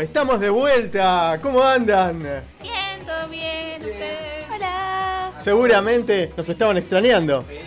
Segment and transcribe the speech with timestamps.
[0.00, 1.38] estamos de vuelta.
[1.42, 2.20] ¿Cómo andan?
[2.60, 4.46] Bien, todo bien, ustedes.
[4.54, 5.32] Hola.
[5.40, 7.44] Seguramente nos estaban extrañando.
[7.48, 7.58] Sí,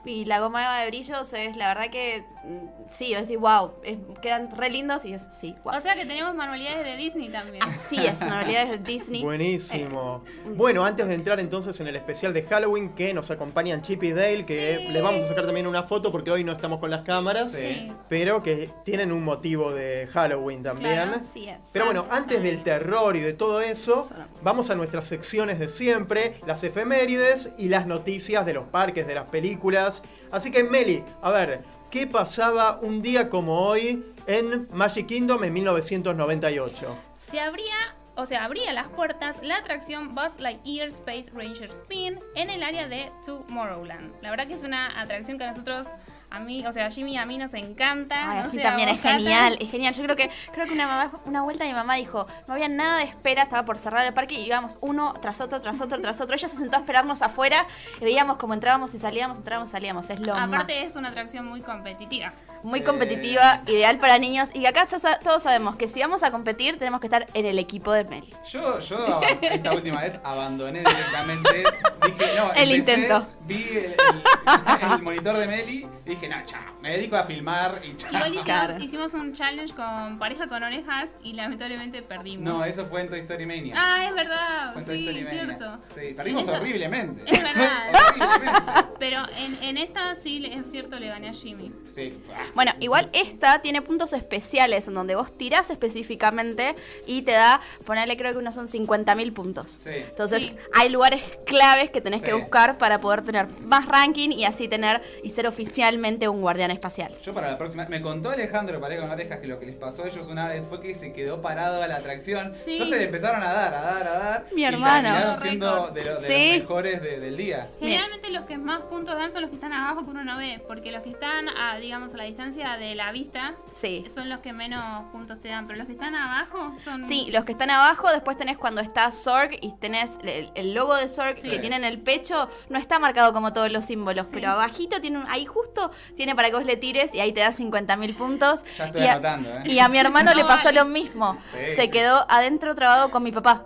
[0.07, 3.73] Y la goma eva de brillos es la verdad que mm, sí, es decir, wow,
[3.83, 5.75] es- quedan re lindos y es sí, wow.
[5.77, 7.61] O sea que tenemos manualidades de Disney también.
[7.63, 9.21] Así es, en realidad es Disney.
[9.23, 10.23] Buenísimo.
[10.25, 14.01] Eh, Bueno, antes de entrar entonces en el especial de Halloween, que nos acompañan Chip
[14.03, 14.87] y Dale, que Sí.
[14.89, 17.91] les vamos a sacar también una foto porque hoy no estamos con las cámaras, Sí.
[18.07, 20.93] pero que tienen un motivo de Halloween también.
[20.93, 21.17] Claro.
[21.21, 21.57] Así es.
[21.73, 24.09] Pero bueno, antes del terror y de todo eso,
[24.41, 29.15] vamos a nuestras secciones de siempre, las efemérides y las noticias de los parques, de
[29.15, 29.96] las películas.
[30.31, 35.53] Así que Meli, a ver, ¿qué pasaba un día como hoy en Magic Kingdom en
[35.53, 36.95] 1998?
[37.17, 42.49] Se abría, o sea, abría las puertas la atracción Buzz Lightyear Space Ranger Spin en
[42.49, 44.13] el área de Tomorrowland.
[44.21, 45.87] La verdad que es una atracción que nosotros,
[46.29, 48.31] a mí, o sea, a Jimmy y a mí nos encanta.
[48.31, 49.93] Ay, no también es genial, es genial.
[49.93, 52.97] Yo creo que creo que una, mamá- una vuelta mi mamá dijo, no había nada
[52.97, 56.19] de espera, estaba por cerrar el parque y íbamos uno tras otro, tras otro, tras
[56.21, 56.35] otro.
[56.35, 57.65] Ella se sentó a esperarnos afuera
[58.01, 60.09] y veíamos cómo entrábamos y salíamos, entrábamos y salíamos.
[60.09, 60.89] Es lo Aparte más.
[60.89, 62.33] es una atracción muy competitiva.
[62.63, 62.83] Muy Eh.
[62.83, 64.85] competitiva, ideal para niños y acá
[65.23, 68.33] todos sabemos que si vamos a competir tenemos que estar en el equipo de Meli.
[68.49, 71.63] Yo, yo esta última vez abandoné directamente.
[72.05, 73.27] Dije, no, El empecé, intento.
[73.47, 77.79] Vi el, el- el monitor de Meli y dije, no, chao, me dedico a filmar
[77.83, 78.09] y chao.
[78.11, 78.83] Igual hicimos, Claro.
[78.83, 82.43] hicimos un challenge con pareja con orejas y lamentablemente perdimos.
[82.43, 83.73] No, eso fue en Toy Story Mania.
[83.77, 85.79] Ah, es verdad, sí, es cierto.
[85.87, 87.23] Sí, perdimos esta- horriblemente.
[87.25, 87.69] Es verdad.
[88.09, 88.61] horriblemente.
[88.99, 91.71] Pero en, en esta sí, es cierto, le gané a Jimmy.
[91.93, 92.17] Sí.
[92.55, 98.17] Bueno, igual esta tiene puntos especiales en donde vos tirás específicamente y te da, ponerle
[98.17, 99.77] creo que unos son 50.000 puntos.
[99.81, 99.91] Sí.
[99.93, 100.55] Entonces Sí.
[100.75, 105.01] hay lugares claves que tenés que buscar para poder tener más ranking y así tener
[105.23, 107.15] y ser oficialmente un guardián espacial.
[107.23, 110.03] Yo para la próxima, me contó Alejandro Pareja con Orejas que lo que les pasó
[110.03, 112.53] a ellos una vez fue que se quedó parado a la atracción.
[112.55, 112.73] Sí.
[112.73, 114.45] Entonces le empezaron a dar, a dar, a dar.
[114.53, 115.09] Mi y hermano.
[115.09, 116.49] terminaron siendo de, lo- de Sí.
[116.53, 117.67] los mejores de- del día.
[117.79, 120.63] Generalmente los que más puntos dan son los que están abajo que uno no ve,
[120.67, 124.03] porque los que están a, digamos, a la distancia de la vista Sí.
[124.09, 124.81] son los que menos
[125.11, 127.05] puntos te dan, pero los que están abajo son...
[127.05, 130.95] Sí, los que están abajo, después tenés cuando está Zorg y tenés el, el logo
[130.95, 131.49] de Zorg Sí.
[131.49, 134.31] que tiene en el pecho, no está marcado como todos los símbolos, Sí.
[134.35, 137.39] pero abajito tiene un, ahí justo tiene para que vos le tires y ahí te
[137.41, 138.63] da 50 mil puntos.
[138.77, 139.63] Ya estoy y, a, anotando, ¿eh?
[139.65, 140.79] y a mi hermano No le pasó vale.
[140.79, 141.37] lo mismo.
[141.51, 141.91] Sí, Se sí.
[141.91, 143.65] quedó adentro trabado con mi papá.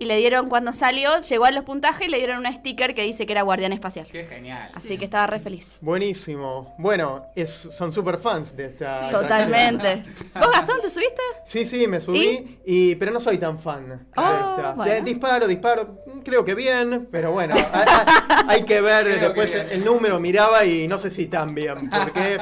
[0.00, 3.02] Y le dieron, cuando salió, llegó a los puntajes y le dieron un sticker que
[3.02, 4.06] dice que era guardián espacial.
[4.10, 4.70] Qué genial.
[4.72, 5.76] Así que estaba re feliz.
[5.82, 6.74] Buenísimo.
[6.78, 9.04] Bueno, es, son super fans de esta.
[9.04, 9.10] Sí.
[9.10, 10.02] Totalmente.
[10.34, 11.20] ¿Vos, Gastón, te subiste?
[11.44, 12.94] Sí, sí, me subí, y?
[12.94, 13.90] pero no soy tan fan.
[13.90, 14.72] de Oh, esta.
[14.72, 15.04] bueno.
[15.04, 17.54] Disparo, disparo, creo que bien, pero bueno,
[18.48, 21.90] hay, que ver Creo después que el número, miraba y no sé si tan bien,
[21.90, 22.38] porque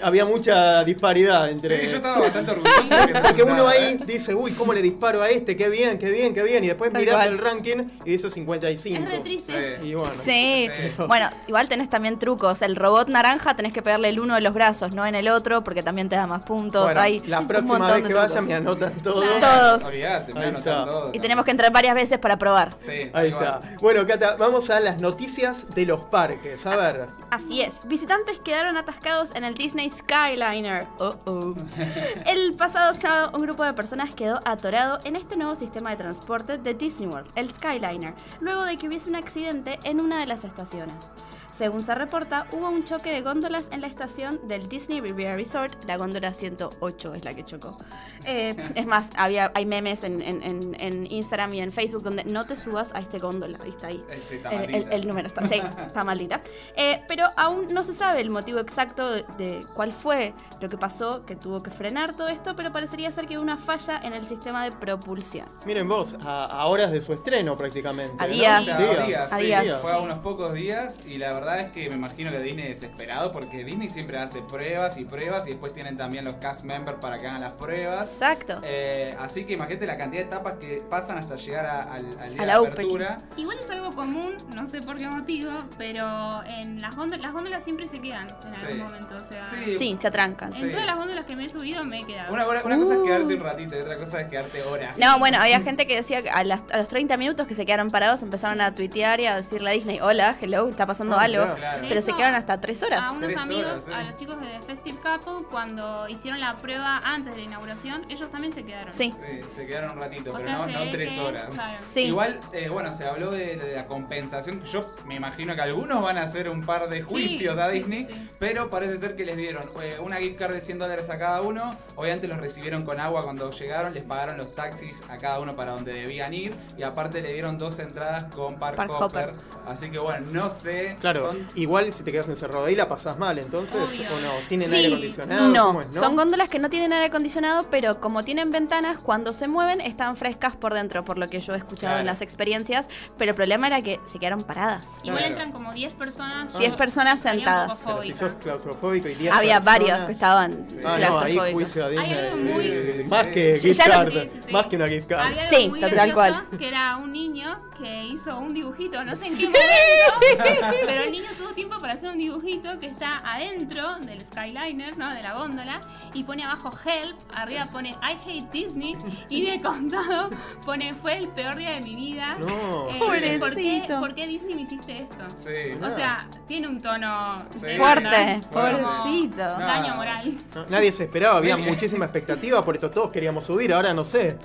[0.00, 1.80] había mucha disparidad entre...
[1.80, 2.94] Sí, yo estaba bastante orgulloso.
[3.24, 4.04] Porque uno ahí ¿eh?
[4.06, 5.56] dice, uy, ¿cómo le disparo a este?
[5.56, 6.62] Qué bien, qué bien, qué bien.
[6.62, 7.28] Y después Cual.
[7.28, 9.02] el ranking y dice 55.
[9.02, 9.78] Es re triste.
[9.80, 9.88] Sí.
[9.88, 10.12] Y bueno.
[10.16, 10.68] Sí.
[10.70, 10.92] Sí.
[11.06, 12.62] Bueno, igual tenés también trucos.
[12.62, 15.62] El robot naranja tenés que pegarle el uno de los brazos, no en el otro,
[15.64, 16.84] porque también te da más puntos.
[16.84, 18.48] Bueno, Hay la un próxima montón vez de que vaya trucos.
[18.48, 19.22] me anotan todo.
[19.22, 19.82] Todos.
[19.84, 20.84] Olvídate, me Ahí anotan está.
[20.84, 21.10] todo.
[21.12, 22.76] Y tenemos que entrar varias veces para probar.
[22.80, 23.60] Sí, Ahí está.
[23.80, 26.66] Bueno, Cata, vamos a las noticias de los parques.
[26.66, 27.06] A ver.
[27.30, 27.86] Así es.
[27.86, 30.86] Visitantes quedaron atascados en el Disney Skyliner.
[30.98, 31.54] Oh, oh.
[32.26, 36.58] El pasado sábado, un grupo de personas quedó atorado en este nuevo sistema de transporte
[36.58, 40.44] de Disney World, el Skyliner, luego de que hubiese un accidente en una de las
[40.44, 41.10] estaciones.
[41.52, 45.84] Según se reporta, hubo un choque de góndolas en la estación del Disney Riviera Resort.
[45.84, 47.76] La góndola 108 es la que chocó.
[48.24, 52.24] Eh, es más, había, hay memes en, en- en- en Instagram y en Facebook donde
[52.24, 53.58] no te subas a este góndola.
[53.62, 54.02] Ahí está ahí.
[54.10, 55.54] Eh, sí, está El- el, número está, sí,
[55.86, 56.40] está maldita.
[56.76, 60.78] Eh, pero aún no se sabe el motivo exacto de, de cuál fue lo que
[60.78, 64.12] pasó, que tuvo que frenar todo esto, pero parecería ser que hubo una falla en
[64.12, 65.46] el sistema de propulsión.
[65.66, 68.22] Miren vos, a, a horas de su estreno prácticamente.
[68.22, 68.32] A ¿no?
[68.32, 68.62] días.
[68.62, 69.06] O sea, Días.
[69.06, 69.80] días, A sí, días.
[69.82, 73.32] Fue a unos pocos días y la verdad es que me imagino que Disney desesperado
[73.32, 77.18] porque Disney siempre hace pruebas y pruebas y después tienen también los cast members para
[77.20, 78.12] que hagan las pruebas.
[78.12, 78.60] Exacto.
[78.62, 82.30] Eh, así que imagínate la cantidad de etapas que pasan hasta llegar a- al, al
[82.34, 82.72] día A de la opening.
[82.74, 83.22] apertura.
[83.36, 87.64] Igual es algo común, no sé por qué motivo, pero en las góndolas, las góndolas
[87.64, 88.66] siempre se quedan en Sí.
[88.66, 89.16] algún momento.
[89.16, 89.72] O sea, Sí.
[89.72, 90.50] Sí, se atrancan.
[90.52, 90.70] en Sí.
[90.70, 92.32] todas las góndolas que me he subido me he quedado.
[92.32, 93.04] Una, una- una cosa es Uh.
[93.04, 94.98] quedarte un ratito y otra cosa es quedarte horas.
[94.98, 97.64] No, bueno, había gente que decía que a, las- a los 30 minutos que se
[97.66, 101.20] quedaron parados empezaron a tuitear y a decirle a Disney, hola, hello, está pasando Ah,
[101.34, 101.44] algo.
[101.56, 101.56] claro.
[101.60, 101.86] Claro.
[101.88, 103.06] Pero se quedaron hasta 3 horas.
[103.06, 103.92] A unos Tres amigos, horas, sí.
[103.92, 108.02] a los chicos de The Festive Couple, cuando hicieron la prueba antes de la inauguración,
[108.08, 108.92] ellos también se quedaron.
[108.92, 109.14] Sí.
[109.50, 111.54] Se quedaron un ratito, O pero sea, no, no tres que- horas.
[111.54, 111.78] claro.
[111.88, 112.00] Sí.
[112.06, 114.62] Igual, eh, bueno, se habló de, de la compensación.
[114.64, 118.06] Yo me imagino que algunos van a hacer un par de juicios a sí, Disney,
[118.06, 118.30] sí, sí.
[118.38, 121.40] pero parece ser que les dieron eh, una gift card de 100 dólares a cada
[121.42, 121.76] uno.
[121.96, 125.72] Obviamente los recibieron con agua cuando llegaron, les pagaron los taxis a cada uno para
[125.72, 129.28] donde debían ir y aparte le dieron dos entradas con Park, Park Hopper.
[129.30, 129.40] Hopper.
[129.66, 130.96] Así que bueno, no sé.
[131.00, 134.02] Claro, son- igual si te quedas encerrado ahí la pasás mal, entonces, Obvio.
[134.14, 135.48] o no, tienen Sí, aire acondicionado.
[135.48, 139.32] No, ¿Cómo es, son góndolas que no tienen aire acondicionado, pero como tienen ventanas, cuando
[139.32, 142.06] se mueven están frescas por dentro, por lo que yo he escuchado en Claro.
[142.12, 142.88] las experiencias.
[143.18, 144.86] Pero el problema era que se quedaron paradas.
[145.02, 145.26] Igual Claro.
[145.28, 146.56] entran como 10 personas.
[146.58, 147.82] 10 yo personas sentadas.
[147.84, 150.78] Pero si sos claustrofóbico y 10 Había personas- varios que estaban Sí.
[150.84, 152.14] Ah, no, ahí juicio a Hay Disney.
[152.18, 154.12] algo muy- eh, Más que Sí, gift card.
[154.12, 154.52] Sí, sí, sí.
[154.52, 155.26] Más que una gift card.
[155.26, 156.42] Había Sí, tal cual.
[156.58, 160.46] que era un niño que hizo un dibujito, no sé en qué momento,
[160.86, 165.12] pero el niño tuvo tiempo para hacer un dibujito que está adentro del Skyliner, ¿no?
[165.12, 165.80] De la góndola,
[166.14, 168.96] y pone abajo Help, arriba pone I hate Disney,
[169.28, 170.28] y de contado
[170.64, 172.36] pone fue el peor día de mi vida.
[172.38, 172.88] No.
[172.88, 173.40] Eh, Pobrecito.
[173.40, 175.24] ¿por qué, por qué Disney me hiciste esto?
[175.36, 175.72] Sí.
[175.82, 177.66] O sea, tiene un tono Sí.
[177.66, 179.36] de Fuerte, pobrecito.
[179.38, 180.32] Daño moral.
[180.54, 184.38] No, nadie se esperaba, había muchísima expectativa, por esto todos queríamos subir, ahora no sé.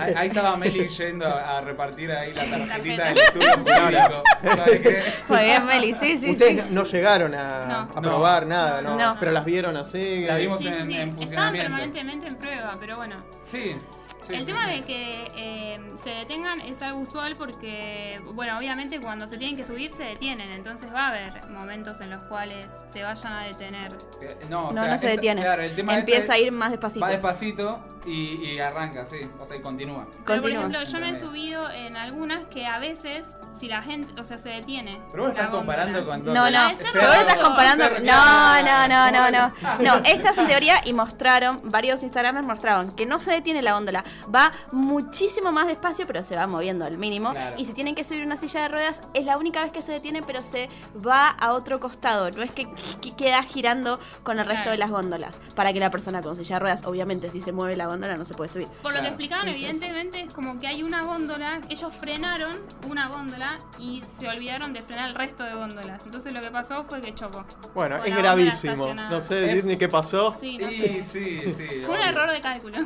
[0.00, 4.22] Ahí, ahí estaba Meli yendo a, a repartir ahí la tarjetita del estudio jurídico.
[4.42, 5.02] ¿Sabes qué?
[5.28, 6.68] Muy bien, Meli, sí, sí, Ustedes sí.
[6.70, 7.74] no llegaron a, No.
[7.76, 8.02] a No.
[8.02, 8.96] probar nada, ¿no?
[8.96, 9.16] No.
[9.18, 10.24] Pero las vieron así.
[10.24, 10.80] Las vimos Sí, en, sí.
[10.80, 11.62] en Estaban funcionamiento.
[11.68, 13.16] permanentemente en prueba, pero bueno.
[13.46, 13.76] Sí.
[14.22, 14.74] sí, el sí, tema sí.
[14.76, 19.64] de que eh, se detengan es algo usual porque, bueno, obviamente cuando se tienen que
[19.64, 23.96] subir se detienen, entonces va a haber momentos en los cuales se vayan a detener.
[24.22, 25.40] Eh, No, o No, sea, no se esta- detiene.
[25.42, 27.00] Claro, el tema Empieza este a ir más despacito.
[27.00, 29.28] Va despacito y, y arranca, sí.
[29.40, 30.06] O sea, y continúa.
[30.26, 34.20] Pero, por ejemplo, yo me he subido en algunas que a veces, si la gente,
[34.20, 35.00] o sea, se detiene.
[35.10, 35.84] Pero vos estás góndola.
[35.84, 37.84] comparando con No, no, Ese pero vos estás comparando.
[38.02, 39.52] No, no, no, no, no.
[39.60, 43.72] ¿cómo No, estas en teoría y mostraron, varios Instagramers mostraron que no se detiene la
[43.74, 44.04] góndola.
[44.34, 47.30] Va muchísimo más despacio, pero se va moviendo al mínimo.
[47.32, 47.56] Claro.
[47.58, 49.92] Y si tienen que subir una silla de ruedas, es la única vez que se
[49.92, 50.68] detiene, pero se
[51.04, 52.30] va a otro costado.
[52.30, 54.70] No es que qu- queda girando con el resto Claro.
[54.72, 55.40] de las góndolas.
[55.54, 58.24] Para que la persona con silla de ruedas, obviamente, si se mueve la góndola no
[58.24, 58.68] se puede subir.
[58.82, 63.08] Por lo que explicaban, Entonces- evidentemente, es como que hay una góndola, ellos frenaron una
[63.08, 66.04] góndola y se olvidaron de frenar el resto de góndolas.
[66.04, 67.44] Entonces lo que pasó fue que chocó.
[67.74, 68.94] Bueno, es gravísimo.
[68.94, 70.34] No sé, Es- Disney, ¿qué pasó?
[70.40, 71.02] Sí, no Y sé.
[71.02, 71.66] sí, sí.
[71.86, 72.78] Fue un error de cálculo.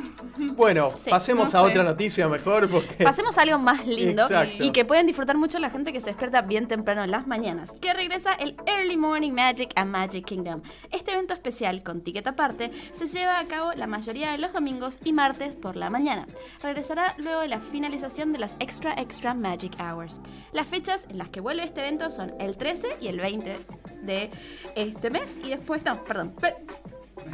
[0.55, 1.71] Bueno, Sí, pasemos no a sé.
[1.71, 3.03] otra noticia mejor porque...
[3.03, 4.63] Pasemos a algo más lindo Exacto.
[4.63, 7.71] y que pueden disfrutar mucho la gente que se despierta bien temprano en las mañanas,
[7.81, 10.61] que regresa el Early Morning Magic a Magic Kingdom.
[10.91, 14.94] Este evento especial con ticket aparte se lleva a cabo la mayoría de los domingos
[15.03, 16.25] y martes por la mañana.
[16.61, 20.21] Regresará luego de la finalización de las Extra Extra Magic Hours.
[20.53, 23.57] Las fechas en las que vuelve este evento son el 13 y el 20
[24.03, 24.31] de
[24.75, 26.31] este mes y después, no, perdón.
[26.39, 26.55] pe-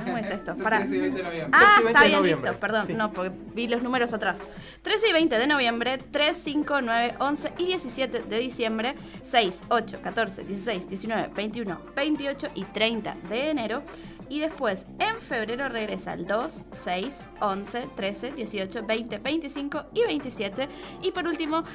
[0.05, 0.55] ¿Cómo es esto?
[0.63, 0.77] Pará.
[0.77, 1.59] 13 y 20 de noviembre.
[1.61, 2.49] Ah, 13 y 20 está bien, noviembre.
[2.51, 2.85] listo, perdón.
[2.87, 2.93] Sí.
[2.93, 4.39] No, porque vi los números atrás.
[4.83, 9.99] 13 y 20 de noviembre, 3, 5, 9, 11 y 17 de diciembre, 6, 8,
[10.01, 13.83] 14, 16, 19, 21, 28 y 30 de enero.
[14.31, 20.69] Y después, en febrero regresa el 2, 6, 11, 13, 18, 20, 25 y 27.
[21.01, 21.65] Y por último,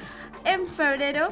[0.42, 1.28] en febrero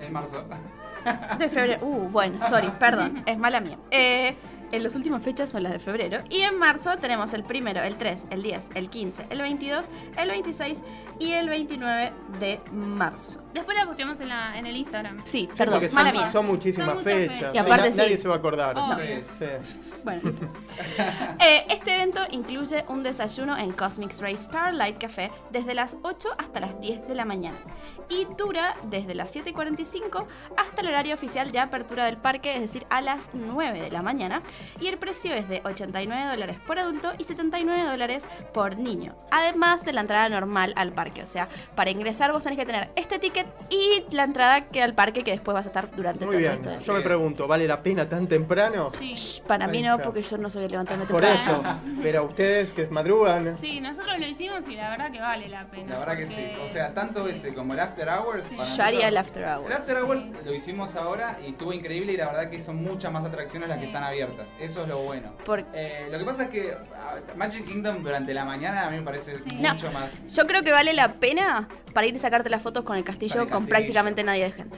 [0.00, 0.44] En marzo.
[1.38, 1.86] de febrero.
[1.86, 3.78] Uh, bueno, sorry, perdón, es mala mía.
[3.92, 4.34] Eh,
[4.72, 6.24] en las últimas fechas son las de febrero.
[6.30, 10.28] Y en marzo tenemos el primero, el 3, el 10, el 15, el 22, el
[10.30, 10.82] 26
[11.18, 13.40] y el 29 de marzo.
[13.54, 15.22] Después la posteamos en, la, en el Instagram.
[15.24, 16.30] Sí, Sí, perdón, mala son, mía.
[16.30, 17.34] son muchísimas Son fechas.
[17.38, 17.54] fechas.
[17.54, 18.76] Y aparte na- nadie se va a acordar.
[19.38, 19.44] Sí.
[20.04, 20.20] Bueno.
[21.38, 26.60] Eh, este evento incluye un desayuno en Cosmic Ray Starlight Café desde las 8 hasta
[26.60, 27.56] las 10 de la mañana
[28.08, 32.86] y dura desde las 7.45 hasta el horario oficial de apertura del parque, es decir,
[32.90, 34.42] a las 9 de la mañana.
[34.80, 39.84] Y el precio es de 89 dólares por adulto y 79 dólares por niño, además
[39.84, 41.22] de la entrada normal al parque.
[41.22, 44.94] O sea, para ingresar vos tenés que tener este ticket y la entrada que al
[44.94, 46.80] parque que después vas a estar durante Muy todo bien.
[46.80, 48.90] Yo me pregunto, ¿vale la pena tan temprano?
[48.90, 49.14] Sí.
[49.14, 50.04] Shh, Para mí no, está.
[50.04, 51.80] porque yo no soy de levantarme Por temprano.
[51.84, 52.00] eso.
[52.02, 53.56] Pero a ustedes que madrugan.
[53.58, 55.92] Sí, nosotros lo hicimos y la verdad que vale la pena.
[55.94, 56.46] La verdad que sí.
[56.64, 58.44] O sea, tanto ese como el After Hours.
[58.44, 58.56] Sí.
[58.76, 59.66] Yo haría el after hours.
[59.66, 63.10] El After Hours lo hicimos ahora y estuvo increíble y la verdad que son muchas
[63.10, 63.88] más atracciones las que Sí.
[63.88, 64.54] están abiertas.
[64.60, 65.32] Eso es lo bueno.
[65.72, 69.02] Eh, lo que pasa es que ah, Magic Kingdom durante la mañana a mí me
[69.02, 69.48] parece Sí.
[69.54, 69.92] mucho No.
[69.92, 70.26] más.
[70.34, 73.48] Yo creo que vale la pena para ir y sacarte las fotos con el castillo
[73.48, 74.76] Con prácticamente nadie de gente.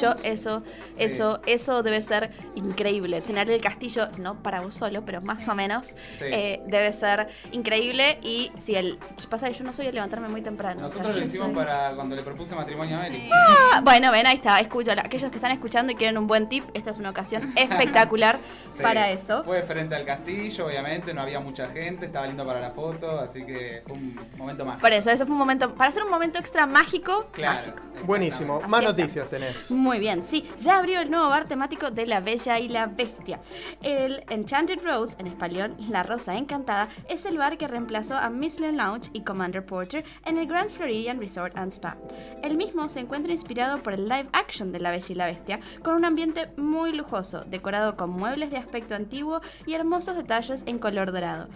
[0.00, 0.62] Yo eso,
[0.94, 1.04] Sí.
[1.04, 3.20] eso, eso debe ser increíble.
[3.20, 5.50] Tener el castillo, no para vos solo, pero más Sí.
[5.50, 6.24] o menos, Sí.
[6.24, 8.18] eh, debe ser increíble.
[8.22, 10.76] Y si el pasa que yo no soy de levantarme muy temprano.
[10.86, 13.18] o sea, Nosotros lo yo hicimos soy- para cuando le propuse matrimonio a Meli.
[13.18, 13.30] Sí.
[13.30, 15.02] Ah, bueno, ven, ahí está, escúchalo.
[15.02, 18.38] Aquellos que están escuchando y quieren un buen tip, esta es una ocasión espectacular
[18.70, 18.82] Sí.
[18.82, 19.42] para eso.
[19.44, 23.44] Fue frente al castillo, obviamente, no había mucha gente, estaba lindo para la foto, así
[23.44, 24.80] que fue un momento más.
[24.80, 27.58] Por eso, eso fue un momento, para hacer un momento extra mágico, Claro.
[27.72, 27.82] mágico.
[28.06, 28.54] Buenísimo.
[28.62, 28.98] Así Más estamos.
[28.98, 29.70] noticias tenés.
[29.70, 33.40] Muy bien, sí, ya abrió el nuevo bar temático de La Bella y la Bestia.
[33.82, 38.76] El Enchanted Rose, en español La Rosa Encantada, es el bar que reemplazó a Michelin
[38.76, 41.96] Lounge y Commander Porter en el Grand Floridian Resort and Spa.
[42.42, 45.60] El mismo se encuentra inspirado por el live action de La Bella y la Bestia,
[45.82, 50.78] con un ambiente muy lujoso, decorado con muebles de aspecto antiguo y hermosos detalles en
[50.78, 51.48] color dorado.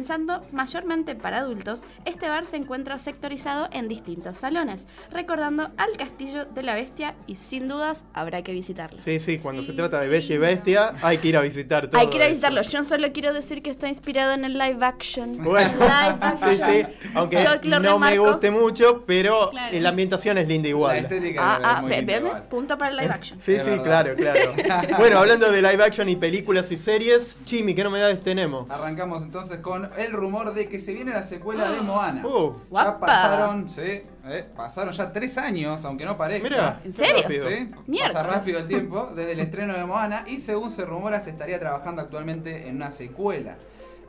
[0.00, 6.44] Pensando mayormente para adultos, este bar se encuentra sectorizado en distintos salones, recordando al castillo
[6.44, 9.02] de la bestia y sin dudas habrá que visitarlo.
[9.02, 10.38] Sí, sí, cuando Sí, se trata de Bella y.
[10.38, 12.00] Bestia, hay que ir a visitar todo.
[12.00, 12.34] Hay que ir a eso.
[12.34, 12.62] visitarlo.
[12.62, 15.42] Yo solo quiero decir que está inspirado en el live action.
[15.42, 15.82] Bueno, Live
[16.20, 16.50] action.
[16.56, 19.76] sí, sí, aunque no me guste mucho, pero Claro.
[19.80, 20.96] la ambientación es linda La igual.
[20.98, 22.42] estética Ah, es ah, muy ve- linda ve- ve, igual.
[22.44, 23.40] punto para el live action.
[23.40, 23.84] Sí, Es sí, verdad.
[23.84, 24.54] claro, claro.
[24.98, 28.70] bueno, hablando de live action y películas y series, Chimi, ¿qué novedades tenemos?
[28.70, 32.26] Arrancamos entonces con el rumor de que se viene la secuela de Moana.
[32.26, 36.48] Uh, ya pasaron, sí, eh, pasaron ya tres años, aunque no parezca.
[36.48, 37.22] mira, ¿En serio?
[37.22, 37.48] rápido.
[37.48, 38.14] Sí, Miércoles.
[38.14, 41.58] pasa rápido el tiempo desde el estreno de Moana y según se rumora se estaría
[41.60, 43.56] trabajando actualmente en una secuela.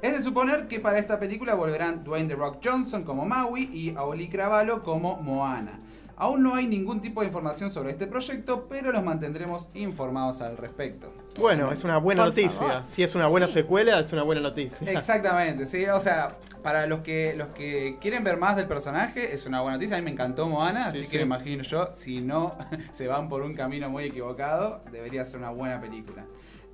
[0.01, 3.95] Es de suponer que para esta película volverán Dwayne The Rock Johnson como Maui y
[3.95, 5.79] Aoli Cravalo como Moana.
[6.21, 10.55] Aún no hay ningún tipo de información sobre este proyecto, pero los mantendremos informados al
[10.55, 11.11] respecto.
[11.39, 12.51] Bueno, es una buena Por noticia.
[12.67, 12.83] favor.
[12.85, 13.53] Si es una buena Sí.
[13.53, 14.91] secuela, es una buena noticia.
[14.91, 19.47] Exactamente, sí, o sea, para los que los que quieren ver más del personaje es
[19.47, 21.11] una buena noticia, a mí me encantó Moana, Sí, así sí.
[21.11, 22.55] que me imagino yo, si no
[22.91, 26.25] se van por un camino muy equivocado, debería ser una buena película.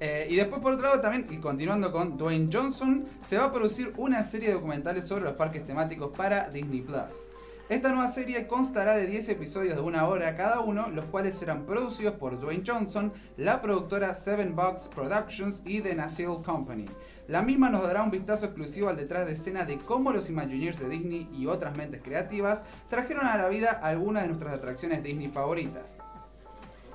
[0.02, 3.54] Eh, y después por otro lado también, y continuando con Dwayne Johnson, se va a
[3.54, 7.30] producir una serie de documentales sobre los parques temáticos para Disney Plus.
[7.70, 11.66] Esta nueva serie constará de 10 episodios de una hora cada uno, los cuales serán
[11.66, 16.86] producidos por Dwayne Johnson, la productora Seven Bucks Productions y The Nacelle Company.
[17.28, 20.80] La misma nos dará un vistazo exclusivo al detrás de escena de cómo los Imagineers
[20.80, 25.28] de Disney y otras mentes creativas trajeron a la vida algunas de nuestras atracciones Disney
[25.28, 26.02] favoritas.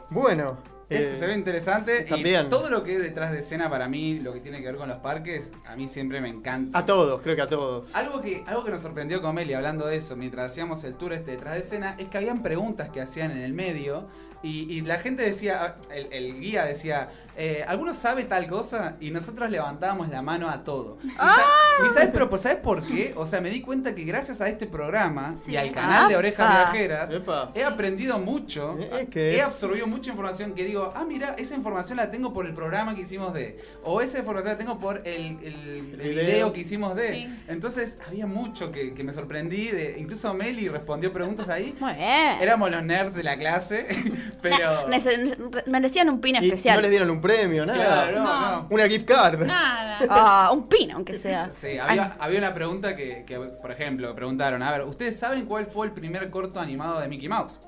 [0.09, 0.57] Bueno,
[0.99, 2.03] Eso Eh, se ve interesante.
[2.03, 2.47] también.
[2.47, 4.77] Y todo lo que es detrás de escena para mí, lo que tiene que ver
[4.77, 6.79] con los parques, a mí siempre me encanta.
[6.79, 7.95] A todos, creo que a todos.
[7.95, 11.13] Algo que, algo que nos sorprendió con Meli hablando de eso mientras hacíamos el tour
[11.13, 14.07] este detrás de escena es que habían preguntas que hacían en el medio
[14.43, 18.97] y, y la gente decía, el, el guía decía, eh, ¿alguno sabe tal cosa?
[19.01, 20.99] Y nosotros levantábamos la mano a todo.
[21.05, 23.15] Y, sa- y sabes, pero pues, ¿sabes por qué?
[23.17, 25.53] O sea, me di cuenta que gracias a este programa Sí.
[25.53, 26.73] y al canal de Orejas Apa.
[26.73, 27.49] Viajeras, Epa.
[27.55, 28.79] he aprendido mucho.
[28.79, 32.47] Es que he absorbido mucha información que digo, ah, mira, esa información la tengo por
[32.47, 33.59] el programa que hicimos de.
[33.85, 36.15] O esa información la tengo por el, el- el video.
[36.27, 37.13] video que hicimos de.
[37.15, 37.39] Sí.
[37.49, 39.69] Entonces había mucho que, que me sorprendí.
[39.69, 41.75] De, incluso Meli respondió preguntas ahí.
[41.81, 42.39] Muy bien.
[42.41, 43.87] Éramos los nerds de la clase,
[44.43, 44.89] pero.
[44.89, 46.77] Nece- merecían un pin Y especial.
[46.77, 47.79] no les dieron un premio, nada.
[48.09, 48.63] Claro, no, No.
[48.63, 48.67] no.
[48.71, 49.41] Una gift card.
[49.45, 49.99] Nada.
[50.09, 51.51] Ah, un pin, aunque sea.
[51.53, 55.67] Sí, había, había una pregunta que, que, por ejemplo, preguntaron, a ver, ¿ustedes saben cuál
[55.67, 57.61] fue el primer corto animado de Mickey Mouse?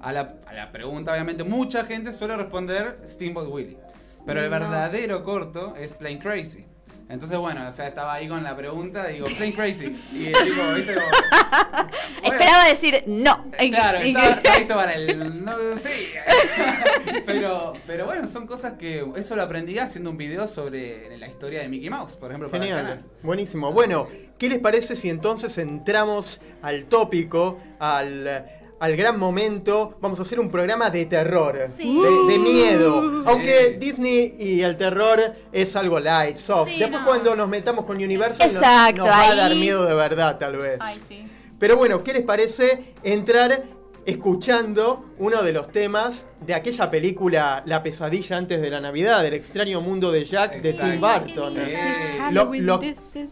[0.00, 3.76] A la, a la pregunta, obviamente, mucha gente suele responder Steamboat Willie.
[4.24, 4.58] Pero el No.
[4.58, 6.64] verdadero corto es Plain Crazy.
[7.08, 9.86] Entonces, bueno, o sea, estaba ahí con la pregunta, digo, Plain Crazy.
[10.12, 10.94] Y digo, ¿viste?
[10.94, 11.90] Como, bueno,
[12.22, 13.44] Esperaba decir no.
[13.70, 15.44] Claro, Y- estaba, estaba listo para el.
[15.44, 15.90] No, sí.
[17.26, 19.04] pero, pero bueno, son cosas que.
[19.16, 22.64] Eso lo aprendí haciendo un video sobre la historia de Mickey Mouse, por ejemplo, para
[22.64, 23.04] el Genial, canal.
[23.22, 23.72] buenísimo.
[23.72, 24.08] Bueno,
[24.38, 28.46] ¿qué les parece si entonces entramos al tópico, al,
[28.84, 29.96] al gran momento?
[30.02, 31.98] Vamos a hacer un programa de terror, Sí.
[32.02, 33.22] de, de miedo.
[33.26, 33.76] Aunque.
[33.80, 35.20] Disney y el terror
[35.52, 36.68] es algo light, soft.
[36.68, 37.06] Sí, Después no.
[37.06, 40.56] cuando nos metamos con Universal nos- Exacto, nos, va a dar miedo de verdad, tal
[40.56, 40.78] vez.
[40.80, 41.26] Ay, sí.
[41.58, 43.62] Pero bueno, ¿qué les parece entrar
[44.06, 49.34] escuchando uno de los temas de aquella película La pesadilla antes de la Navidad, El
[49.34, 50.72] extraño mundo de Jack de.
[50.72, 51.50] Tim Burton?
[51.52, 51.60] Sí.
[52.32, 52.80] Lo, lo-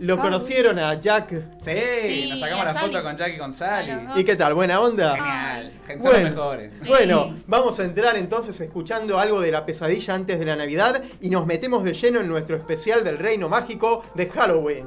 [0.00, 1.30] lo conocieron a Jack.
[1.60, 1.70] Sí,
[2.02, 2.92] Sí, nos sacamos la Sally.
[2.92, 3.92] foto con Jack y con Sally.
[4.16, 4.54] ¿Y qué tal?
[4.54, 5.14] ¿Buena onda?
[5.14, 5.72] Genial.
[5.88, 6.74] Los Bueno, mejores.
[6.82, 6.88] Sí.
[6.88, 11.30] bueno, vamos a entrar entonces escuchando algo de la pesadilla antes de la Navidad y
[11.30, 14.86] nos metemos de lleno en nuestro especial del Reino Mágico de Halloween.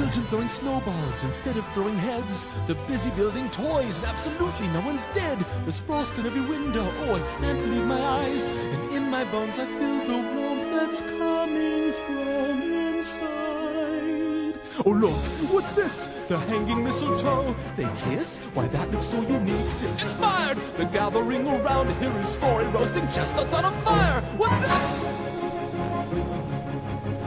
[0.00, 2.46] Children throwing snowballs instead of throwing heads.
[2.66, 5.44] They're busy building toys and absolutely no one's dead.
[5.64, 6.90] There's frost in every window.
[7.00, 8.46] Oh, I can't believe my eyes.
[8.46, 14.54] And in my bones I feel the warmth that's coming from inside.
[14.86, 15.20] Oh, look,
[15.52, 16.08] what's this?
[16.28, 17.54] The hanging mistletoe.
[17.76, 18.38] They kiss?
[18.54, 19.66] Why, that looks so unique.
[20.00, 20.56] Inspired!
[20.78, 24.22] They're gathering around to hear his story, roasting chestnuts on a fire.
[24.38, 25.02] What's this?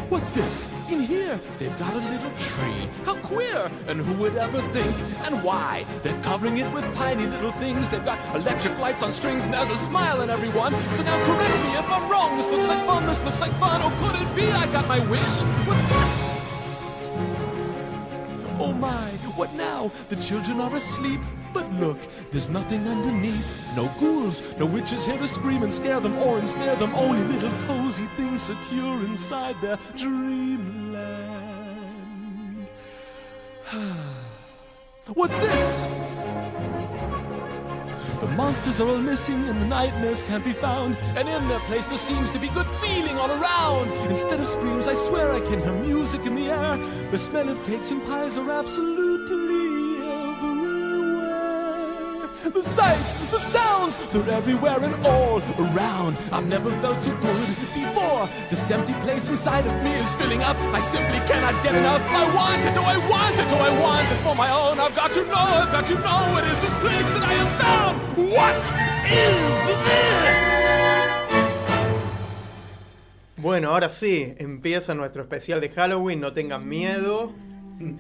[0.10, 0.73] What's this?
[0.90, 2.90] In here, they've got a little tree.
[3.06, 3.72] How queer!
[3.88, 4.94] And who would ever think?
[5.26, 5.86] And why?
[6.04, 7.88] They're covering it with tiny little things.
[7.90, 10.74] They've got electric lights on strings, and there's a smile in everyone.
[10.92, 12.38] So now correct me if I'm wrong.
[12.38, 13.06] This looks like fun.
[13.06, 13.82] This looks like fun.
[13.82, 15.34] Oh, could it be I got my wish?
[15.68, 16.34] What's this?
[18.60, 19.92] Oh my, what now?
[20.10, 21.22] The children are asleep.
[21.54, 21.98] But look,
[22.32, 23.48] there's nothing underneath.
[23.76, 26.96] No ghouls, no witches here to scream and scare them or ensnare them.
[26.96, 31.44] Only little cozy things secure inside their dreamland.
[35.14, 35.88] What's this?
[38.22, 40.98] The monsters are all missing and the nightmares can't be found.
[41.18, 43.92] And in their place there seems to be good feeling all around.
[44.10, 46.78] Instead of screams, I swear I can hear music in the air.
[47.12, 49.43] The smell of cakes and pies are absolutely
[52.54, 56.18] the sights, the sounds, they're everywhere and all around.
[56.32, 58.30] I've never felt so good before.
[58.50, 60.58] This empty place inside of me is filling up.
[60.58, 62.02] I simply cannot get enough.
[62.12, 64.80] I want it, oh I want it, oh I want it for my own.
[64.80, 66.38] I've got to know, I've got to know.
[66.38, 67.98] It is this place that I am found.
[68.32, 68.56] What
[69.06, 70.54] is this?
[73.38, 77.34] Bueno, ahora sí, empieza nuestro especial de Halloween, no tengan miedo.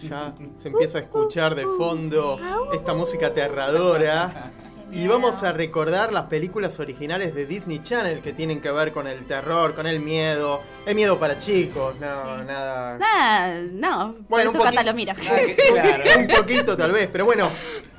[0.01, 2.39] Ya se empieza a escuchar de fondo
[2.73, 4.51] esta música aterradora.
[4.91, 9.07] Y vamos a recordar las películas originales de Disney Channel que tienen que ver con
[9.07, 10.61] el terror, con el miedo.
[10.85, 12.99] El miedo para chicos, no, nada.
[12.99, 14.13] Nada, no.
[14.13, 15.15] Por Bueno, eso un lo mira.
[15.27, 15.39] Ah,
[15.71, 16.03] claro.
[16.19, 17.49] Un poquito tal vez, pero bueno,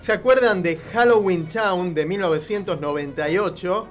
[0.01, 3.89] ¿se acuerdan de Halloween Town de 1998?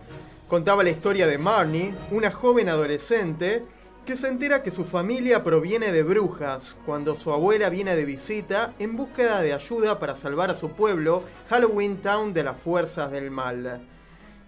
[0.47, 3.65] Contaba la historia de Marnie, una joven adolescente
[4.05, 8.73] que se entera que su familia proviene de brujas cuando su abuela viene de visita
[8.77, 13.31] en búsqueda de ayuda para salvar a su pueblo, Halloween Town, de las fuerzas del
[13.31, 13.81] mal.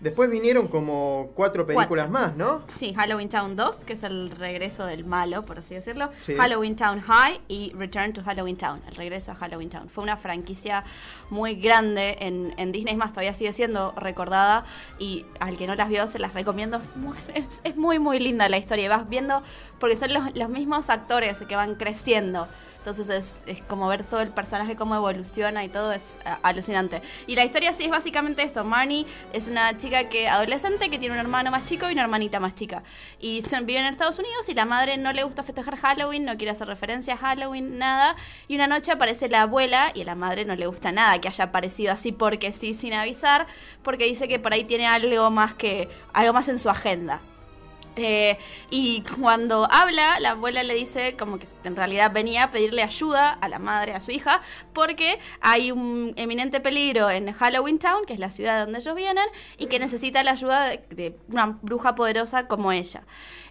[0.02, 2.64] Después vinieron como cuatro películas más, ¿no?
[2.68, 6.10] Sí, Halloween Town 2, que es el regreso del malo, por así decirlo.
[6.20, 6.36] Sí.
[6.36, 9.90] Halloween Town High y Return to Halloween Town, el regreso a Halloween Town.
[9.90, 10.84] Fue una franquicia
[11.30, 14.66] muy grande en, en Disney, más, todavía sigue siendo recordada
[15.00, 16.78] y al que no las vio se las recomiendo.
[16.78, 19.42] Es muy, es- es muy, muy linda la historia y vas viendo,
[19.80, 22.48] porque son los, los mismos actores que van creciendo.
[22.86, 27.02] Entonces es, es como ver todo el personaje cómo evoluciona y todo es a- alucinante.
[27.26, 28.64] Y la historia sí es básicamente esto.
[28.64, 32.40] Marnie es una chica que adolescente que tiene un hermano más chico y una hermanita
[32.40, 32.84] más chica.
[33.20, 36.38] Y son- viven en Estados Unidos y la madre no le gusta festejar Halloween, no
[36.38, 38.16] quiere hacer referencia a Halloween, nada.
[38.48, 41.28] Y una noche aparece la abuela y a la madre no le gusta nada que
[41.28, 43.48] haya aparecido así porque sí, sin avisar,
[43.82, 47.20] porque dice que por ahí tiene algo más que algo más en su agenda.
[47.96, 48.38] Eh,
[48.70, 53.32] y cuando habla, la abuela le dice como que en realidad venía a pedirle ayuda
[53.32, 54.42] a la madre, a su hija,
[54.74, 59.26] porque hay un eminente peligro en Halloween Town, que es la ciudad donde ellos vienen,
[59.58, 63.04] y que necesita la ayuda de, de una bruja poderosa como ella.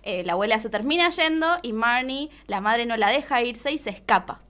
[0.06, 3.78] Eh, la abuela se termina yendo y Marnie, la madre no la deja irse y
[3.78, 4.40] se escapa.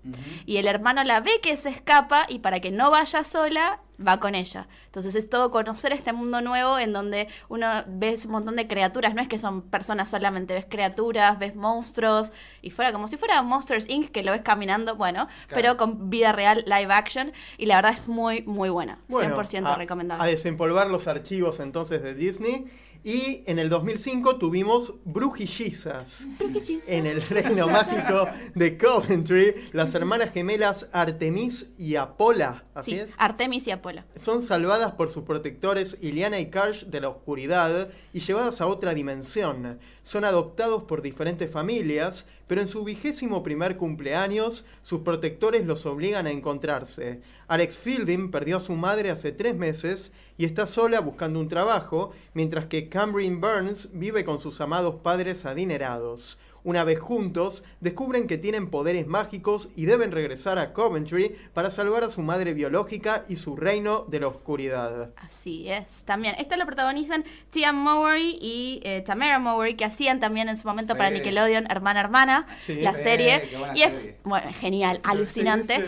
[0.47, 4.19] Y el hermano la ve que se escapa y para que no vaya sola, va
[4.19, 4.67] con ella.
[4.87, 9.14] Entonces es todo conocer este mundo nuevo en donde uno ves un montón de criaturas,
[9.14, 13.40] no es que son personas solamente, ves criaturas, ves monstruos y fuera como si fuera
[13.43, 14.11] Monsters Inc.
[14.11, 18.09] que lo ves caminando, bueno, pero con vida real, live action y la verdad es
[18.09, 18.99] muy, muy buena.
[19.09, 20.25] 100% a- recomendable.
[20.25, 22.67] A desempolvar los archivos entonces de Disney.
[23.07, 26.27] Y en el 2005 tuvimos Brujillizas.
[26.87, 33.11] En el reino mágico de Coventry, las hermanas gemelas Artemis y Apola, así Sí, es,
[33.19, 34.03] Artemis y Apolo.
[34.19, 38.95] son salvadas por sus protectores Iliana y Karsh de la oscuridad y llevadas a otra
[38.95, 39.79] dimensión.
[40.05, 46.27] Son adoptados por diferentes familias, pero en su vigésimo primer cumpleaños, sus protectores los obligan
[46.27, 47.23] a encontrarse.
[47.49, 52.12] Alex Fielding perdió a su madre hace tres meses y está sola buscando un trabajo,
[52.35, 56.38] mientras que Camryn Burns vive con sus amados padres adinerados.
[56.64, 62.05] Una vez juntos, descubren que tienen poderes mágicos y deben regresar a Coventry para salvar
[62.05, 65.11] a su madre biológica y su reino de la oscuridad.
[65.16, 66.35] Así es, también.
[66.38, 70.94] Esto lo protagonizan Tia Mowry y eh, Tamara Mowry, que hacían también en su momento
[70.94, 70.98] Sí.
[70.98, 72.81] para Nickelodeon Hermana Hermana, Sí.
[72.81, 73.46] la Sí, serie.
[73.50, 74.16] qué buena Y es, serie.
[74.24, 75.85] bueno, genial, Sí, alucinante.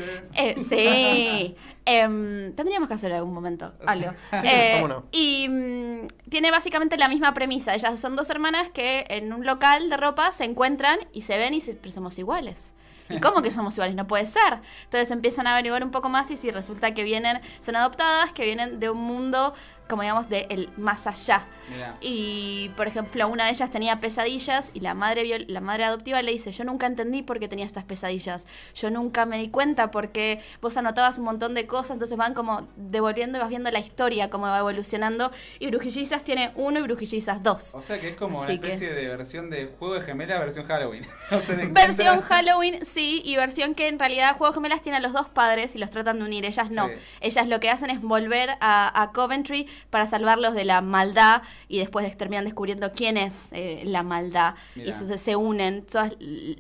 [0.59, 1.57] sí, sí.
[1.87, 2.05] Eh, sí.
[2.05, 4.12] Em, tendríamos que hacer en algún momento algo.
[4.33, 5.05] Eh, cómo no.
[5.12, 7.75] Y mm, tiene básicamente la misma premisa.
[7.75, 11.55] Ellas son dos hermanas que en un local de ropa se encuentran y se ven
[11.55, 12.75] y se, pero somos iguales.
[13.09, 13.94] ¿Y cómo que somos iguales?
[13.94, 14.61] No puede ser.
[14.85, 18.44] Entonces empiezan a averiguar un poco más y si resulta que vienen, son adoptadas, que
[18.44, 19.55] vienen de un mundo,
[19.88, 21.44] como digamos, de el más allá.
[21.68, 21.96] Mirá.
[22.01, 26.31] Y, por ejemplo, una de ellas tenía pesadillas y la madre, la madre adoptiva le
[26.31, 28.46] dice, yo nunca entendí por qué tenía estas pesadillas.
[28.75, 32.68] Yo nunca me di cuenta porque vos anotabas un montón de cosas, entonces van como
[32.77, 35.33] devolviendo y vas viendo la historia, cómo va evolucionando.
[35.59, 37.75] Y Brujillizas tiene uno y Brujillizas dos.
[37.75, 40.38] O sea que es como una Así que- especie de versión de juego de gemela
[40.38, 41.05] versión Halloween.
[41.33, 44.99] O sea, de Versión encuentra- Halloween, sí, y versión que en realidad Juegos Gemelas tiene
[44.99, 46.44] a los dos padres y los tratan de unir.
[46.44, 46.87] Ellas no.
[46.87, 46.94] Sí.
[47.20, 51.79] Ellas lo que hacen es volver a, a Coventry para salvarlos de la maldad y
[51.79, 54.55] después terminan descubriendo quién es eh, la maldad.
[54.75, 54.89] Mirá.
[54.89, 56.12] Y entonces se unen, todas,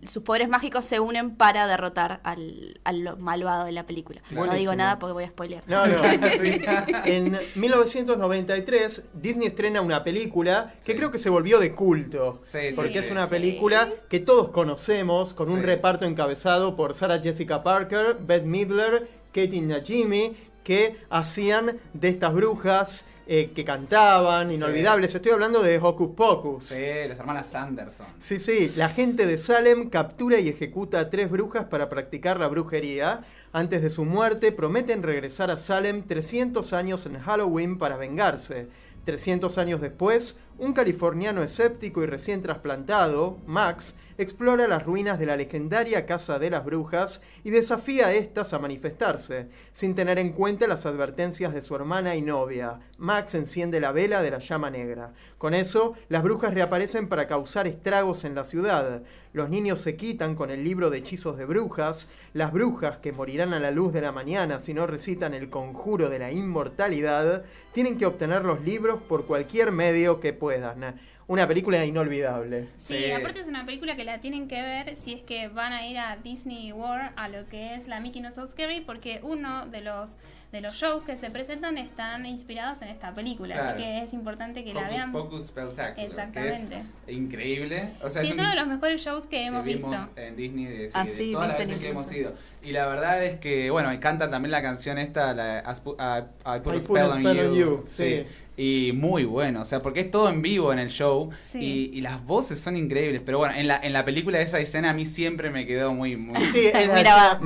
[0.06, 4.20] sus poderes mágicos se unen para derrotar al, al malvado de la película.
[4.30, 5.62] No digo nada porque voy a spoilear.
[5.66, 5.94] No, no.
[6.40, 6.60] sí.
[7.04, 10.96] En 1993, Disney estrena una película que Sí.
[10.96, 12.40] creo que se volvió de culto.
[12.44, 13.30] Sí, sí, porque sí, es una sí.
[13.30, 19.60] película que todos conocemos, con un reparto encabezado por Sarah Jessica Parker, Beth Midler, Katie
[19.60, 25.14] Najimy, que hacían de estas brujas eh, que cantaban, inolvidables.
[25.14, 26.64] Estoy hablando de Hocus Pocus.
[26.64, 28.06] Sí, las hermanas Sanderson.
[28.20, 32.48] Sí, sí, la gente de Salem captura y ejecuta a tres brujas para practicar la
[32.48, 33.20] brujería.
[33.52, 38.66] Antes de su muerte, prometen regresar a Salem 300 años en Halloween para vengarse.
[39.04, 45.36] 300 años después, un californiano escéptico y recién trasplantado, Max, explora las ruinas de la
[45.36, 50.66] legendaria Casa de las Brujas y desafía a estas a manifestarse, sin tener en cuenta
[50.66, 52.78] las advertencias de su hermana y novia.
[52.98, 55.14] Max Max enciende la vela de la llama negra.
[55.38, 59.02] Con eso, las brujas reaparecen para causar estragos en la ciudad.
[59.32, 62.08] Los niños se quitan con el libro de hechizos de brujas.
[62.34, 66.10] Las brujas, que morirán a la luz de la mañana si no recitan el conjuro
[66.10, 71.00] de la inmortalidad, tienen que obtener los libros por cualquier medio que puedan.
[71.28, 72.68] Una película inolvidable.
[72.78, 73.10] Sí, Sí.
[73.10, 75.98] aparte es una película que la tienen que ver si es que van a ir
[75.98, 79.80] a Disney World a lo que es la Mickey No So Scary porque uno de
[79.80, 80.10] los
[80.52, 83.70] de los shows que se presentan están inspirados en esta película, Claro.
[83.70, 85.10] así que es importante que la vean.
[85.12, 86.82] Pocus Spectacular, Exactamente.
[87.04, 87.88] que es increíble.
[88.00, 90.18] O sea, sí, es un- uno de los mejores shows que que hemos vimos visto.
[90.20, 92.32] en Disney de, sí, Ah, de todas las veces que hemos ido.
[92.62, 95.96] Y la verdad es que, bueno, y canta también la canción esta, la I Pu-
[95.98, 97.60] I- I Put, I a Put Spell, a on, Spell on you.
[97.60, 98.24] You, Sí.
[98.58, 101.58] Y muy bueno, o sea, porque es todo en vivo en el show Sí.
[101.92, 103.20] y, y las voces son increíbles.
[103.24, 106.16] Pero bueno, en la, en la película esa escena a mí siempre me quedó muy...
[106.16, 107.38] muy Sí, es Muy más grabada.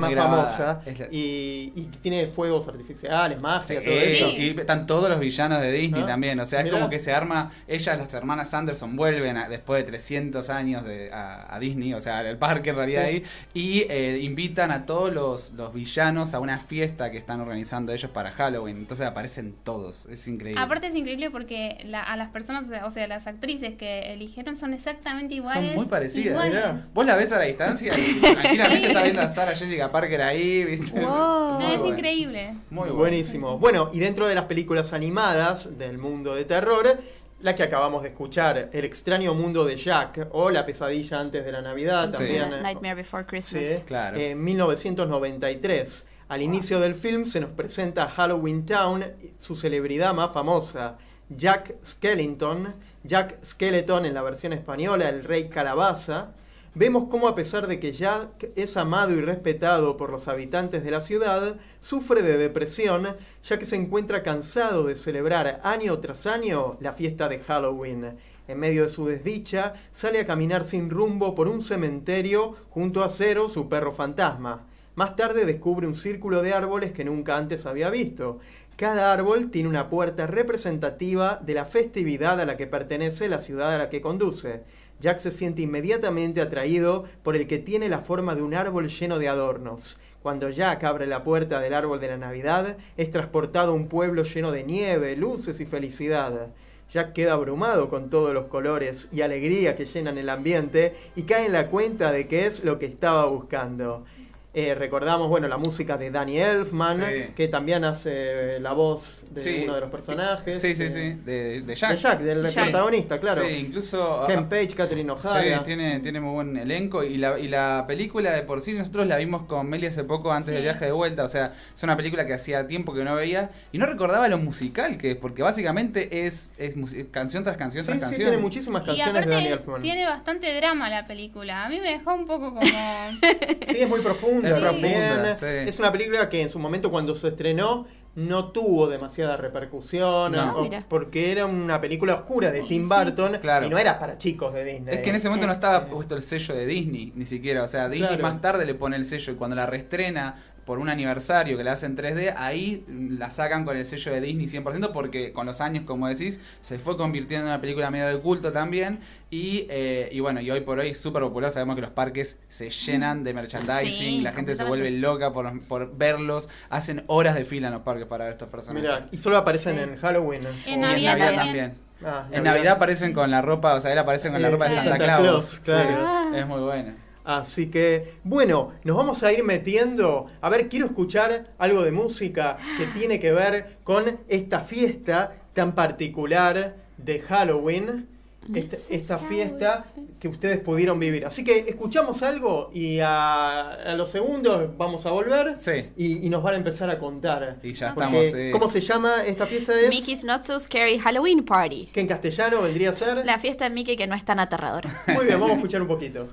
[0.47, 0.81] famosa.
[0.85, 4.29] La- Y, y tiene fuegos artificiales, magia, Sí, todo eso.
[4.29, 6.77] y están todos los villanos de Disney Ah, también, o sea, es mirá.
[6.77, 11.11] como que se arma, ellas, las hermanas Anderson, vuelven a- después de 300 años de,
[11.11, 13.07] a, a Disney, o sea, al parque en realidad Sí.
[13.09, 17.91] ahí, y eh, invitan a todos los, los villanos a una fiesta que están organizando
[17.91, 20.61] ellos para Halloween, entonces aparecen todos, es increíble.
[20.61, 24.73] Aparte es increíble porque la- a las personas, o sea, las actrices que eligieron son
[24.73, 25.75] exactamente iguales.
[25.75, 26.27] muy parecidas.
[26.31, 26.53] iguales.
[26.53, 26.81] Mirá.
[26.93, 30.63] Vos la ves a la distancia y tranquilamente estás viendo a Sarah Jessica Parker ahí,
[30.63, 30.99] ¿viste?
[30.99, 31.59] Wow.
[31.59, 31.95] No, es bueno.
[31.95, 32.53] increíble.
[32.69, 32.95] Muy bueno.
[32.95, 33.57] Buenísimo.
[33.59, 36.97] Bueno, y dentro de las películas animadas del mundo de terror,
[37.41, 41.51] la que acabamos de escuchar, El extraño mundo de Jack, o La pesadilla antes de
[41.51, 42.11] la Navidad, Sí.
[42.19, 42.53] también.
[42.53, 43.83] eh, Nightmare Before Sí, Christmas.
[43.87, 44.17] Claro.
[44.17, 46.05] En 1993.
[46.31, 49.03] Al inicio del film se nos presenta Halloween Town,
[49.37, 56.31] su celebridad más famosa, Jack Skellington, Jack Skeleton en la versión española, el rey calabaza.
[56.73, 60.91] Vemos cómo a pesar de que Jack es amado y respetado por los habitantes de
[60.91, 63.09] la ciudad, sufre de depresión
[63.43, 68.15] ya que se encuentra cansado de celebrar año tras año la fiesta de Halloween.
[68.47, 73.09] En medio de su desdicha, sale a caminar sin rumbo por un cementerio junto a
[73.09, 74.70] Cero, su perro fantasma.
[74.95, 78.39] Más tarde descubre un círculo de árboles que nunca antes había visto.
[78.75, 83.73] Cada árbol tiene una puerta representativa de la festividad a la que pertenece la ciudad
[83.73, 84.63] a la que conduce.
[84.99, 89.17] Jack se siente inmediatamente atraído por el que tiene la forma de un árbol lleno
[89.17, 89.97] de adornos.
[90.21, 94.23] Cuando Jack abre la puerta del árbol de la Navidad, es transportado a un pueblo
[94.23, 96.49] lleno de nieve, luces y felicidad.
[96.91, 101.45] Jack queda abrumado con todos los colores y alegría que llenan el ambiente y cae
[101.45, 104.03] en la cuenta de que es lo que estaba buscando.
[104.53, 107.33] Eh, recordamos, bueno, la música de Danny Elfman, Sí.
[107.37, 109.61] que también hace la voz de Sí.
[109.63, 110.59] uno de los personajes.
[110.59, 111.91] Sí, sí, eh, sí, de, de Jack.
[111.91, 112.63] De Jack, del Jack.
[112.65, 113.43] protagonista, claro.
[113.45, 114.25] Sí, incluso...
[114.27, 115.59] Ken Page, Catherine O'Hara.
[115.59, 119.07] Sí, tiene, tiene muy buen elenco y la, y la película de por sí nosotros
[119.07, 120.53] la vimos con Meli hace poco antes Sí.
[120.55, 123.51] del viaje de vuelta, o sea, es una película que hacía tiempo que no veía
[123.71, 126.73] y no recordaba lo musical que es, porque básicamente es, es
[127.11, 128.29] canción tras canción Sí, tras sí, canción.
[128.31, 129.81] tiene muchísimas Y canciones de Danny Elfman.
[129.81, 131.63] tiene bastante drama la película.
[131.65, 132.61] A mí me dejó un poco como...
[133.67, 134.01] Sí, es muy
[134.49, 135.45] profunda Es profunda, sí.
[135.69, 140.57] Es una película que en su momento cuando se estrenó no tuvo demasiada repercusión No.
[140.57, 140.83] o- Mira.
[140.89, 142.89] porque era una película oscura de Tim Sí.
[142.89, 143.65] Burton Claro.
[143.65, 144.95] y no era para chicos de Disney.
[144.95, 147.63] Es que en ese momento no estaba puesto el sello de Disney, ni siquiera.
[147.63, 148.23] O sea, Disney Claro.
[148.23, 151.73] más tarde le pone el sello y cuando la reestrena por un aniversario que la
[151.73, 155.83] hacen 3D, ahí la sacan con el sello de Disney 100% porque con los años,
[155.85, 158.99] como decís, se fue convirtiendo en una película medio de culto también.
[159.29, 161.51] Y, eh, y bueno, y hoy por hoy es súper popular.
[161.51, 165.61] Sabemos que los parques se llenan de merchandising, Sí, la gente se vuelve loca por,
[165.67, 166.49] por verlos.
[166.69, 168.83] Hacen horas de fila en los parques para ver estos personajes.
[168.89, 169.81] Mirá, y solo aparecen Sí.
[169.81, 170.41] en Halloween.
[170.45, 171.35] En y en Navidad también.
[171.37, 171.73] también.
[172.03, 174.71] Ah, En Navidad aparecen con la ropa, o sea, él aparece con la ropa de.
[174.75, 175.23] Santa, Santa Claus.
[175.23, 176.31] Claus, claro.
[176.33, 176.95] Sí, es muy buena.
[177.23, 180.27] Así que, bueno, nos vamos a ir metiendo.
[180.41, 185.73] A ver, quiero escuchar algo de música que tiene que ver con esta fiesta tan
[185.73, 188.07] particular de Halloween.
[188.55, 189.85] Esta, is esta fiesta
[190.19, 191.27] que ustedes pudieron vivir.
[191.27, 195.91] Así que escuchamos algo y a, a los segundos vamos a volver Sí.
[195.95, 197.57] y, y nos van a empezar a contar.
[197.61, 198.25] Y ya estamos.
[198.33, 199.79] eh, ¿Cómo se llama esta fiesta?
[199.79, 201.89] Es Mickey's Not So Scary Halloween Party.
[201.93, 203.23] que en castellano vendría a ser.
[203.25, 205.03] La fiesta de Mickey que no es tan aterradora.
[205.15, 206.27] Muy bien, vamos a escuchar un poquito.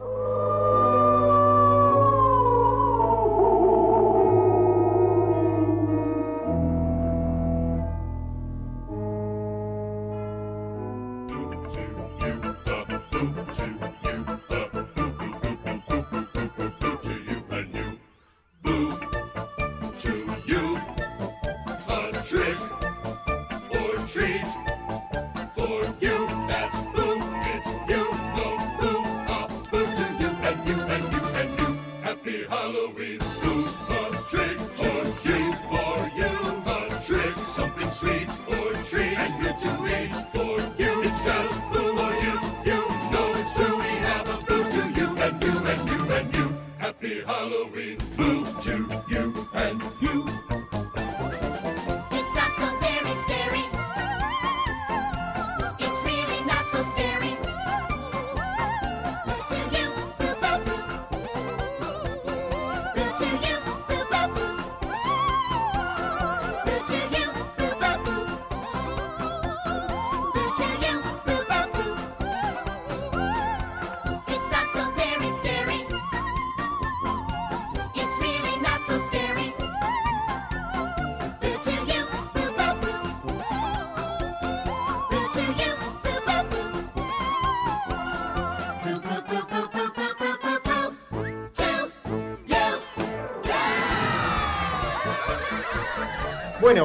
[0.00, 0.79] To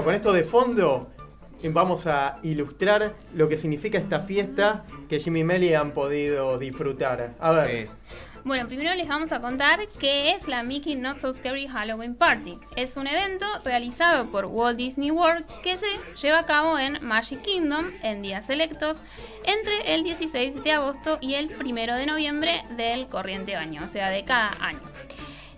[0.06, 1.10] con esto de fondo
[1.74, 7.34] vamos a ilustrar lo que significa esta fiesta que Jimmy y Melly han podido disfrutar.
[7.40, 7.92] A ver, Sí.
[8.44, 12.60] Bueno, primero les vamos a contar qué es la Mickey Not So Scary Halloween Party.
[12.76, 15.88] Es un evento realizado por Walt Disney World que se
[16.22, 19.02] lleva a cabo en Magic Kingdom en días selectos
[19.46, 24.12] entre el 16 de agosto y el 1 de noviembre del corriente año, o sea,
[24.12, 24.95] de cada año.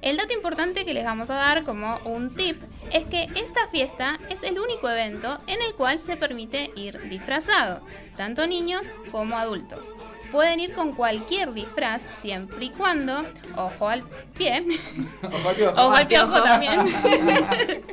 [0.08, 2.56] El dato importante que les vamos a dar como un tip
[2.94, 7.82] es que esta fiesta es el único evento en el cual se permite ir disfrazado,
[8.16, 9.94] tanto niños como adultos.
[10.32, 13.26] Pueden ir con cualquier disfraz siempre y cuando,
[13.58, 14.04] ojo al
[14.38, 14.64] pie,
[15.24, 15.76] Ojo al piojo.
[15.76, 16.80] ojo al piojo también,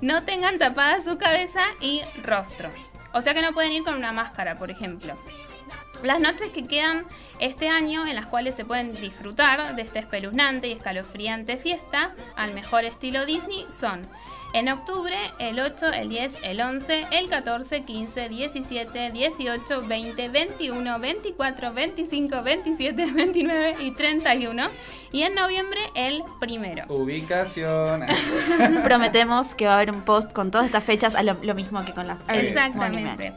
[0.00, 2.70] no tengan tapada su cabeza y rostro.
[3.12, 5.14] O sea que no pueden ir con una máscara, por ejemplo.
[6.02, 7.04] Las noches que quedan
[7.40, 12.54] este año en las cuales se pueden disfrutar de esta espeluznante y escalofriante fiesta al
[12.54, 14.08] mejor estilo Disney son
[14.52, 20.98] en octubre el 8, el 10, el 11, el 14, 15, 17, 18, 20, 21,
[20.98, 24.68] 24, 25, 27, 29 y 31
[25.12, 26.84] y en noviembre el primero.
[26.88, 28.04] Ubicación.
[28.84, 31.84] Prometemos que va a haber un post con todas estas fechas, a lo, lo mismo
[31.84, 33.34] que con las Exactamente.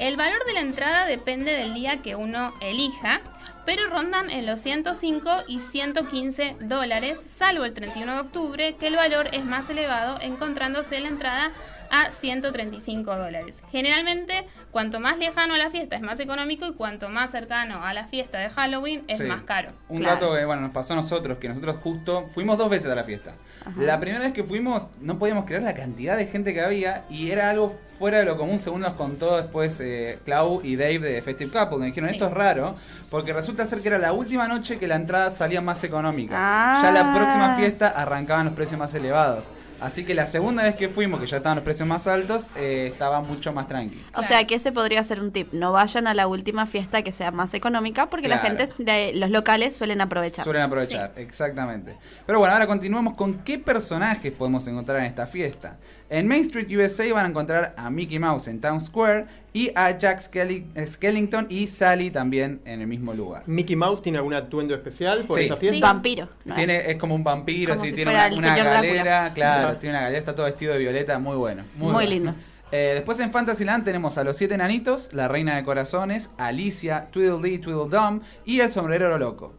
[0.00, 3.20] El valor de la entrada depende del día que uno elija,
[3.66, 8.96] pero rondan en los 105 y 115 dólares, salvo el 31 de octubre, que el
[8.96, 11.52] valor es más elevado, encontrándose la entrada
[11.90, 13.62] a 135 dólares.
[13.70, 17.92] Generalmente, cuanto más lejano a la fiesta es más económico y cuanto más cercano a
[17.92, 19.24] la fiesta de Halloween es Sí.
[19.24, 19.70] más caro.
[19.88, 20.14] Un Claro.
[20.20, 23.04] dato que bueno, nos pasó a nosotros, que nosotros justo fuimos dos veces a la
[23.04, 23.34] fiesta.
[23.76, 27.30] La primera vez que fuimos no podíamos creer la cantidad de gente que había y
[27.30, 31.22] era algo fuera de lo común según nos contó después eh, Clau y Dave de
[31.22, 31.78] Festive Couple.
[31.78, 32.14] Me dijeron, Sí.
[32.16, 32.74] esto es raro
[33.10, 36.34] porque resulta ser que era la última noche que la entrada salía más económica.
[36.36, 36.80] Ah.
[36.82, 39.50] Ya la próxima fiesta arrancaban los precios más elevados.
[39.80, 42.90] Así que la segunda vez que fuimos, que ya estaban los precios más altos, eh,
[42.92, 44.02] estaba mucho más tranqui.
[44.14, 45.52] O sea que ese podría ser un tip.
[45.52, 49.30] No vayan a la última fiesta que sea más económica porque la gente de los
[49.30, 50.44] locales suelen aprovechar.
[50.44, 51.96] Suelen aprovechar, exactamente.
[52.26, 55.78] Pero bueno, ahora continuamos con qué personajes podemos encontrar en esta fiesta.
[56.10, 59.96] En Main Street USA van a encontrar a Mickey Mouse en Town Square y a
[59.96, 63.44] Jack Skelly- eh, Skellington y Sally también en el mismo lugar.
[63.46, 65.44] ¿Mickey Mouse tiene algún atuendo especial por Sí.
[65.44, 65.68] esta Sí.
[65.68, 65.86] fiesta?
[65.86, 66.28] Vampiro.
[66.44, 66.88] ¿no Tiene, es?
[66.88, 70.18] es como un vampiro, Como sí, si tiene fuera una, galera, claro, tiene una galera,
[70.18, 71.62] está todo vestido de violeta, muy bueno.
[71.76, 72.10] Muy, Muy bueno.
[72.10, 72.34] lindo.
[72.72, 77.58] Eh, después en Fantasyland tenemos a los siete enanitos, la reina de corazones, Alicia, Tweedledee,
[77.58, 79.54] Tweedledum y el sombrerero loco.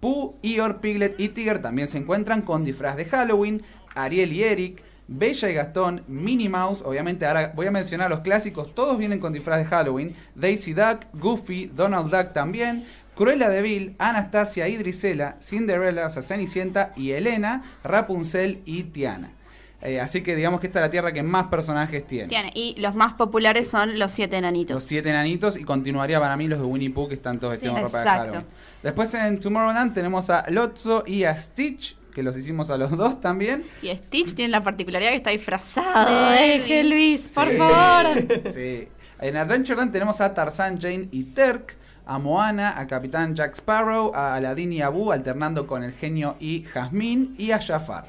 [0.00, 3.62] Pooh, Eeyore, Piglet y Tigger también se encuentran con disfraz de Halloween,
[3.94, 4.82] Ariel y Eric,
[5.18, 9.32] Bella y Gastón, Minnie Mouse, obviamente ahora voy a mencionar los clásicos, todos vienen con
[9.32, 15.36] disfraz de Halloween, Daisy Duck, Goofy, Donald Duck también, Cruella de Vil, Anastasia y Drisela,
[15.40, 19.32] Cinderella, o sea, Cenicienta y Elena, Rapunzel y Tiana.
[19.82, 22.28] Eh, así que digamos que esta es la tierra que más personajes tiene.
[22.28, 22.52] Tiene.
[22.54, 24.74] Y los más populares son los siete enanitos.
[24.74, 27.76] Los siete enanitos y continuaría para mí los de Winnie Pooh que están todos vestidos
[27.76, 28.08] Sí, ropa de.
[28.08, 28.44] Halloween.
[28.82, 33.20] Después en Tomorrowland tenemos a Lotso y a Stitch, que los hicimos a los dos
[33.20, 33.64] también.
[33.82, 36.30] Y Stitch tiene la particularidad que está disfrazado.
[36.30, 37.56] De Deje Luis, por Sí.
[37.56, 38.06] favor.
[38.52, 38.88] Sí.
[39.20, 44.34] En Adventureland tenemos a Tarzan, Jane y Terk, a Moana, a Capitán Jack Sparrow, a
[44.34, 48.06] Aladdin y Abu alternando con el genio y Jasmine y a Jafar.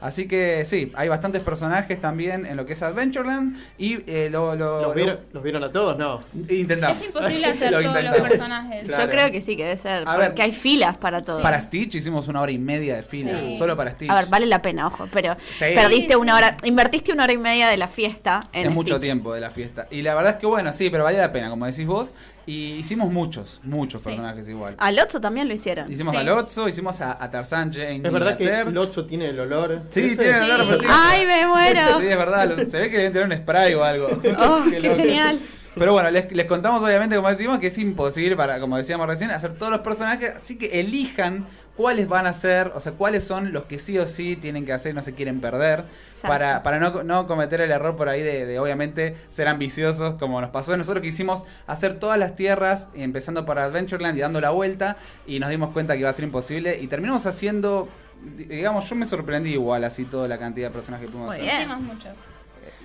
[0.00, 4.56] Así que sí, hay bastantes personajes también en lo que es Adventureland y eh, lo,
[4.56, 5.98] lo- ¿Los lo- vieron, los vieron a todos?
[5.98, 6.18] No.
[6.48, 7.00] intentamos.
[7.02, 8.86] Es imposible hacer Lo todos los personajes.
[8.86, 9.04] Claro.
[9.04, 10.04] Yo creo que sí que debe ser.
[10.08, 10.28] A ver.
[10.28, 11.42] porque hay filas para todo.
[11.42, 13.58] Para Stitch hicimos una hora y media de fila, Sí.
[13.58, 14.10] solo para Stitch.
[14.10, 15.66] A ver, vale la pena, ojo, pero Sí.
[15.74, 18.94] perdiste Sí, una hora, invertiste una hora y media de la fiesta en es mucho
[18.94, 19.02] Stitch.
[19.04, 19.86] tiempo de la fiesta.
[19.90, 22.14] Y la verdad es que bueno, sí, pero vale la pena, como decís vos.
[22.46, 24.08] Y hicimos muchos, muchos Sí.
[24.08, 24.74] personajes igual.
[24.78, 25.90] Al Otso también lo hicieron.
[25.92, 26.20] Hicimos Sí.
[26.20, 28.64] a Lotso, hicimos a, a Tarzan, Jane y ¿Es verdad a que.
[28.70, 29.82] Lotso tiene el olor?
[29.90, 30.16] Sí, ese?
[30.22, 30.70] tiene el olor Sí.
[30.72, 30.92] repetido.
[30.96, 31.80] ¡Ay, me muero!
[32.00, 32.56] Sí, es verdad.
[32.68, 34.08] Se ve que deben tener un spray o algo.
[34.40, 34.96] ¡Oh, qué loco.
[34.96, 35.40] genial!
[35.76, 39.30] Pero bueno, les, les contamos obviamente, como decimos, que es imposible para, como decíamos recién,
[39.30, 40.32] hacer todos los personajes.
[40.36, 41.46] Así que elijan
[41.80, 44.74] cuáles van a ser, o sea, cuáles son los que sí o sí tienen que
[44.74, 45.84] hacer y no se quieren perder.
[46.08, 46.28] Exacto.
[46.28, 50.42] Para, para no, no cometer el error por ahí de, de, obviamente ser ambiciosos, como
[50.42, 50.76] nos pasó.
[50.76, 55.48] Nosotros quisimos hacer todas las tierras, empezando por Adventureland y dando la vuelta, y nos
[55.48, 56.78] dimos cuenta que iba a ser imposible.
[56.78, 57.88] Y terminamos haciendo,
[58.36, 61.66] digamos, yo me sorprendí igual así toda la cantidad de personajes que pudimos Muy hacer.
[61.66, 61.70] bien.
[61.70, 62.12] Hicimos muchos.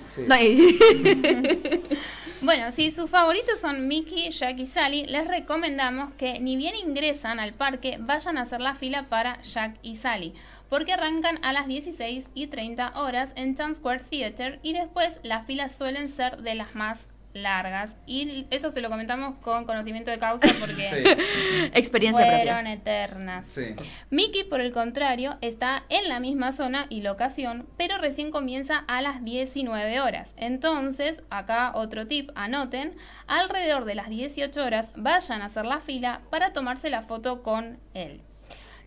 [0.07, 0.23] Sí.
[0.25, 0.79] No, y-
[2.45, 7.39] Bueno, si sus favoritos son Mickey, Jack y Sally, les recomendamos que ni bien ingresan
[7.39, 10.35] al parque, vayan a hacer la fila para Jack y Sally,
[10.69, 15.47] porque arrancan a las 16 y 30 horas en Town Square Theater y después las
[15.47, 17.97] filas suelen ser de las más largas.
[18.07, 22.73] Y eso se lo comentamos con conocimiento de causa porque Sí, Experiencia fueron propia.
[22.73, 23.45] eternas.
[23.47, 23.75] sí.
[24.09, 29.01] Mickey, por el contrario, está en la misma zona y locación, pero recién comienza a
[29.01, 30.33] las 19 horas.
[30.37, 32.95] Entonces, acá otro tip, anoten,
[33.27, 37.77] alrededor de las 18 horas vayan a hacer la fila para tomarse la foto con
[37.93, 38.21] él.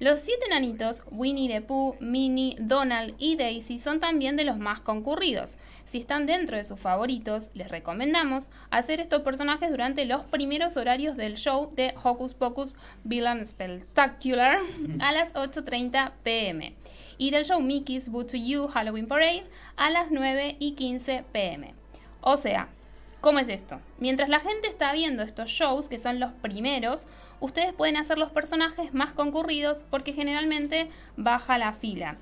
[0.01, 4.78] Los siete nanitos, Winnie the Pooh, Minnie, Donald y Daisy, son también de los más
[4.78, 5.59] concurridos.
[5.89, 11.16] Si están dentro de sus favoritos, les recomendamos hacer estos personajes durante los primeros horarios
[11.16, 12.74] del show de Hocus Pocus
[13.05, 14.59] Villain Spectacular
[15.01, 16.74] a las 8.30 pm
[17.16, 21.72] y del show Mickey's Boo to You Halloween Parade a las 9 y 15 pm.
[22.20, 22.68] O sea,
[23.22, 23.80] ¿Cómo es esto?
[23.99, 27.09] Mientras la gente está viendo estos shows, que son los primeros,
[27.41, 32.16] ustedes pueden hacer los personajes más concurridos porque generalmente baja la fila.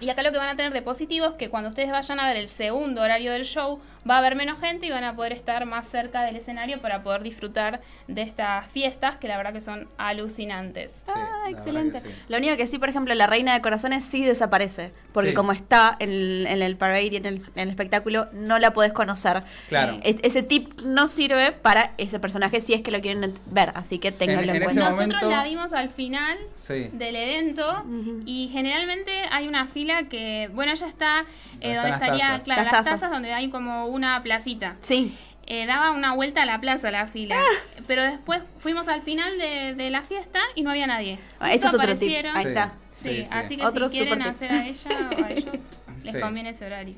[0.00, 2.28] Y acá lo que van a tener de positivo es que cuando ustedes vayan a
[2.28, 5.32] ver el segundo horario del show, va a haber menos gente y van a poder
[5.32, 9.60] estar más cerca del escenario para poder disfrutar de estas fiestas que la verdad que
[9.60, 11.02] son alucinantes.
[11.06, 12.00] Sí, Ah, excelente.
[12.00, 12.08] sí.
[12.28, 14.92] Lo único que sí, por ejemplo, la reina de corazones sí desaparece.
[15.12, 15.34] Porque Sí.
[15.34, 18.72] como está en el, en el parade y en el, en el espectáculo, no la
[18.72, 19.42] podés conocer.
[19.68, 19.98] Claro.
[20.02, 23.70] Es- ese tip no sirve para ese personaje si es que lo quieren ver.
[23.74, 24.90] Así que ténganlo en, en ese cuenta.
[24.90, 26.88] Nosotros momento- la vimos al final Sí.
[26.92, 27.84] del evento
[28.26, 32.44] y generalmente hay una fila que, bueno, ya está Donde eh, donde estaría, tazas.
[32.44, 33.00] claro, Las las, tazas.
[33.00, 34.76] tazas donde hay como una placita.
[34.80, 35.16] Sí.
[35.46, 37.82] Eh, daba una vuelta a la plaza la fila, Ah.
[37.86, 41.18] pero después fuimos al final de, de la fiesta y no había nadie.
[41.38, 42.10] Ah, Justo es otro tip.
[42.34, 42.48] Ahí Sí.
[42.48, 42.74] está.
[42.92, 43.28] Sí, Sí, sí.
[43.32, 45.68] así que Otro si quieren hacer a ella o a ellos,
[46.04, 46.20] les Sí.
[46.20, 46.94] conviene ese horario.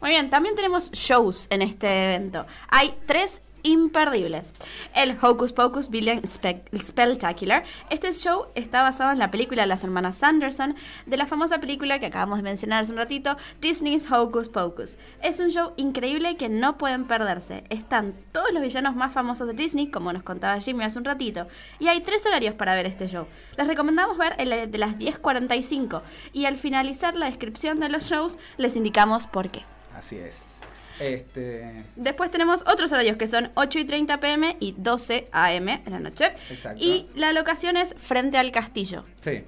[0.00, 2.46] Muy bien, también tenemos shows en este evento.
[2.68, 4.54] Hay tres imperdibles.
[4.94, 7.64] El Hocus Pocus Villain Spec- Spectacular.
[7.90, 11.98] Este show está basado en la película de las hermanas Sanderson, de la famosa película
[11.98, 14.96] que acabamos de mencionar hace un ratito, Disney's Hocus Pocus.
[15.22, 17.64] Es un show increíble que no pueden perderse.
[17.70, 21.46] Están todos los villanos más famosos de Disney, como nos contaba Jimmy hace un ratito.
[21.78, 23.26] Y hay tres horarios para ver este show.
[23.56, 26.02] Les recomendamos ver el de las 10.45
[26.32, 29.64] y al finalizar la descripción de los shows les indicamos por qué.
[29.96, 30.55] Así es.
[31.00, 31.84] Este.
[31.96, 36.00] Después tenemos otros horarios que son 8 y 30 pm y 12 am en la
[36.00, 36.32] noche.
[36.50, 36.82] Exacto.
[36.82, 39.04] Y la locación es frente al castillo.
[39.20, 39.44] Sí.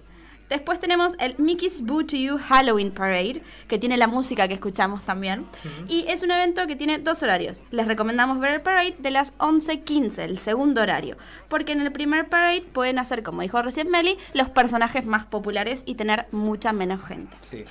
[0.49, 5.05] Después tenemos el Mickey's Boo to You Halloween Parade, que tiene la música que escuchamos
[5.05, 5.47] también.
[5.89, 7.63] Y es un evento que tiene dos horarios.
[7.71, 11.19] Les recomendamos ver el parade de las 11.15, el segundo horario.
[11.49, 15.83] Porque en el primer parade pueden hacer, como dijo recién Meli, los personajes más populares
[15.85, 17.37] y tener mucha menos gente.
[17.41, 17.65] Sí.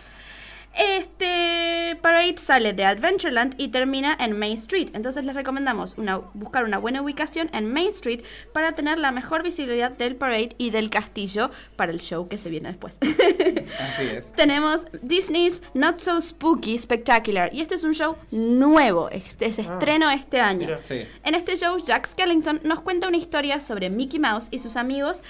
[0.78, 4.90] Este parade sale de Adventureland y termina en Main Street.
[4.94, 8.22] Entonces les recomendamos una- buscar una buena ubicación en Main Street
[8.54, 12.50] para tener la mejor visibilidad del parade y del castillo para el show que se
[12.50, 12.98] viene después.
[13.80, 14.32] Así es.
[14.36, 20.10] Tenemos Disney's Not So Spooky Spectacular y este es un show nuevo, este es estreno
[20.12, 20.78] este año.
[20.84, 21.06] Sí.
[21.24, 25.24] En este show, Jack Skellington nos cuenta una historia sobre Mickey Mouse y sus amigos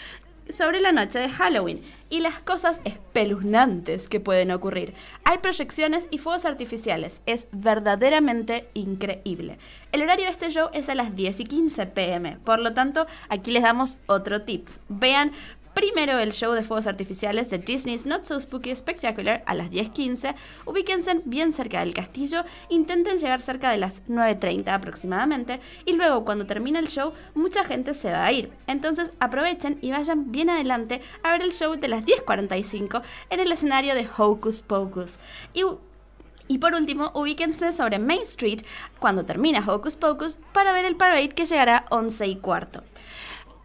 [0.51, 4.93] sobre la noche de Halloween y las cosas espeluznantes que pueden ocurrir.
[5.23, 7.21] Hay proyecciones y fuegos artificiales.
[7.25, 9.57] Es verdaderamente increíble.
[9.91, 12.37] El horario de este show es a las 10 y 15 pm.
[12.43, 14.79] Por lo tanto, aquí les damos otro tips.
[14.89, 15.31] Vean
[15.77, 20.33] Primero el show de fuegos artificiales de Disney's Not So Spooky Spectacular a las 10.15.
[20.65, 26.47] Ubíquense bien cerca del castillo, intenten llegar cerca de las 9.30 aproximadamente y luego cuando
[26.47, 28.49] termine el show mucha gente se va a ir.
[28.65, 33.51] Entonces aprovechen y vayan bien adelante a ver el show de las 10.45 en el
[33.51, 35.19] escenario de Hocus Pocus.
[35.53, 35.61] Y
[36.49, 38.61] y por último, ubíquense sobre Main Street
[38.99, 42.83] cuando termina Hocus Pocus para ver el parade que llegará 11 y cuarto.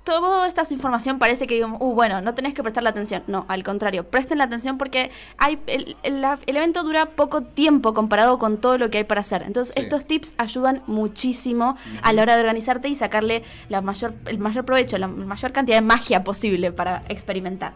[0.04, 3.22] Toda esta información parece que digo, uh, bueno, no tenés que prestarle atención.
[3.28, 7.42] No, al contrario, presten la atención porque hay, el, el- la- el evento dura poco
[7.42, 9.42] tiempo comparado con todo lo que hay para hacer.
[9.42, 9.82] Entonces, Sí.
[9.82, 14.64] estos tips ayudan muchísimo a la hora de organizarte y sacarle la mayor, el mayor
[14.64, 17.74] provecho, la mayor cantidad de magia posible para experimentar.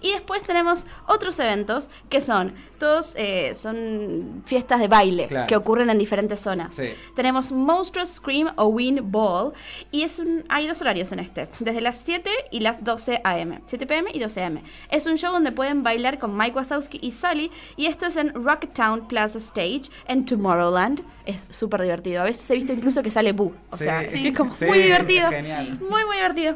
[0.00, 5.46] Y después tenemos otros eventos que son, todos eh, son fiestas de baile Claro.
[5.46, 6.74] que ocurren en diferentes zonas.
[6.74, 6.90] Sí.
[7.16, 9.52] Tenemos Monstrous Scream o Win Ball
[9.90, 13.60] y es un, hay dos horarios en este, desde las 7 y las 12 am,
[13.66, 14.60] 7 pm y 12 am.
[14.90, 18.32] Es un show donde pueden bailar con Mike Wazowski y Sully y esto es en
[18.34, 21.02] Rocketown Plaza Stage en Tomorrowland.
[21.26, 22.22] Es súper divertido.
[22.22, 23.52] A veces he visto incluso que sale Boo.
[23.70, 23.84] O Sí.
[23.84, 24.28] sea, Sí.
[24.28, 25.28] es como Sí, muy divertido.
[25.30, 25.78] genial.
[25.80, 26.54] Muy, muy divertido.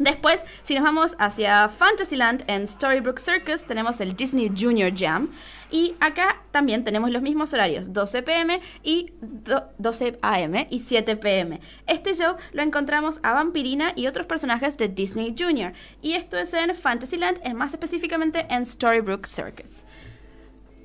[0.00, 5.28] Después, si nos vamos hacia Fantasyland en Storybrooke Circus, tenemos el Disney Junior Jam.
[5.70, 11.16] Y acá también tenemos los mismos horarios, 12 pm y do- 12 am y 7
[11.18, 11.60] pm.
[11.86, 15.74] Este show lo encontramos a Vampirina y otros personajes de Disney Junior.
[16.00, 19.84] Y esto es en Fantasyland, es más específicamente en Storybrooke Circus.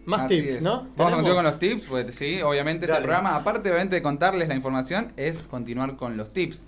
[0.05, 0.61] Más Así tips, es.
[0.61, 0.89] ¿no?
[0.97, 3.05] Vamos a continuar con los tips, pues sí, obviamente este Dale.
[3.05, 6.67] programa, aparte obviamente de contarles la información, es continuar con los tips.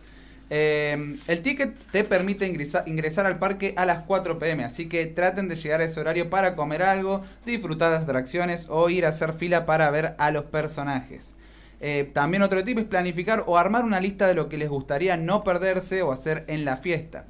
[0.50, 5.06] Eh, el ticket te permite ingresa- ingresar al parque a las 4 pm, así que
[5.08, 9.10] traten de llegar a ese horario para comer algo, disfrutar las atracciones o ir a
[9.10, 11.36] hacer fila para ver a los personajes.
[11.82, 15.18] Eh, también otro tip es planificar o armar una lista de lo que les gustaría
[15.18, 17.26] no perderse o hacer en la fiesta.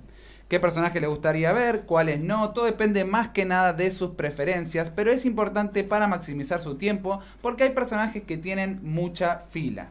[0.48, 1.82] ¿Qué personaje les gustaría ver?
[1.82, 2.52] ¿Cuáles no?
[2.52, 7.20] Todo depende más que nada de sus preferencias, pero es importante para maximizar su tiempo
[7.42, 9.90] porque hay personajes que tienen mucha fila.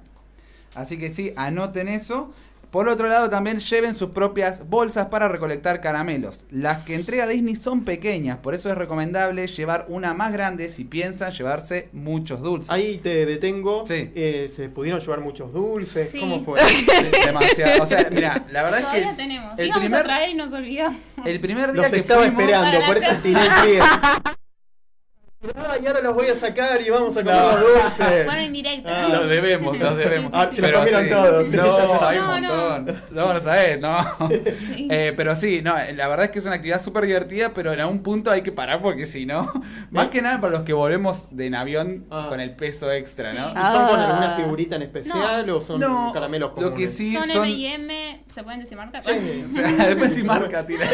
[0.74, 2.33] Así que sí, anoten eso.
[2.77, 6.43] Por otro lado, también lleven sus propias bolsas para recolectar caramelos.
[6.51, 10.85] Las que entrega Disney son pequeñas, por eso es recomendable llevar una más grande si
[10.85, 12.70] piensan llevarse muchos dulces.
[12.70, 13.87] Ahí te detengo.
[13.87, 14.11] Sí.
[14.14, 16.11] Eh, ¿Se pudieron llevar muchos dulces?
[16.12, 16.20] Sí.
[16.20, 16.61] ¿Cómo fue?
[17.24, 17.83] Demasiado.
[17.83, 19.55] O sea, mira, la verdad es Todavía que tenemos.
[19.59, 20.99] el Íbamos primer- a traer y nos olvidamos.
[21.24, 23.81] el primer día Los que estaba fuimos- esperando, por eso tiré el pie.
[25.55, 27.59] Ah, y ahora los voy a sacar y vamos a comer No.
[27.59, 28.24] los dulces.
[28.24, 29.05] Fueron indirecta.
[29.05, 29.09] Ah.
[29.11, 30.32] Los debemos, los debemos.
[30.34, 31.49] Ah, se los comieron todos.
[31.51, 32.70] No, hay un No, no.
[32.70, 33.03] montón.
[33.11, 33.99] No, no sabés, no.
[34.28, 34.89] Sí.
[34.97, 37.80] Eh, pero sí, no, la verdad es que es una actividad súper divertida, pero en
[37.80, 39.53] algún punto hay que parar porque si no,
[39.91, 42.26] más que nada para los que volvemos de en avión Ah.
[42.30, 43.49] con el peso extra, ¿no?
[43.53, 43.59] Sí.
[43.62, 44.09] ¿Y son con Ah.
[44.09, 46.70] alguna figurita en especial o son No, caramelos comunes?
[46.70, 47.47] lo que sí son, son...
[47.47, 49.05] M&M, ¿se pueden desmarcar?
[49.05, 49.11] Sí.
[49.45, 50.87] O sea, después sí marca, tira.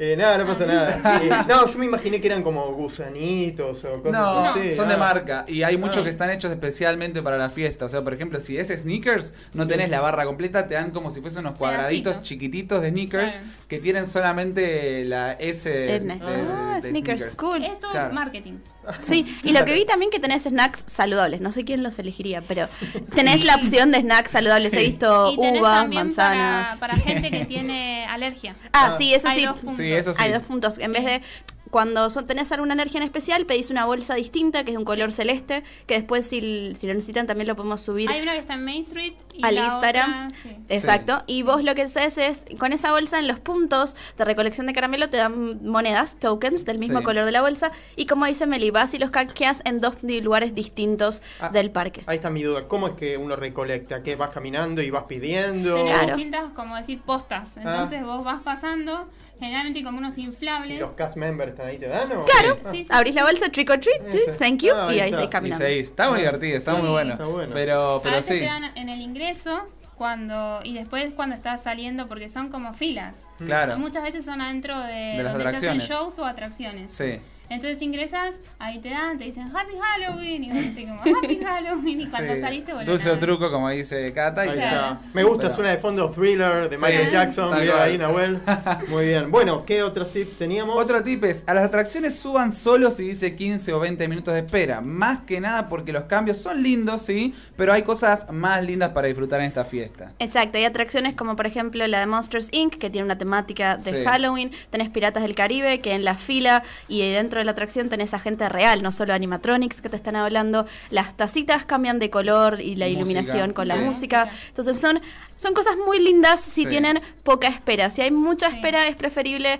[0.00, 1.20] Eh, nada, no pasa nada.
[1.22, 4.70] Eh, no, yo me imaginé que eran como gusanitos o cosas No, así.
[4.70, 4.98] son de Ah.
[4.98, 6.04] marca y hay muchos Ah.
[6.04, 7.86] que están hechos especialmente para la fiesta.
[7.86, 9.70] O sea, por ejemplo, si es sneakers, no Sí.
[9.70, 12.22] tenés la barra completa, te dan como si fuesen unos cuadraditos Pedacito.
[12.28, 13.48] chiquititos de sneakers Claro.
[13.66, 17.64] que tienen solamente la S de, Ah, de sneakers, cool.
[17.64, 18.14] Es todo Claro.
[18.14, 18.58] marketing.
[19.00, 21.40] Sí, y lo que vi también que tenés snacks saludables.
[21.40, 22.68] No sé quién los elegiría, pero
[23.14, 24.72] tenés la opción de snacks saludables.
[24.72, 26.76] He visto uvas, manzanas.
[26.78, 28.56] Para, para gente que tiene alergia.
[28.72, 29.46] Ah, sí, eso Hay sí.
[29.46, 29.76] dos puntos.
[29.76, 30.18] Sí, eso sí.
[30.22, 30.78] Hay dos puntos.
[30.78, 30.92] En Sí.
[30.92, 31.22] vez de
[31.70, 34.84] cuando son- tenés alguna alergia en especial, pedís una bolsa distinta que es de un
[34.84, 38.08] color celeste, que después si, si lo necesitan también lo podemos subir.
[38.10, 40.26] Hay una que está en Main Street y Al la Instagram.
[40.28, 40.56] otra, sí.
[40.68, 41.22] Exacto.
[41.26, 44.72] Y vos lo que haces es, con esa bolsa en los puntos de recolección de
[44.72, 47.04] caramelo te dan monedas, tokens del mismo Sí.
[47.04, 47.72] color de la bolsa.
[47.96, 52.02] Y como dice Meli, vas y los canjeas en dos lugares distintos Ah, del parque.
[52.06, 52.66] Ahí está mi duda.
[52.68, 54.02] ¿Cómo es que uno recolecta?
[54.02, 55.74] ¿Qué vas caminando y vas pidiendo?
[55.74, 56.16] Tenés Claro.
[56.16, 57.56] distintas, como decir, postas.
[57.56, 59.08] Entonces vos vas pasando,
[59.38, 60.80] generalmente como unos ¿Y inflables.
[60.80, 62.10] los cast members están ahí te dan?
[62.12, 62.24] o?
[62.24, 62.88] Claro, Sí, sí, sí.
[62.90, 64.32] abrís la bolsa, trick or treat, Ese.
[64.32, 65.64] thank you, Ah, y ahí seguís Y caminando.
[65.64, 65.88] seis.
[65.88, 66.80] Está muy divertido, está Sí.
[66.82, 67.12] muy bueno.
[67.12, 67.50] Está bueno.
[67.54, 68.40] Pero, a pero veces sí.
[68.40, 69.64] te dan en el ingreso
[69.96, 73.16] cuando y después cuando estás saliendo porque son como filas.
[73.44, 73.78] Claro.
[73.78, 75.88] Muchas veces son adentro de, De las donde se hacen atracciones.
[75.88, 76.92] shows o atracciones.
[76.92, 77.20] Sí.
[77.50, 82.00] Entonces ingresas, ahí te dan, te dicen Happy Halloween y vos decís como Happy Halloween
[82.02, 82.40] y cuando sí.
[82.40, 84.46] saliste volvés Dulce o truco, como dice Cata.
[84.46, 84.98] y- Claro.
[85.14, 87.60] Me gusta, Pero- suena de fondo thriller de Michael Sí, Jackson.
[87.60, 88.40] Bien ahí, Nahuel.
[88.88, 89.30] Muy bien.
[89.30, 90.76] Bueno, ¿qué otros tips teníamos?
[90.76, 94.40] Otro tip es, a las atracciones suban solo si dice 15 o 20 minutos de
[94.40, 94.80] espera.
[94.80, 99.06] Más que nada porque los cambios son lindos, sí, pero hay cosas más lindas para
[99.06, 100.12] disfrutar en esta fiesta.
[100.18, 103.90] Exacto, hay atracciones como por ejemplo la de Monsters Inc., que tiene una temática de
[104.02, 104.04] Sí.
[104.04, 108.14] Halloween, tenés Piratas del Caribe, que en la fila y dentro de la atracción tenés
[108.14, 112.60] a gente real, no solo animatronics que te están hablando, las tacitas cambian de color
[112.60, 113.80] y la Música, iluminación con la sí.
[113.80, 114.30] Música.
[114.48, 115.00] entonces son...
[115.38, 116.68] Son cosas muy lindas si Sí.
[116.68, 117.88] tienen poca espera.
[117.90, 118.56] Si hay mucha Sí.
[118.56, 119.58] espera, es preferible,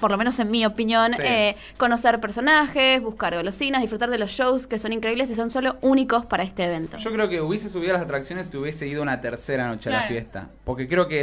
[0.00, 1.22] por lo menos en mi opinión, Sí.
[1.24, 5.76] eh, conocer personajes, buscar golosinas, disfrutar de los shows que son increíbles y son solo
[5.82, 6.96] únicos para este evento.
[6.98, 9.92] Yo creo que hubiese subido a las atracciones si hubiese ido una tercera noche a
[9.92, 10.50] la fiesta.
[10.64, 11.22] Porque creo que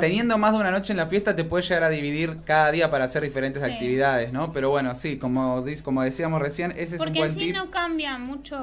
[0.00, 2.90] teniendo más de una noche en la fiesta te puedes llegar a dividir cada día
[2.90, 3.70] para hacer diferentes Sí.
[3.72, 4.52] actividades, ¿no?
[4.52, 7.46] Pero bueno, sí, como, dis- como decíamos recién, ese es un Porque buen en sí
[7.46, 7.56] tip.
[7.56, 8.58] no cambia mucho.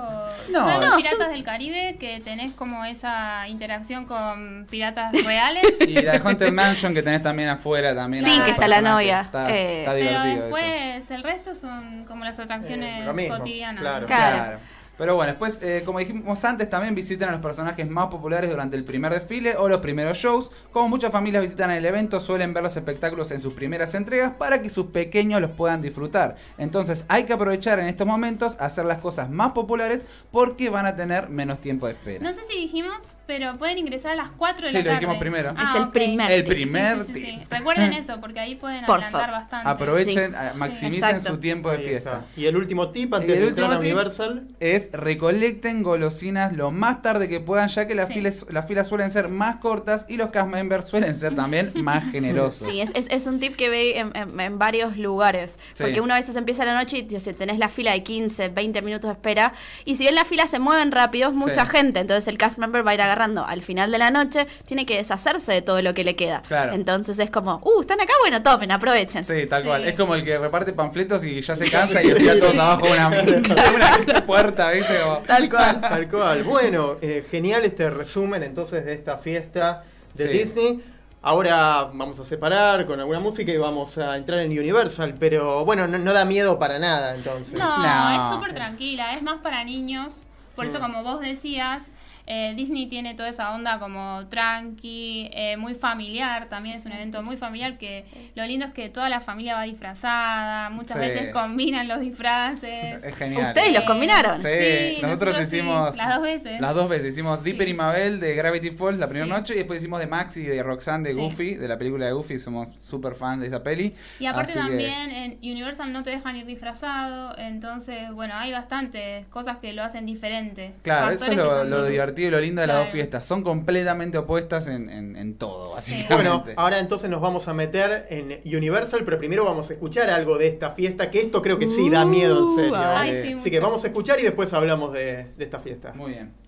[0.51, 5.11] No, son los no, piratas son- del Caribe que tenés como esa interacción con piratas
[5.24, 5.63] reales.
[5.88, 8.24] Y la de Haunted Mansion que tenés también afuera también.
[8.26, 10.55] Sí, que está la novia, Está, eh, está Pero divertido eso.
[10.55, 13.82] después el resto son como las atracciones Eh, lo mismo, cotidianas.
[13.82, 14.05] claro.
[14.07, 14.59] Claro.
[14.97, 18.76] Pero bueno, después, eh, como dijimos antes, también visitan a los personajes más populares durante
[18.76, 20.51] el primer desfile o los primeros shows.
[20.72, 24.59] Como muchas familias visitan el evento, suelen ver los espectáculos en sus primeras entregas para
[24.63, 26.36] que sus pequeños los puedan disfrutar.
[26.57, 30.95] Entonces hay que aprovechar en estos momentos, hacer las cosas más populares porque van a
[30.95, 32.24] tener menos tiempo de espera.
[32.24, 34.99] No sé si dijimos, pero pueden ingresar a las 4 de Sí, la lo tarde.
[34.99, 35.53] dijimos primero.
[35.57, 37.38] Ah, Es el primer El primer Sí, sí, sí, sí.
[37.41, 37.51] tip.
[37.51, 39.41] Recuerden eso, porque ahí pueden Por adelantar favor.
[39.41, 39.69] bastante.
[39.69, 40.36] Aprovechen, Sí.
[40.38, 42.25] a- maximicen su tiempo de fiesta.
[42.36, 44.47] Y el último tip antes el de entrar a Universal.
[44.59, 48.13] Es recolecten golosinas lo más tarde que puedan, ya que las, Sí.
[48.15, 52.09] filas, las filas suelen ser más cortas y los cast members suelen ser también más
[52.11, 52.69] generosos.
[52.71, 55.57] Sí, es, es- es un tip que ve en, en- en varios lugares.
[55.73, 55.84] Sí.
[55.84, 59.07] Porque una vez empieza la noche y si tenés la fila de 15, 20 minutos
[59.09, 59.53] de espera.
[59.86, 61.71] Y si bien las filas se mueven rápido, es mucha Sí.
[61.71, 61.99] gente.
[61.99, 64.97] Entonces el cast member va a ir agarrando al final de la noche, tiene que
[64.97, 66.41] deshacerse de todo lo que le queda.
[66.47, 66.74] Claro.
[66.74, 69.24] Entonces es como, uh, están acá, bueno, tomen, aprovechen.
[69.26, 69.68] Sí, tal Sí.
[69.68, 69.86] cual.
[69.86, 72.86] Es como el que reparte panfletos y ya se cansa y los tira todos abajo
[72.86, 73.09] de una,
[74.26, 74.99] puerta, ¿viste?
[75.03, 75.82] Como- Tal cual.
[75.82, 76.43] Tal cual.
[76.43, 80.38] Bueno, eh, genial este resumen entonces de esta fiesta de Sí.
[80.38, 80.84] Disney.
[81.24, 85.88] Ahora vamos a separar con alguna música y vamos a entrar en Universal, pero bueno,
[85.88, 87.57] no, no da miedo para nada entonces.
[87.59, 88.11] No, No.
[88.30, 90.26] es súper tranquila, es más para niños.
[90.55, 90.82] Por eso, Mm.
[90.82, 91.84] como vos decías,
[92.28, 96.47] eh, Disney tiene toda esa onda como tranqui, eh, muy familiar.
[96.49, 98.05] También es un evento muy familiar que
[98.36, 100.69] lo lindo es que toda la familia va disfrazada.
[100.69, 100.99] Muchas Sí.
[100.99, 103.03] veces combinan los disfraces.
[103.03, 103.47] Es genial.
[103.55, 104.41] Ustedes los combinaron.
[104.41, 106.61] Sí, Sí, nosotros, nosotros sí, hicimos las dos veces.
[106.61, 107.13] Las dos veces.
[107.13, 107.71] Hicimos Dipper Sí.
[107.71, 109.32] y Mabel de Gravity Falls la primera Sí.
[109.32, 111.19] noche y después hicimos de Max y de Roxanne de Sí.
[111.21, 112.39] Goofy, de la película de Goofy.
[112.39, 113.95] Somos súper fan de esa peli.
[114.19, 118.51] Y aparte Así que- también en Universal no te dejan ir disfrazado, entonces bueno, hay
[118.51, 120.73] bastantes cosas que lo hacen diferente.
[120.84, 121.69] Claro, eso es lo, muy-
[122.18, 123.26] divertido y lo lindo de las dos fiestas.
[123.26, 126.13] Son completamente opuestas en, en- en todo, básicamente.
[126.15, 130.38] Bueno, ahora entonces nos vamos a meter en Universal, pero primero vamos a escuchar algo
[130.38, 132.76] de esta fiesta, que esto creo que sí da miedo en serio.
[132.78, 135.93] Ay, Ay, sí, Así que vamos a escuchar y después hablamos de, de esta fiesta.
[135.93, 136.47] Muy bien.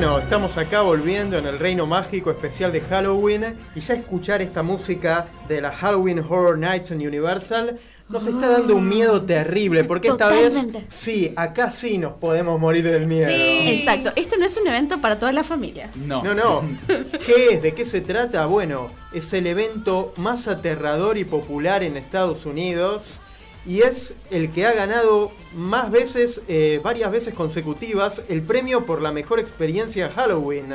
[0.00, 4.62] Bueno, estamos acá volviendo en el Reino Mágico especial de Halloween y ya escuchar esta
[4.62, 7.78] música de la Halloween Horror Nights en Universal
[8.08, 10.78] nos está dando un miedo terrible porque esta Totalmente.
[10.78, 13.28] vez sí, acá sí nos podemos morir del miedo.
[13.28, 13.72] Sí.
[13.78, 14.10] Exacto.
[14.16, 15.90] Este no es un evento para toda la familia.
[15.94, 16.22] No.
[16.22, 16.62] No, no.
[17.26, 17.62] ¿Qué es?
[17.62, 18.46] ¿De qué se trata?
[18.46, 23.20] Bueno, es el evento más aterrador y popular en Estados Unidos
[23.66, 29.02] y es el que ha ganado más veces, eh, varias veces consecutivas, el premio por
[29.02, 30.74] la mejor experiencia Halloween.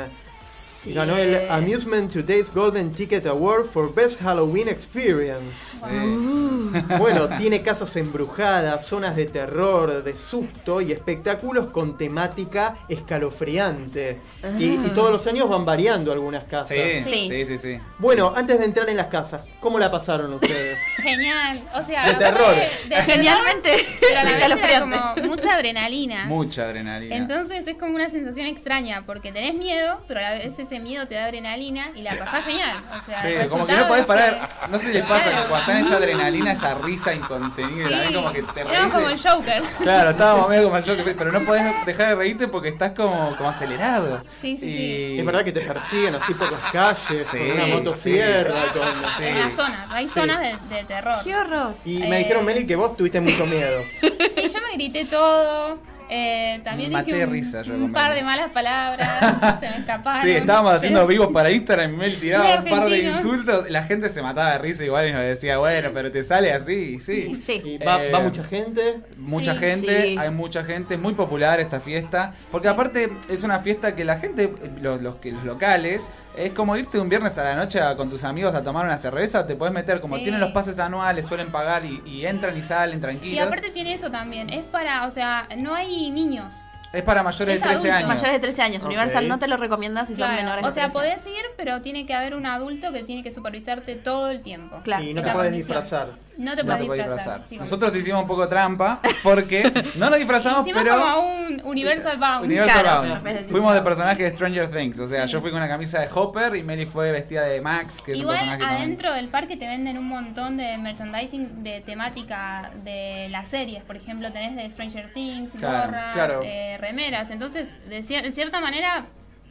[0.86, 0.92] Sí.
[0.94, 5.78] Ganó el Amusement Today's Golden Ticket Award for Best Halloween Experience.
[5.78, 6.82] Sí.
[6.98, 14.20] Bueno, tiene casas embrujadas, zonas de terror, de susto y espectáculos con temática escalofriante.
[14.58, 16.68] Y, y todos los años van variando algunas casas.
[16.76, 17.28] Sí, Sí.
[17.28, 17.78] sí, sí, sí.
[17.98, 20.78] Bueno, antes de entrar en las casas, ¿cómo la pasaron ustedes?
[20.96, 21.62] Genial.
[21.74, 22.54] O sea, De terror.
[22.88, 23.72] de Genialmente.
[24.00, 26.26] pero a la vez era como mucha adrenalina.
[26.26, 27.16] Mucha adrenalina.
[27.16, 30.44] Entonces es como una sensación extraña, porque tenés miedo, pero a la vez
[30.76, 32.76] ese miedo te da adrenalina y la pasás genial.
[32.90, 34.48] O sea, Sí, como que no podés parar.
[34.48, 35.42] que- No sé si les pasa Claro.
[35.42, 38.92] que cuando están esa adrenalina, esa risa incontenida, también como que te Era reís.
[38.92, 39.62] como el Joker.
[39.82, 43.34] Claro, estábamos medio como el Joker, pero no podés dejar de reírte porque estás como,
[43.36, 44.22] como acelerado.
[44.40, 47.66] Sí, sí, Y- Es verdad que te persiguen así por las calles, Sí, con una
[47.66, 48.78] motosierra, sí.
[48.78, 49.10] con...
[49.16, 49.24] Sí.
[49.24, 50.12] En las zonas, hay Sí.
[50.14, 51.18] zonas de, de terror.
[51.24, 51.74] Qué horror.
[51.84, 52.08] Y Eh.
[52.08, 53.82] me dijeron, Meli, que vos tuviste mucho miedo.
[54.36, 55.78] Sí, yo me grité todo.
[56.08, 60.22] Eh, también Maté dije un, risa yo un par de malas palabras, se me escaparon.
[60.22, 63.70] Sí, estábamos haciendo pero- vivos para Instagram y Mel tiraba un par de insultos.
[63.70, 66.98] La gente se mataba de risa igual y nos decía, bueno, pero te sale así,
[66.98, 67.40] sí.
[67.44, 67.62] Sí.
[67.64, 69.00] Y va, Eh, va mucha gente.
[69.16, 69.58] Mucha Sí.
[69.60, 70.16] gente, Sí.
[70.18, 74.18] hay mucha gente, es muy popular esta fiesta, porque aparte es una fiesta que la
[74.18, 77.96] gente, los, los, que- los locales, es como irte un viernes a la noche a-
[77.96, 80.22] con tus amigos a tomar una cerveza, te puedes meter, como Sí.
[80.24, 83.46] tienen los pases anuales, suelen pagar y, y entran y salen Y tranquilos.
[83.46, 86.54] aparte tiene eso también, es para, o sea, no hay niños.
[86.92, 87.96] es para mayores es de 13 adulto.
[87.96, 88.08] años.
[88.08, 88.82] Mayores de 13 años.
[88.82, 88.86] Ok.
[88.86, 90.92] Universal no te lo recomienda si son Claro, menores de o sea, 13.
[90.94, 94.80] podés ir, pero tiene que haber un adulto que tiene que supervisarte todo el tiempo.
[94.84, 95.04] Claro.
[95.04, 95.76] y no te puedes condición.
[95.78, 96.25] disfrazar.
[96.36, 97.40] No te No puedes te podés disfrazar.
[97.40, 97.48] disfrazar.
[97.48, 99.62] sí, Nosotros hicimos un poco trampa porque
[99.96, 102.44] no nos disfrazamos, Hicimos pero como un Universal Bound.
[102.44, 103.50] Universal Claro, Bound.
[103.50, 105.32] Fuimos de personaje de Stranger Things, o sea, Sí.
[105.32, 108.18] yo fui con una camisa de Hopper y Meli fue vestida de Max, que es
[108.18, 108.82] un Igual personaje también.
[108.82, 113.82] adentro del parque te venden un montón de merchandising de temática de las series.
[113.84, 116.40] Por ejemplo, tenés de Stranger Things, Claro, gorras, claro.
[116.44, 117.30] eh, remeras.
[117.30, 119.06] Entonces, de cier- en cierta manera,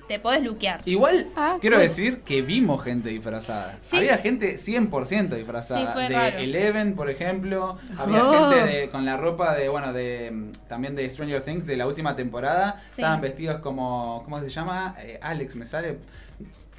[0.07, 0.81] te podés luquear.
[0.85, 1.83] Igual Ah, quiero cool.
[1.83, 3.77] decir que vimos gente disfrazada.
[3.81, 3.97] Sí.
[3.97, 5.81] Había gente 100% disfrazada.
[5.81, 6.37] Sí, fue de raro.
[6.37, 7.77] Eleven, por ejemplo.
[7.97, 8.51] Había Oh.
[8.51, 11.87] gente de- con la ropa de, bueno, de mm, también de Stranger Things de la
[11.87, 12.81] última temporada.
[12.87, 13.01] Sí.
[13.01, 14.95] Estaban vestidos como, ¿cómo se llama?
[14.99, 15.97] Eh, Alex, me sale.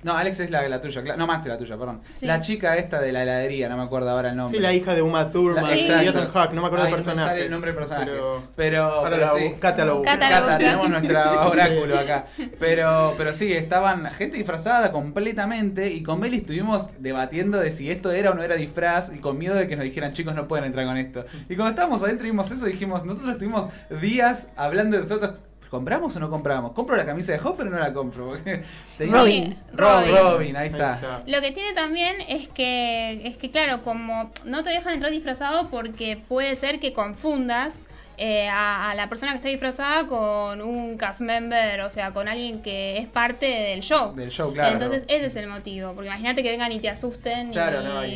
[0.07, 2.01] No, Alex es la, la tuya, cla- no, Max es la tuya, perdón.
[2.13, 2.25] Sí.
[2.27, 4.57] La chica esta de la heladería, no me acuerdo ahora el nombre.
[4.57, 6.11] Sí, la hija de Uma Thurman La- y exacto.
[6.11, 7.29] Ethan Hawke, no me acuerdo Ay, del no me personaje.
[7.31, 8.07] sale el nombre del personaje.
[8.13, 9.55] Pero, Pero, ahora pero la sí.
[9.59, 10.57] Cata busca.
[10.59, 12.27] Tenemos nuestra oráculo acá.
[12.59, 18.13] Pero, pero sí, estaban gente disfrazada completamente y con Meli estuvimos debatiendo de si esto
[18.13, 20.67] era o no era disfraz y con miedo de que nos dijeran chicos no pueden
[20.67, 21.25] entrar con esto.
[21.49, 23.69] Y cuando estábamos adentro y vimos eso dijimos, nosotros estuvimos
[24.01, 25.33] días hablando de nosotros.
[25.71, 26.73] ¿Compramos o no compramos?
[26.73, 28.33] ¿Compro la camisa de Hopper o no la compro?
[28.37, 28.63] Robin.
[28.99, 29.57] Robin.
[29.73, 30.15] Robin.
[30.15, 31.23] Robin, ahí está.
[31.27, 35.69] Lo que tiene también es que, es que claro, como no te dejan entrar disfrazado
[35.69, 37.77] porque puede ser que confundas
[38.19, 42.29] eh, a, a la persona que está disfrazada con un cast member, o sea, con
[42.29, 44.15] alguien que es parte del show.
[44.15, 44.73] Del show, claro.
[44.75, 48.05] Entonces ese es el motivo, porque imagínate que vengan y te asusten Claro, y no,
[48.07, 48.13] y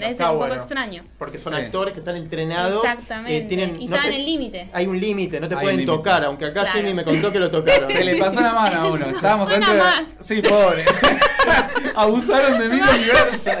[0.00, 0.54] es está un poco bueno.
[0.62, 1.04] extraño.
[1.18, 1.60] Porque son Sí.
[1.62, 2.84] actores que están entrenados.
[2.84, 3.36] Exactamente.
[3.36, 4.68] eh, tienen, y no saben te- el límite.
[4.72, 6.78] Hay un límite, no te Hay pueden tocar, aunque acá Claro.
[6.78, 7.90] Jimmy me contó que lo tocaron.
[7.90, 9.06] Se le pasó la mano a uno.
[9.14, 9.80] Estábamos dentro de...
[10.20, 10.84] Sí, pobre.
[11.94, 13.58] Abusaron de mí Universal.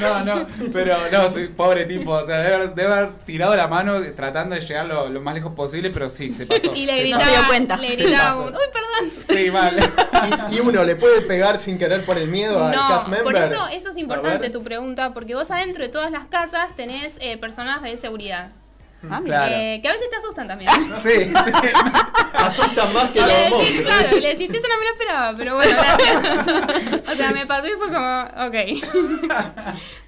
[0.00, 2.12] No, no, pero no, sí, pobre tipo.
[2.12, 5.34] O sea, debe haber, debe haber tirado la mano tratando de llegar lo, lo más
[5.34, 6.74] lejos posible, pero sí, se pasó.
[6.74, 7.76] Y le no gritaba, se dio cuenta.
[7.76, 9.24] le gritaba un, uy, perdón.
[9.28, 9.76] Sí, mal.
[10.50, 13.22] Y, y uno le puede pegar sin querer por el miedo al cast No, member.
[13.22, 17.14] por eso, eso es importante tu pregunta, porque vos adentro de todas las casas tenés
[17.20, 18.50] eh, personas de seguridad.
[19.10, 19.20] Ah.
[19.24, 19.54] Claro.
[19.54, 20.70] Eh, que a veces te asustan también.
[21.02, 21.32] Sí, sí.
[22.32, 23.86] Asustan más que los monstruos.
[23.86, 27.08] claro, y le decís, eso no me lo esperaba, pero bueno, gracias.
[27.08, 29.36] o sea, me pasó y fue como, ok.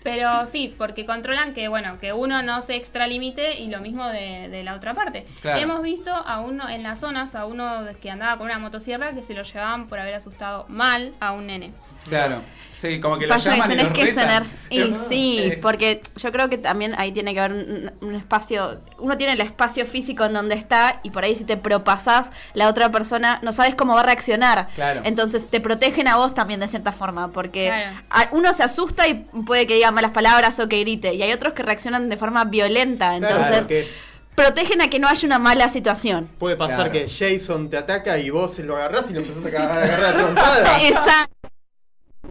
[0.03, 4.49] pero sí, porque controlan que, bueno, que uno no se extralimite y lo mismo de,
[4.49, 5.27] de la otra parte.
[5.43, 5.61] Claro.
[5.61, 9.23] Hemos visto a uno en las zonas, a uno que andaba con una motosierra que
[9.23, 11.73] se lo llevaban por haber asustado mal a un nene.
[12.09, 12.43] Claro.
[12.79, 14.25] Sí, como que lo Pasa que llaman y tenés los que retan.
[14.25, 14.43] cenar.
[14.71, 18.81] Y sí, Es- porque yo creo que también ahí tiene que haber un, un espacio.
[18.99, 22.69] Uno tiene el espacio físico en donde está y por ahí si te propasás, la
[22.69, 24.69] otra persona no sabes cómo va a reaccionar.
[24.75, 25.01] Claro.
[25.05, 27.97] Entonces te protegen a vos también de cierta forma, porque Claro.
[28.11, 29.15] a- uno se asusta y
[29.47, 32.45] puede que diga malas palabras o que grite, y hay otros que reaccionan de forma
[32.45, 33.17] violenta.
[33.19, 33.89] Claro, Entonces, porque
[34.35, 36.29] protegen a que no haya una mala situación.
[36.39, 36.93] Puede pasar Claro.
[36.93, 40.83] que Jason te ataca y vos lo agarrás y lo empezás a agarrar a trompada.
[40.83, 41.49] Exacto.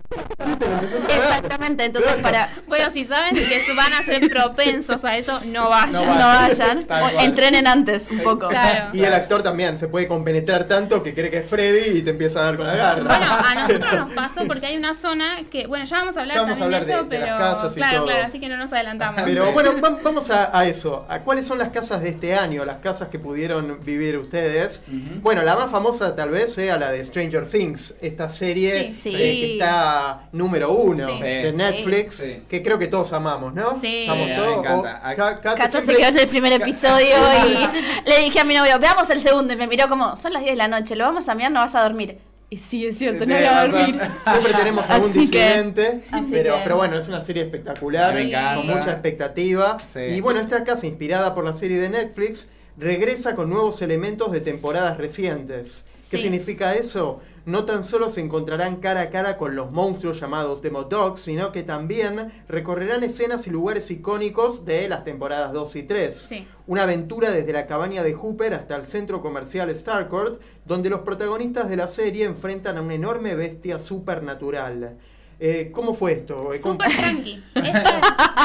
[1.10, 5.92] Exactamente, entonces para Bueno, si saben que van a ser propensos a eso, no vayan.
[5.94, 6.86] No no vayan,
[7.20, 8.48] entrenen antes un poco.
[8.50, 8.90] Claro.
[8.94, 12.12] Y el actor también se puede compenetrar tanto que cree que es Freddy y te
[12.12, 13.04] empieza a dar con la garra.
[13.04, 16.36] Bueno, a nosotros nos pasó porque hay una zona que, bueno, ya vamos a hablar
[16.36, 18.08] Ya vamos a también de eso, de- de pero las casas y claro, todo.
[18.08, 19.22] claro, así que no nos adelantamos.
[19.24, 21.06] Pero bueno, va- vamos a, a eso.
[21.10, 22.66] ¿A cuáles son las casas de este año?
[22.66, 24.82] Las casas que pudieron vivir ustedes.
[25.22, 29.10] Bueno, la más famosa tal vez sea la de Stranger Things, esta serie Sí.
[29.10, 29.93] eh, que está
[30.32, 31.24] número uno Sí.
[31.24, 31.54] de.
[31.54, 32.42] Netflix, Sí.
[32.50, 33.80] que creo que todos amamos, ¿no?
[33.80, 34.06] Sí.
[34.08, 34.50] Amamos Sí, todos.
[34.52, 35.02] me encanta.
[35.12, 37.16] O- Cata Cata se quedó en el primer episodio
[37.48, 37.54] y
[38.10, 40.54] le dije a mi novio, veamos el segundo y me miró como, son las 10
[40.54, 42.18] de la noche, lo vamos a mirar, no vas a dormir.
[42.50, 44.00] Y sí, es cierto, no voy a dormir.
[44.30, 48.14] Siempre tenemos algún Así disidente, pero, que- pero bueno, es una serie espectacular,
[48.56, 49.78] con mucha expectativa.
[49.88, 50.02] Sí.
[50.02, 54.42] Y bueno, esta casa, inspirada por la serie de Netflix, regresa con nuevos elementos de
[54.42, 55.86] temporadas recientes.
[56.12, 56.24] ¿Qué Sí.
[56.24, 57.22] significa eso?
[57.46, 61.64] No tan solo se encontrarán cara a cara con los monstruos llamados Demodogs, sino que
[61.64, 66.16] también recorrerán escenas y lugares icónicos de las temporadas 2 y 3.
[66.18, 66.48] Sí.
[66.68, 71.68] Una aventura desde la cabaña de Hooper hasta el centro comercial Starcourt, donde los protagonistas
[71.70, 74.98] de la serie enfrentan a una enorme bestia supernatural.
[75.40, 76.54] Eh, ¿Cómo fue esto?
[76.54, 77.44] Eh, ¿cómo- Súper tranqui.
[77.56, 77.90] Esto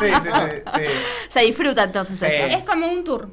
[0.00, 0.82] Sí, sí, sí, sí.
[1.28, 2.26] Se disfruta entonces Sí.
[2.26, 2.46] eso.
[2.46, 3.28] es, es como un tour.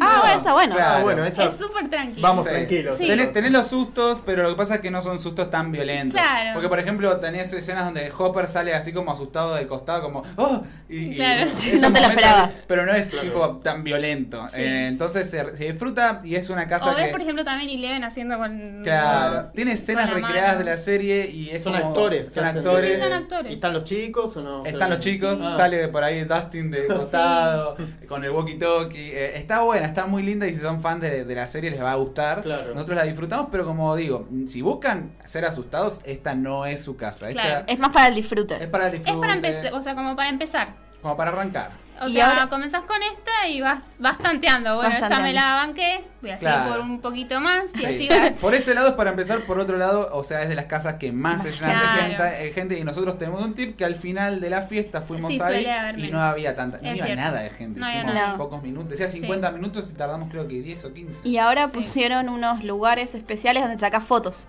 [0.00, 0.74] Ah, bueno, está bueno.
[0.74, 0.94] Claro.
[0.98, 2.20] Ah, bueno, esa- Es súper tranqui.
[2.20, 2.50] Vamos Sí.
[2.50, 2.96] tranquilos.
[2.98, 3.06] Sí.
[3.06, 6.20] Tenés, tenés los sustos, pero lo que pasa es que no son sustos tan violentos.
[6.20, 6.50] Claro.
[6.54, 10.62] Porque, por ejemplo, tenés escenas donde Hopper sale así como asustado del costado, como ¡Oh!
[10.88, 11.50] Y, y Claro.
[11.50, 12.52] esos No te lo momentos- esperabas.
[12.66, 13.28] Pero no es Claro.
[13.28, 14.46] tipo tan violento.
[14.48, 14.60] Sí.
[14.60, 17.10] Eh, entonces se, se disfruta y es una casa O ves, que.
[17.12, 18.80] por ejemplo, también Eleven haciendo con.
[18.84, 20.64] Claro, tiene escenas con la recreadas mano.
[20.64, 22.32] de la serie y es Son como- actores.
[22.32, 22.96] Son hacen- actores.
[22.98, 23.50] Sí, son actores.
[23.52, 24.64] ¿Y ¿Están los chicos o no?
[24.64, 25.54] Están los chicos, Ah.
[25.56, 27.76] sale por ahí Dustin de costado,
[28.08, 28.94] con el walkie-talkie.
[29.12, 31.82] Eh, está buena, está muy linda y si son fans de, de la serie les
[31.82, 32.42] va a gustar.
[32.42, 32.74] Claro.
[32.74, 37.28] Nosotros la disfrutamos, pero como digo, si buscan ser asustados, esta no es su casa.
[37.28, 37.64] Esta Claro.
[37.68, 38.62] Es más para el disfrute.
[38.62, 40.74] es para el Es disfrute, para empezar, o sea, como para empezar.
[41.02, 41.70] como para arrancar.
[42.00, 44.76] O Y sea, ahora- comenzás con esta y vas, vas tanteando.
[44.76, 46.70] Bueno, Vas esta me la banqué, voy a seguir Claro.
[46.70, 47.86] por un poquito más y Sí.
[47.86, 48.30] así vas.
[48.40, 50.94] Por ese lado es para empezar, por otro lado, o sea, es de las casas
[50.94, 53.94] que más se llenan de gente, eh, gente, y nosotros tenemos un tip que al
[53.96, 57.22] final de la fiesta fuimos Sí, ahí y no había tanta, no Es iba cierto.
[57.22, 58.36] nada de gente, No había hicimos nada.
[58.36, 61.26] pocos minutos, decía 50 minutos y tardamos creo que 10 o 15.
[61.28, 61.72] Y ahora Sí.
[61.74, 64.46] pusieron unos lugares especiales donde sacas fotos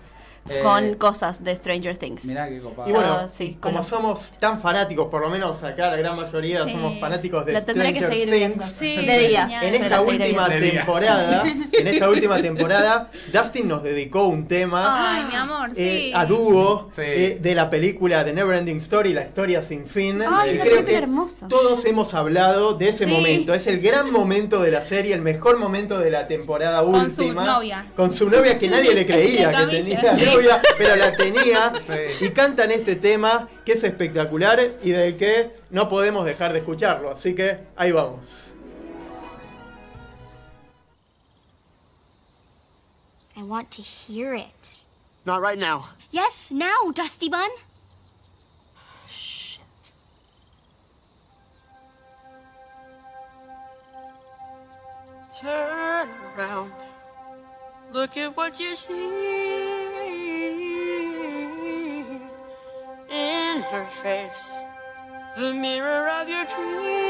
[0.48, 2.24] Eh, con cosas de Stranger Things.
[2.24, 2.88] Mirá qué copado.
[2.88, 6.64] Y bueno, Ah, sí, como somos tan fanáticos, por lo menos acá la gran mayoría
[6.64, 6.72] Sí.
[6.72, 8.64] somos fanáticos de Lo tendré que Stranger seguir Things.
[8.78, 9.60] Sí, de día.
[9.62, 15.34] En esta última temporada, en esta última temporada, Dustin nos dedicó un tema Ay, mi
[15.36, 15.82] amor, sí.
[15.82, 17.02] eh, a dúo Sí.
[17.04, 20.22] eh, de la película The Neverending Story, la historia sin fin.
[20.26, 21.48] Ay, y esa creo que hermosa.
[21.48, 23.10] todos hemos hablado de ese Sí.
[23.10, 23.52] momento.
[23.54, 27.22] Es el gran momento de la serie, el mejor momento de la temporada Con su
[27.22, 27.44] última.
[27.44, 27.84] novia.
[27.94, 30.00] Con su novia que nadie le creía que tenía
[30.34, 31.72] novia, pero la tenía.
[31.80, 32.24] Sí.
[32.24, 37.10] Y cantan este tema que es espectacular y del que no podemos dejar de escucharlo.
[37.10, 38.54] Así que ahí vamos.
[43.36, 44.76] I want to hear it.
[45.24, 45.88] Not right now.
[46.10, 47.48] Yes, now, Dusty Bun.
[55.40, 56.72] Turn around.
[57.92, 59.79] Look at what you see.
[63.70, 64.50] Her face,
[65.36, 67.09] the mirror of your dreams.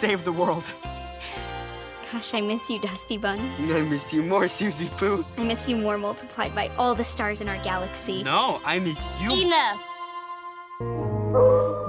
[0.00, 0.64] Save the world.
[2.10, 3.38] Gosh, I miss you, Dusty Bun.
[3.58, 5.24] I miss you more, Susie Pooh.
[5.36, 8.22] I miss you more multiplied by all the stars in our galaxy.
[8.22, 9.30] No, I miss you.
[9.30, 9.78] Enough.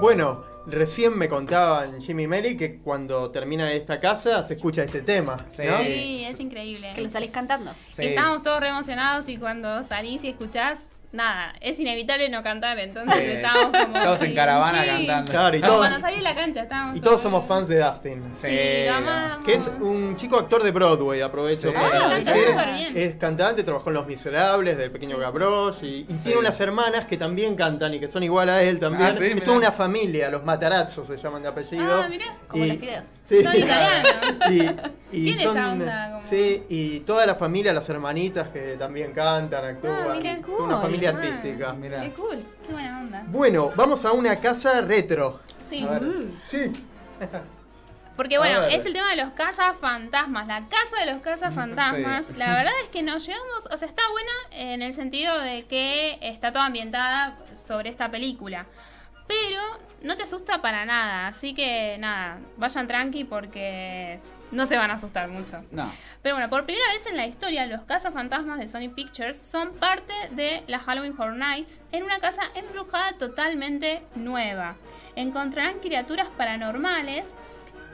[0.00, 5.00] Bueno, recién me contaban Jimmy y Meli que cuando termina esta casa se escucha este
[5.00, 5.46] tema.
[5.48, 5.62] Sí.
[5.64, 5.78] ¿no?
[5.78, 6.92] Sí, es increíble.
[6.94, 7.72] Que lo salís cantando.
[7.88, 8.04] Sí.
[8.04, 10.78] Estábamos todos re emocionados y cuando salís y escuchás,
[11.12, 13.24] nada, es inevitable no cantar, entonces Sí.
[13.32, 14.00] estábamos como...
[14.02, 14.88] Todos en caravana sí.
[14.88, 15.30] cantando.
[15.32, 18.22] Claro, y todos, cuando salí de la cancha estábamos y todos somos fans de Dustin.
[18.34, 18.48] Sí.
[18.48, 19.44] Sí, lo amamos.
[19.46, 21.74] Que es un chico actor de Broadway, aprovecho Sí.
[21.74, 22.32] para Ah, decir.
[22.48, 22.96] súper bien.
[22.96, 26.24] Es cantante, trabajó en Los Miserables, del Pequeño Gavroche, y, y Sí.
[26.24, 29.02] tiene unas hermanas que también cantan y que son igual a él también.
[29.04, 32.02] Ah, sí, es toda una familia, los Matarazzo se llaman de apellido.
[32.02, 32.36] Ah, mirá.
[32.48, 33.04] Como Y- los fideos.
[33.28, 33.42] Sí.
[33.42, 34.12] Son italianos.
[34.50, 34.62] Y,
[35.12, 39.12] y Tiene son, esa onda como- Sí, y toda la familia, las hermanitas que también
[39.12, 39.94] cantan, actúan.
[40.10, 40.82] Ah, mirá, Toda una cool.
[40.82, 41.72] familia Ah, artística.
[41.72, 42.00] Mirá.
[42.02, 43.22] Qué cool, qué buena onda.
[43.28, 45.40] Bueno, vamos a una casa retro.
[45.70, 45.86] Sí.
[45.88, 46.02] A ver.
[46.44, 46.72] Sí.
[48.16, 52.26] Porque bueno, es el tema de los cazafantasmas, la casa de los cazafantasmas.
[52.26, 52.34] Sí.
[52.36, 54.30] La verdad es que nos llevamos, o sea, está buena
[54.72, 58.66] en el sentido de que está toda ambientada sobre esta película.
[59.32, 59.62] Pero
[60.02, 64.20] no te asusta para nada, así que nada, vayan tranqui porque
[64.50, 65.64] no se van a asustar mucho.
[65.70, 65.90] No.
[66.22, 70.12] Pero bueno, por primera vez en la historia, los cazafantasmas de Sony Pictures son parte
[70.32, 74.76] de la Halloween Horror Nights en una casa embrujada totalmente nueva.
[75.16, 77.24] Encontrarán criaturas paranormales.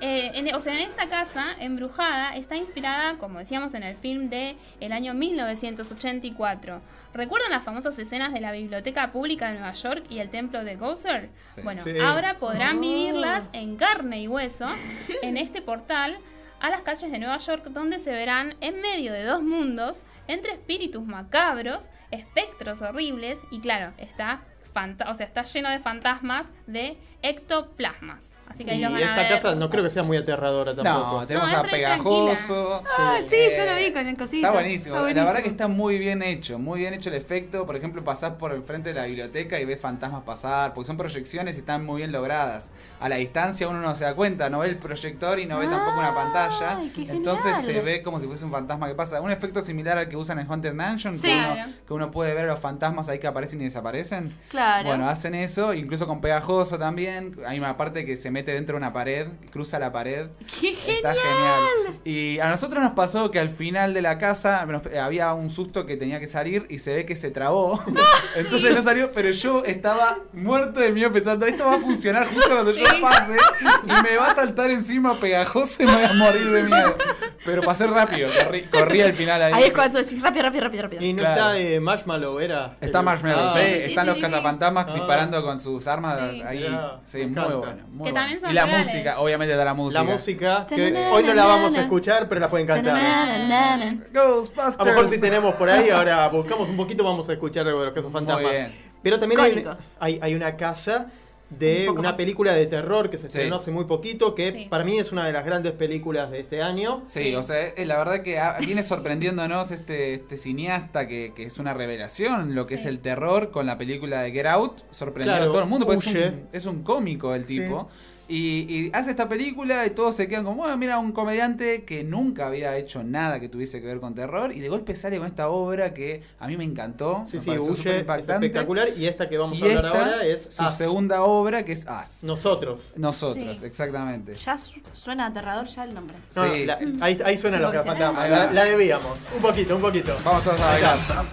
[0.00, 4.28] Eh, en- o sea, en esta casa embrujada está inspirada, como decíamos, en el film
[4.30, 6.80] de el año 1984.
[7.14, 10.76] ¿Recuerdan las famosas escenas de la Biblioteca Pública de Nueva York y el templo de
[10.76, 11.30] Gozer?
[11.50, 11.62] Sí.
[11.62, 11.98] Bueno, Sí.
[11.98, 14.66] ahora podrán vivirlas en carne y hueso
[15.22, 16.18] en este portal
[16.60, 20.52] a las calles de Nueva York donde se verán en medio de dos mundos entre
[20.52, 24.42] espíritus macabros, espectros horribles y claro, está
[24.74, 28.26] fanta- o sea, está lleno de fantasmas de ectoplasmas.
[28.48, 29.28] Así que ahí Y los van a esta ver.
[29.30, 31.20] casa no creo que sea muy aterradora tampoco.
[31.20, 32.82] No, tenemos No, a Pegajoso.
[32.98, 34.36] Ah, sí, Eh, yo lo vi con el cosito.
[34.36, 34.96] Está buenísimo.
[34.96, 36.58] Está La verdad que está muy bien hecho.
[36.58, 37.66] Muy bien hecho el efecto.
[37.66, 40.74] Por ejemplo, pasás por el frente de la biblioteca y ves fantasmas pasar.
[40.74, 42.70] Porque son proyecciones y están muy bien logradas.
[43.00, 44.48] A la distancia uno no se da cuenta.
[44.50, 46.80] No ve el proyector y no ve tampoco una pantalla.
[46.96, 47.62] Entonces genial.
[47.64, 49.20] se ve como si fuese un fantasma que pasa.
[49.20, 51.14] Un efecto similar al que usan en Haunted Mansion.
[51.16, 51.28] Sí.
[51.28, 51.70] Que, uno, Claro.
[51.86, 54.34] que uno puede ver a los fantasmas ahí que aparecen y desaparecen.
[54.48, 54.88] Claro.
[54.88, 57.36] Bueno, hacen eso, incluso con pegajoso también.
[57.46, 60.28] Hay una parte que se mete dentro de una pared, cruza la pared.
[60.60, 61.62] ¡Qué Está genial!
[61.84, 62.00] genial.
[62.04, 65.50] Y a nosotros nos pasó que al final de la casa nos- eh, había un
[65.50, 67.82] susto que tenía que salir y se ve que se trabó.
[68.36, 72.48] Entonces no salió, pero yo estaba muerto de miedo pensando, esto va a funcionar justo
[72.50, 72.96] cuando yo Sí.
[73.02, 73.36] pase
[73.84, 76.96] y me va a saltar encima pegajoso y me voy a morir de miedo.
[77.44, 79.52] Pero pasé rápido, corrí, corrí al final ahí.
[79.52, 81.02] Ahí es cuando decís rápido, rápido, rápido, rápido.
[81.04, 81.34] Y no Claro.
[81.54, 82.76] está eh, Marshmallow, era.
[82.80, 84.22] Está Marshmallow, Ah, sí, sí, están sí, los sí.
[84.22, 84.94] cazafantasmas Ah.
[84.94, 86.42] disparando con sus armas Sí.
[86.42, 86.78] ahí.
[87.04, 87.82] Sí, muy bueno.
[87.90, 88.14] muy Que bueno.
[88.28, 88.86] También son y la reales.
[88.86, 90.02] música, obviamente está la música.
[90.04, 93.98] La música, que hoy no la vamos a escuchar, pero la pueden cantar.
[94.12, 94.76] Ghostbusters.
[94.78, 97.80] A lo mejor si tenemos por ahí, ahora buscamos un poquito, vamos a escuchar algo
[97.80, 98.50] de los que son fantasmas.
[98.50, 98.72] bien.
[99.02, 99.64] Pero también hay,
[100.00, 101.06] hay, hay una casa
[101.50, 102.16] Un de poco una más.
[102.16, 103.28] película de terror que se Sí.
[103.28, 104.66] estrenó hace muy poquito, que Sí.
[104.68, 107.02] para mí es una de las grandes películas de este año.
[107.06, 111.44] Sí, o sea, es la verdad que ha- viene sorprendiéndonos este, este cineasta que, que
[111.44, 112.82] es una revelación, lo que Sí.
[112.82, 115.86] es el terror con la película de Get Out, sorprendió Claro, a todo el mundo,
[115.86, 117.88] porque es un, es un cómico el tipo.
[118.30, 122.04] Y, y hace esta película y todos se quedan como, bueno, mira, un comediante que
[122.04, 125.26] nunca había hecho nada que tuviese que ver con terror y de golpe sale con
[125.26, 127.24] esta obra que a mí me encantó.
[127.26, 128.88] Sí, me sí, Huye, es espectacular.
[128.96, 132.22] Y esta que vamos Y a hablar ahora es su segunda obra que es Us.
[132.22, 132.92] Nosotros.
[132.96, 133.64] Nosotros, Sí.
[133.64, 134.34] exactamente.
[134.36, 136.16] Ya su- suena aterrador ya el nombre.
[136.36, 136.66] No, no, Sí.
[136.66, 137.74] la- ahí, ahí suenan los.
[137.74, 139.18] Ahí La, la debíamos.
[139.34, 140.14] Un poquito, un poquito.
[140.22, 140.96] Vamos todos a bailar.
[140.96, 141.24] Esa.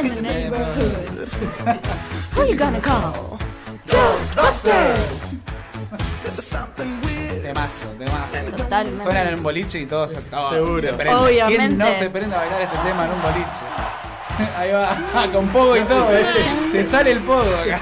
[2.36, 3.38] Who you gonna call?
[3.90, 5.30] Ghostbusters.
[7.42, 8.56] Temazo, temazo.
[8.56, 9.02] Totalmente.
[9.04, 10.12] Suenan en un boliche y todos,
[10.50, 10.80] Seguro.
[10.82, 11.16] se prenden.
[11.16, 11.56] Obviamente.
[11.58, 13.48] ¿Quién no se prende a bailar este tema en un boliche?
[14.58, 14.96] Ahí va,
[15.32, 16.16] con pogo y todo.
[16.16, 16.26] ¿eh?
[16.72, 17.80] Te sale el pogo acá.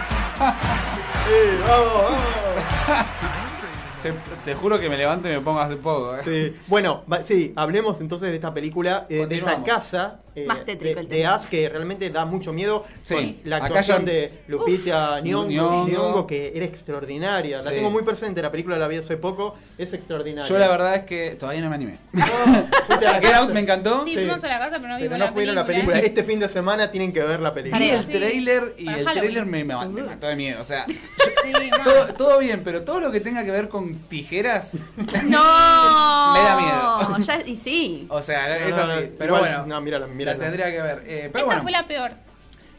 [1.26, 3.28] Sí, vamos, vamos.
[4.12, 6.16] Se- te juro que me levanto y me pongo a hacer pogo.
[6.16, 6.20] ¿eh?
[6.24, 6.56] Sí.
[6.66, 10.94] Bueno, va- sí, hablemos entonces de esta película, eh, de esta casa eh, Más tétrico
[10.96, 11.28] de, el de.
[11.34, 12.84] Us que realmente da mucho miedo.
[13.02, 13.14] Sí.
[13.42, 15.88] Con la actuación ya- de Lupita Nyong'o, Nyong'o.
[15.88, 17.56] Nyong'o, que era extraordinaria.
[17.58, 17.70] La Sí.
[17.76, 20.48] tengo muy presente, la película la vi hace poco, es extraordinaria.
[20.48, 21.98] Yo la verdad es que todavía no me animé.
[22.12, 22.24] No,
[23.20, 24.04] Get Out me encantó.
[24.04, 24.16] Sí, Sí.
[24.16, 25.52] fuimos a la casa, pero no pero vimos no la película.
[25.52, 25.98] a la película.
[25.98, 27.78] Este fin de semana tienen que ver la película.
[27.80, 28.12] Vi el Sí.
[28.12, 30.60] trailer y el trailer me, me- me mató de miedo.
[30.60, 30.86] O sea,
[31.54, 34.74] Sí, todo, todo bien, pero todo lo que tenga que ver con tijeras,
[35.24, 36.32] No.
[36.34, 37.18] Me da miedo.
[37.18, 38.06] Ya, y sí.
[38.10, 38.88] o sea, es No, así.
[39.04, 40.38] no, pero igual- bueno, no, mírala, mírala.
[40.38, 40.98] la tendría que ver.
[41.06, 42.12] Eh, pero Esta bueno, fue la peor.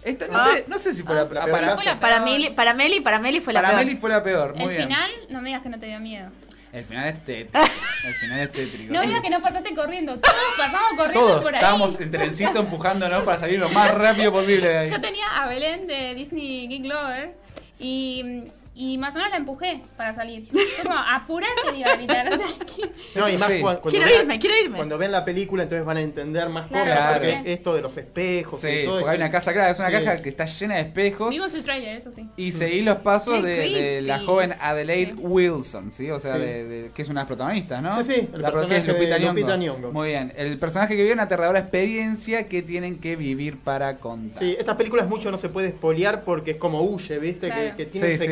[0.03, 0.49] esta- no, Ah.
[0.53, 1.75] sé, no sé si fue la, la ah, peor para, casa.
[1.75, 2.29] Fue la Para peor.
[2.29, 3.85] Meli, para Meli, para Meli fue la para peor.
[3.85, 4.55] Meli fue la peor.
[4.55, 4.83] Muy El bien.
[4.83, 6.29] final, no me digas que no te dio miedo.
[6.71, 7.65] El final es tétrico.
[8.05, 8.93] El final es tétrico.
[8.93, 9.07] No sí.
[9.07, 10.19] digas que no pasaste corriendo.
[10.19, 11.59] Todos pasamos corriendo Todos por ahí.
[11.59, 14.89] estábamos en trencito empujándonos para salir lo más rápido posible de ahí.
[14.91, 17.33] Yo tenía a Belén de Disney Geek Lover
[17.79, 18.43] y,
[18.79, 20.47] y más o menos la empujé para salir.
[20.51, 22.33] Fue como, apurate, digo, a gritar.
[22.33, 23.59] O sea, que- No, y más Sí.
[23.59, 24.77] cuan- cuando, Quiero vean- irme, quiero irme.
[24.77, 26.85] Cuando ven la película, entonces van a entender más Claro.
[26.85, 26.97] cosas.
[26.99, 27.13] Claro.
[27.35, 28.61] Porque esto de los espejos.
[28.61, 29.93] Sí, y todo porque hay una casa, claro, es una Sí.
[30.05, 31.29] caja que está llena de espejos.
[31.29, 32.27] Vimos el trailer, eso sí.
[32.37, 35.17] Y seguí los pasos de, de la joven Adelaide Sí.
[35.19, 36.09] Wilson, ¿sí?
[36.09, 36.39] O sea, Sí.
[36.39, 37.97] de, de- que es una de las protagonistas, ¿no?
[38.03, 39.33] Sí, sí, el la protagonista es personaje Lupita de Nyong'o.
[39.33, 39.91] Lupita Nyong'o.
[39.91, 40.33] Muy bien.
[40.37, 44.39] El personaje que vive una aterradora experiencia que tienen que vivir para contar.
[44.39, 47.47] Sí, estas películas mucho no se puede espolear porque es como huye, ¿viste?
[47.47, 47.71] Claro.
[47.71, 48.31] Que, que tienen Sí, sí.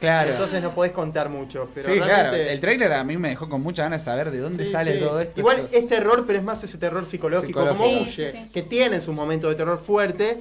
[0.00, 0.32] Claro.
[0.32, 1.68] Entonces no podés contar mucho.
[1.74, 2.34] Pero sí, claro.
[2.36, 4.94] El trailer a mí me dejó con muchas ganas de saber de dónde Sí, sale
[4.94, 5.00] sí.
[5.00, 5.40] todo esto.
[5.40, 7.82] Igual es terror, pero es más ese terror psicológico, Psicológico.
[7.84, 8.52] como Sí, huye, sí, sí.
[8.52, 10.38] que tiene su momento de terror fuerte.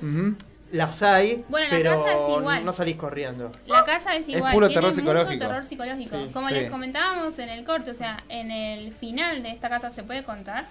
[0.73, 2.65] Las hay, Bueno, la pero casa es igual.
[2.65, 3.51] no salís corriendo.
[3.67, 4.51] La casa es igual.
[4.53, 5.39] puro tiene terror mucho psicológico.
[5.47, 6.17] terror psicológico.
[6.17, 6.29] Sí.
[6.33, 6.53] Como Sí.
[6.55, 10.23] les comentábamos en el corte, o sea, en el final de esta casa se puede
[10.23, 10.65] contar.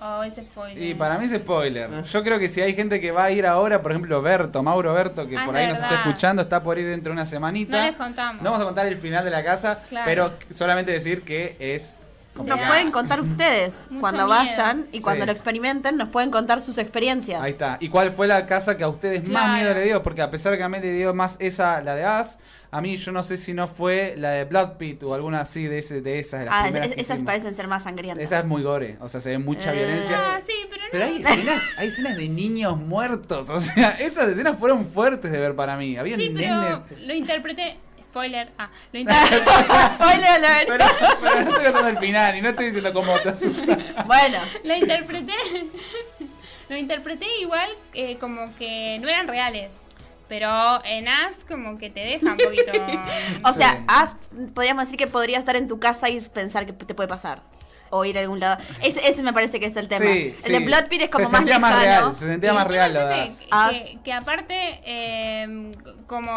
[0.00, 0.82] O, o es spoiler.
[0.82, 1.90] Y para mí es spoiler.
[1.92, 2.02] Ah.
[2.02, 4.94] Yo creo que si hay gente que va a ir ahora, por ejemplo, Berto, Mauro
[4.94, 7.26] Berto, que Ah, por es ahí nos está escuchando, está por ir dentro de una
[7.26, 7.76] semanita.
[7.78, 8.42] No les contamos.
[8.42, 10.04] No vamos a contar el final de la casa, Claro.
[10.06, 11.98] pero solamente decir que es
[12.46, 14.38] Nos pueden contar ustedes Mucho cuando miedo.
[14.38, 15.26] vayan y cuando Sí.
[15.26, 17.42] lo experimenten, nos pueden contar sus experiencias.
[17.42, 17.76] Ahí está.
[17.80, 20.02] ¿Y cuál fue la casa que a ustedes más miedo le dio?
[20.02, 22.38] Porque a pesar que a mí le dio más esa, la de As,
[22.70, 25.64] a mí yo no sé si no fue la de Blood Pit o alguna así
[25.64, 26.40] de, ese, de esas.
[26.40, 27.26] de las Ah, primeras es- que esas hicimos.
[27.26, 28.22] parecen ser más sangrientas.
[28.24, 29.76] Esa es muy gore, o sea, se ve mucha Eh.
[29.78, 30.18] violencia.
[30.36, 30.88] Ah, sí, pero no.
[30.92, 35.38] Pero hay escenas, hay escenas de niños muertos, o sea, esas escenas fueron fuertes de
[35.38, 35.96] ver para mí.
[35.96, 36.80] Había Sí, nenes...
[37.06, 37.78] lo interpreté.
[38.10, 38.50] Spoiler.
[38.58, 39.44] Ah, lo interpreté.
[39.94, 40.66] Spoiler alert.
[40.68, 40.84] Pero,
[41.22, 43.78] pero no estoy contando el final y no estoy diciendo cómo te asusta.
[44.06, 45.32] Bueno, lo interpreté.
[46.68, 49.74] lo interpreté igual eh, como que no eran reales.
[50.28, 52.72] Pero en As como que te deja un poquito.
[53.44, 53.84] o sea, Sí.
[53.88, 54.22] Ast,
[54.54, 57.42] podríamos decir que podría estar en tu casa y pensar que te puede pasar.
[57.90, 58.62] O ir a algún lado.
[58.82, 60.04] Ese, ese me parece que es el tema.
[60.04, 60.64] Sí, el de sí.
[60.64, 61.76] Blood Pit es como se más sentía lejano.
[61.76, 63.30] más real, se sentía más real lo de
[63.72, 65.72] que, que aparte, eh,
[66.06, 66.30] como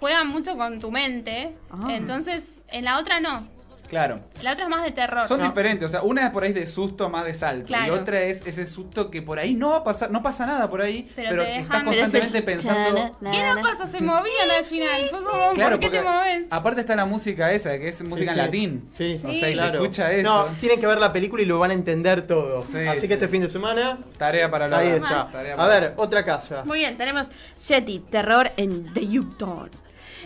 [0.00, 1.86] juegan mucho con tu mente, Ah.
[1.90, 3.46] entonces en la otra no.
[3.92, 4.20] Claro.
[4.42, 5.22] La otra es más de terror.
[5.26, 5.46] Son ¿no?
[5.46, 7.92] diferentes, o sea, una es por ahí de susto más de salto y Claro.
[7.96, 10.80] otra es ese susto que por ahí no va a pasar, no pasa nada por
[10.80, 13.86] ahí, Pero pero, dejan- Pero es constantemente el pensando chana, ¿Qué no pasa?
[13.86, 15.02] Se movían al final.
[15.10, 16.46] Fue como, Claro, ¿por qué porque te moves?
[16.48, 18.46] aparte está la música esa, que es música Sí, en sí.
[18.46, 18.82] latín.
[18.94, 19.40] Sí, O Sí.
[19.40, 19.72] sea, y claro.
[19.72, 20.22] se escucha eso.
[20.28, 22.64] No, tienen que ver la película y lo van a entender todo.
[22.66, 23.08] Sí, Así sí.
[23.08, 25.28] que este fin de semana, Tarea para la ahí está.
[25.30, 26.64] Tarea A para- ver, otra casa.
[26.64, 27.30] Muy bien, tenemos
[27.68, 29.70] Yeti, terror en The Yukon.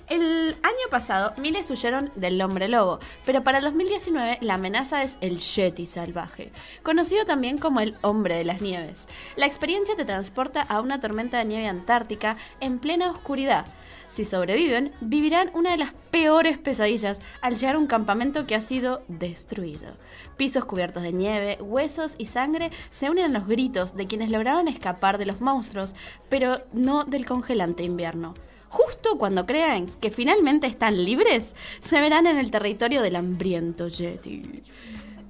[0.08, 5.18] El año pasado, miles huyeron del hombre lobo, pero para el 2019 la amenaza es
[5.20, 6.52] el Yeti salvaje,
[6.84, 9.08] conocido también como el hombre de las nieves.
[9.34, 13.66] La experiencia te transporta a una tormenta de nieve antártica en plena oscuridad.
[14.08, 18.60] Si sobreviven, vivirán una de las peores pesadillas al llegar a un campamento que ha
[18.60, 19.96] sido destruido.
[20.36, 24.68] Pisos cubiertos de nieve, huesos y sangre se unen a los gritos de quienes lograron
[24.68, 25.96] escapar de los monstruos,
[26.28, 28.34] pero no del congelante invierno.
[28.68, 34.62] Justo cuando crean que finalmente están libres, se verán en el territorio del hambriento Yeti.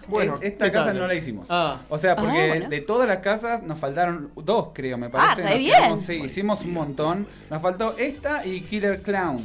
[0.08, 0.98] Bueno, Eh, esta ¿qué casa tal?
[0.98, 1.48] no la hicimos.
[1.50, 1.80] Ah.
[1.88, 2.68] O sea, porque Ah, bueno.
[2.68, 5.42] de todas las casas nos faltaron dos, creo, me parece.
[5.42, 5.74] Ah, re bien.
[5.76, 7.26] quedamos- sí, hicimos un montón.
[7.50, 9.36] Nos faltó esta y Killer Clown.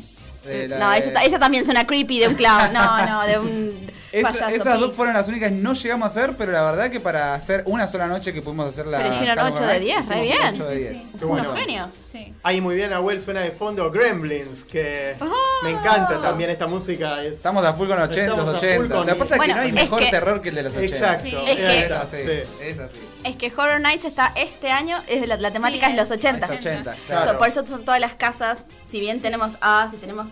[0.45, 2.73] Eh, No, de- esa también suena creepy de un clown.
[2.73, 3.71] No, no, de un
[4.11, 4.49] Esa- payaso.
[4.49, 4.97] esas dos pis.
[4.97, 7.87] fueron las únicas que no llegamos a hacer, pero la verdad que para hacer una
[7.87, 8.97] sola noche que pudimos hacer la.
[8.99, 10.37] Pero hicieron Halloween ocho de Night, 10, re bien.
[10.53, 10.97] ocho de Sí, 10.
[10.97, 11.49] sí, Qué bueno.
[11.49, 11.93] Unos genios.
[12.11, 12.33] Sí.
[12.43, 15.25] Ahí muy bien, Abuel, suena de fondo Gremlins, que Ah.
[15.63, 17.23] me encanta también esta música.
[17.23, 17.33] Es...
[17.33, 18.95] Estamos a full con los 80, Estamos los a full 80.
[18.95, 20.55] con- Lo que pasa es Bueno, que no hay es mejor que- terror que el
[20.55, 20.95] de los 80.
[20.97, 21.23] Exacto.
[21.29, 21.35] Sí.
[21.35, 22.63] Es que- Es así, Sí.
[22.63, 22.99] es así.
[23.23, 26.17] Es que Horror Nights está este año, es la, la temática Sí, es los es
[26.17, 26.45] 80.
[26.47, 27.37] Es 80, Claro.
[27.37, 30.27] Por eso son todas las casas, si bien tenemos Us y tenemos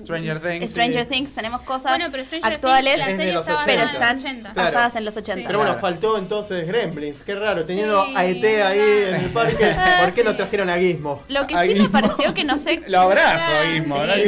[0.00, 0.70] Stranger Things.
[0.70, 1.10] Stranger sí.
[1.10, 3.80] Things, tenemos cosas Bueno, pero Stranger actuales, Things, la Es de serie los estaba 80.
[3.82, 4.52] pero están 80.
[4.52, 4.66] Claro.
[4.68, 5.46] basadas en los 80.
[5.46, 7.22] Pero bueno, faltó entonces Gremlins.
[7.22, 10.36] Qué raro, teniendo Sí, a ET ahí en el parque, ¿por qué no Sí.
[10.38, 11.22] trajeron a Gizmo?
[11.28, 12.82] Lo que sí me pareció que no sé.
[12.88, 13.80] Lo abrazo Ah, sí.
[13.88, 13.96] ¿no?
[14.14, 14.22] Sí,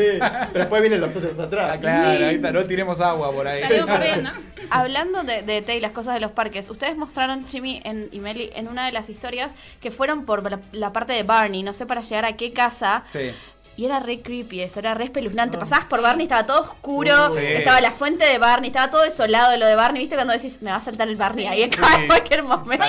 [0.53, 1.79] pero después vienen los otros Ah, atrás.
[1.81, 3.63] claro, ahí está, no tiremos agua por ahí.
[3.87, 4.31] Corriendo.
[4.71, 8.21] Hablando de, de ET y las cosas de los parques, ustedes mostraron, Jimmy en, y
[8.21, 11.75] Meli, en una de las historias que fueron por la, la parte de Barney, no
[11.75, 13.05] sé para llegar a qué casa.
[13.07, 13.31] Sí.
[13.77, 15.59] Y era re creepy eso, era re espeluznante.
[15.59, 17.41] Pasabas por Barney, estaba todo oscuro, Sí.
[17.45, 20.03] estaba la fuente de Barney, estaba todo desolado de lo de Barney.
[20.03, 21.51] ¿Viste cuando decís, me va a saltar el Barney Sí.
[21.51, 21.77] ahí Sí.
[21.99, 22.85] en cualquier momento?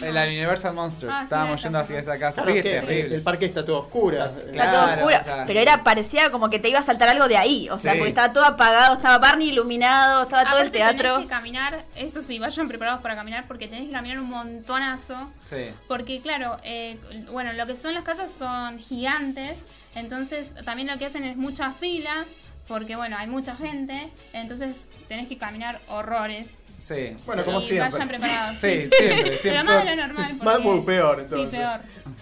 [0.00, 1.12] En la Universal Monsters.
[1.14, 2.42] Ah, Estábamos yendo hacia esa casa.
[2.42, 3.14] Claro sí, es terrible.
[3.16, 4.16] El parque está todo oscuro.
[4.16, 5.16] Está todo Claro, oscuro.
[5.20, 7.68] o sea, pero era, parecía como que te iba a saltar algo de ahí.
[7.68, 7.98] O sea, Sí.
[7.98, 11.12] porque estaba todo apagado, estaba Barney iluminado, estaba todo el teatro.
[11.14, 15.30] Tenés que caminar, eso sí, vayan preparados para caminar porque tenés que caminar un montonazo.
[15.44, 15.66] Sí.
[15.88, 16.96] Porque claro, eh,
[17.32, 19.58] bueno, lo que son las casas son gigantes,
[19.94, 22.24] entonces también lo que hacen es mucha fila
[22.68, 26.59] porque bueno, hay mucha gente, entonces tenés que caminar horrores.
[26.80, 27.14] Sí.
[27.26, 27.90] Bueno, como y siempre.
[27.92, 28.58] vayan preparados.
[28.58, 29.38] Sí, siempre, siempre.
[29.42, 30.34] Pero más de lo normal.
[30.42, 31.50] Más muy peor, Sí, entonces.
[31.60, 31.80] peor.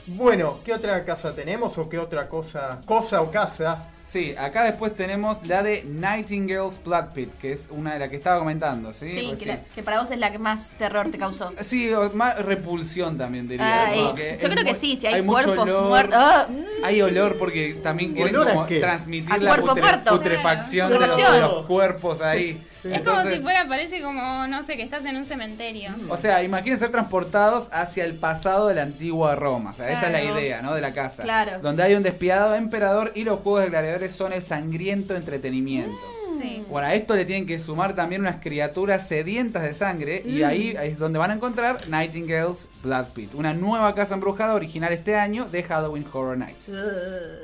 [0.09, 3.85] Bueno, ¿qué otra casa tenemos o qué otra cosa, cosa o casa?
[4.05, 8.17] Sí, acá después tenemos la de Nightingale's Blood Pit, que es una de las que
[8.17, 9.11] estaba comentando, ¿sí?
[9.11, 9.57] Sí, que, Recién.
[9.59, 11.53] la- que para vos es la que más terror te causó.
[11.61, 13.85] Sí, o más repulsión también diría.
[13.89, 14.01] Ay,
[14.41, 16.19] yo creo que sí, si hay, mucho cuerpos muertos.
[16.19, 16.85] ah, mm.
[16.85, 21.33] Hay olor porque también quieren ¿Olor a como transmitir la putre- putrefacción de los, Putrefacción.
[21.35, 22.63] de los cuerpos ahí.
[22.93, 25.91] Es como si fuera, parece como, no sé, que estás en un cementerio.
[26.09, 29.71] O sea, imaginen ser transportados hacia el pasado de la antigua Roma.
[29.71, 30.75] O sea, esa es la idea, ¿no?
[30.75, 31.23] De la casa.
[31.23, 31.61] Claro.
[31.61, 35.99] Donde hay un despiadado emperador y los juegos de gladiadores son el sangriento entretenimiento.
[36.41, 36.65] Sí.
[36.69, 40.77] Bueno, a esto le tienen que sumar también unas criaturas sedientas de sangre y ahí
[40.81, 45.49] es donde van a encontrar Nightingale's Blood Pit, una nueva casa embrujada original este año
[45.49, 46.71] de Halloween Horror Nights.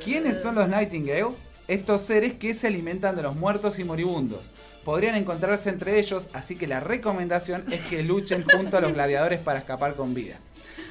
[0.04, 1.50] ¿Quiénes son los Nightingales?
[1.66, 4.40] Estos seres que se alimentan de los muertos y moribundos.
[4.84, 9.40] Podrían encontrarse entre ellos, así que la recomendación es que luchen junto a los gladiadores
[9.40, 10.36] para escapar con vida.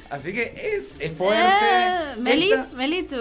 [0.10, 1.42] Así que es, es fuerte.
[1.44, 3.16] Ah, Meli, Esta- Meli, tú.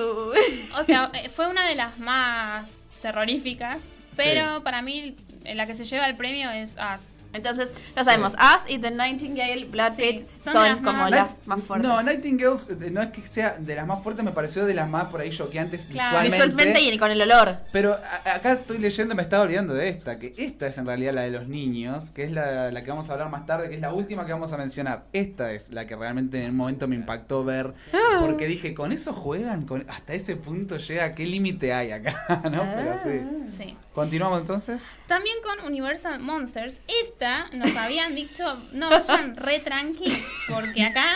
[0.79, 2.69] O sea, eh, fue una de las más
[3.03, 3.79] terroríficas,
[4.17, 7.01] pero para mí eh, la que se lleva el premio es Us.
[7.33, 11.11] Entonces, ya sabemos, Us y The Nightingale Blood Sí, Pit son son, las como más-
[11.11, 11.89] las más fuertes.
[11.89, 14.89] No, Nightingales eh, no es que sea de las más fuertes, me pareció de las
[14.89, 16.19] más por ahí choqueantes Claro.
[16.23, 16.47] visualmente.
[16.47, 17.57] Visualmente y con el olor.
[17.73, 21.15] Pero a- acá estoy leyendo, me estaba olvidando de esta, que esta es en realidad
[21.15, 23.77] la de los niños, que es la, la que vamos a hablar más tarde, que
[23.77, 25.05] es la última que vamos a mencionar.
[25.13, 27.73] Esta es la que realmente en un momento me impactó ver,
[28.21, 32.43] porque dije, con eso juegan, con, hasta ese punto llega, ¿qué límite hay acá?
[32.51, 32.63] ¿No?
[32.75, 33.57] Pero sí.
[33.57, 33.77] Sí.
[33.95, 34.83] Continuamos entonces.
[35.07, 37.22] También con Universal Monsters, esta
[37.53, 40.13] nos habían dicho, no vayan re tranqui,
[40.49, 41.07] porque acá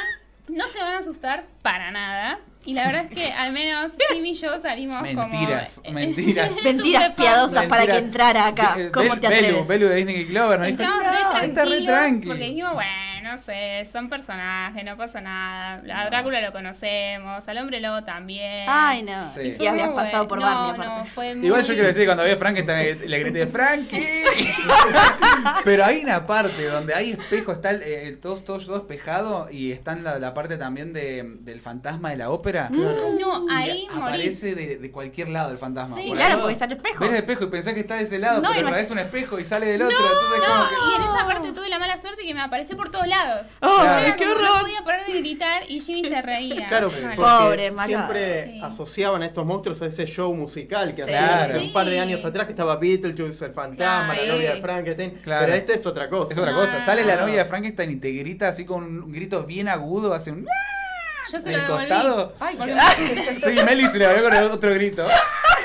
[0.49, 2.39] no se van a asustar para nada.
[2.65, 5.95] Y la verdad es que al menos Jimmy y yo salimos Mentiras, como...
[5.95, 6.51] mentiras.
[6.65, 8.77] Mentiras piadosas para que entrara acá.
[8.93, 9.69] ¿Cómo Bel- te Belu, atreves?
[9.69, 12.27] Belu de Disney Clover nos dijo, no, re está re tranqui.
[12.27, 12.91] porque dijimos, bueno,
[13.27, 15.82] no sé, son personajes, no pasa nada.
[15.94, 18.66] A Drácula lo conocemos, al hombre lobo también.
[18.69, 19.31] Ay, no.
[19.31, 19.40] Sí.
[19.40, 20.40] Y Fue habías pasado por.
[20.40, 20.86] Barney, No, aparte.
[20.98, 21.47] no, fue muy...
[21.47, 24.24] Igual yo quiero decir que cuando vi a Frankenstein le grité ¡Frankie!
[25.65, 29.73] Pero hay una parte donde hay espejo, está el, el- todo, todo, todo espejado y
[29.73, 32.69] está en la, la parte también de, del fantasma de la ópera.
[32.70, 35.97] No, Y ahí aparece de, de cualquier lado el fantasma.
[35.97, 36.40] Sí, por Claro, ahí.
[36.40, 37.01] porque está el espejo.
[37.01, 39.39] Ves el espejo y pensás que está de ese lado, No, pero es un espejo
[39.39, 39.97] y sale del otro.
[39.97, 42.77] entonces como No, que- y en esa parte tuve la mala suerte que me apareció
[42.77, 43.15] por todos lados.
[43.22, 44.43] ¡Ay, Yo era qué horror!
[44.43, 46.66] No podía parar de gritar y Jimmy se reía.
[46.68, 46.97] Claro, Sí.
[47.01, 48.60] porque Pobre, siempre Sí.
[48.62, 51.10] asociaban a estos monstruos a ese show musical que Sí.
[51.12, 54.26] hace un par de años atrás que estaba Beetlejuice, el fantasma, Claro.
[54.28, 54.60] la novia de.
[54.60, 55.10] Frankenstein.
[55.22, 55.44] Claro.
[55.47, 56.32] Pero este es otra cosa.
[56.32, 56.84] Es otra cosa.
[56.84, 57.44] Sale la novia de Ah.
[57.47, 60.47] Frankenstein y te grita así con un grito bien agudo, hace un...
[61.32, 61.88] Yo se ¿Del lo devolví.
[61.88, 62.34] costado?
[62.56, 62.74] Porque
[63.44, 65.06] Sí, Meli se le abrió con el otro grito.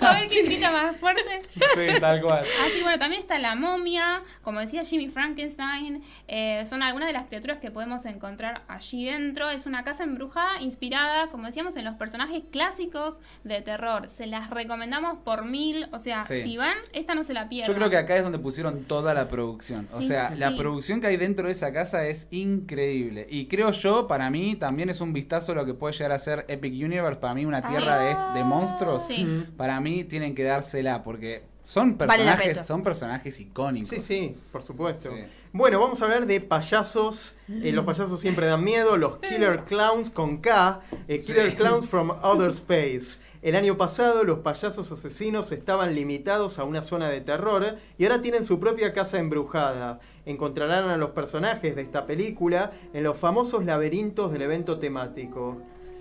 [0.00, 1.42] a ver quién grita más fuerte.
[1.74, 2.44] Sí, tal cual.
[2.66, 7.26] Así bueno, también está la momia, como decía Jimmy Frankenstein, eh, son algunas de las
[7.26, 9.50] criaturas que podemos encontrar allí dentro.
[9.50, 14.08] Es una casa embrujada inspirada, como decíamos, en los personajes clásicos de terror.
[14.08, 16.42] Se las recomendamos por mil, o sea, Sí.
[16.42, 17.68] si van, esta no se la pierdan.
[17.72, 19.88] Yo creo que acá es donde pusieron toda la producción.
[19.92, 23.26] O Sí, sea, sí, la producción que hay dentro de esa casa es increíble.
[23.30, 26.18] Y creo yo, para mí, también es un vistazo a lo que puede llegar a
[26.18, 27.20] ser Epic Universe.
[27.20, 28.99] Para mí, una tierra de, de monstruos.
[29.00, 29.46] Sí.
[29.56, 33.90] Para mí, tienen que dársela porque son personajes, son personajes icónicos.
[33.90, 35.10] Sí, sí, por supuesto.
[35.14, 35.22] Sí.
[35.52, 37.34] Bueno, vamos a hablar de payasos.
[37.48, 38.96] Eh, los payasos siempre dan miedo.
[38.96, 40.80] Los Killer Clowns con K.
[41.08, 41.56] eh, Killer Sí.
[41.56, 43.18] Clowns from Outer Space.
[43.42, 48.20] El año pasado los payasos asesinos estaban limitados a una zona de terror y ahora
[48.20, 49.98] tienen su propia casa embrujada.
[50.26, 55.56] Encontrarán a los personajes de esta película en los famosos laberintos del evento temático.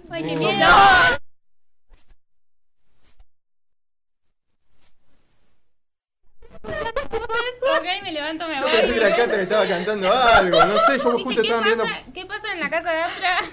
[0.10, 0.60] Ay, qué miedo.
[6.64, 8.72] Ok, me levanto, me Yo voy.
[8.72, 11.84] pensé que la Cata estaba cantando algo, no sé, yo justo ¿qué, estaba pasa, viendo...
[12.14, 13.40] ¿Qué pasa en la casa de otra?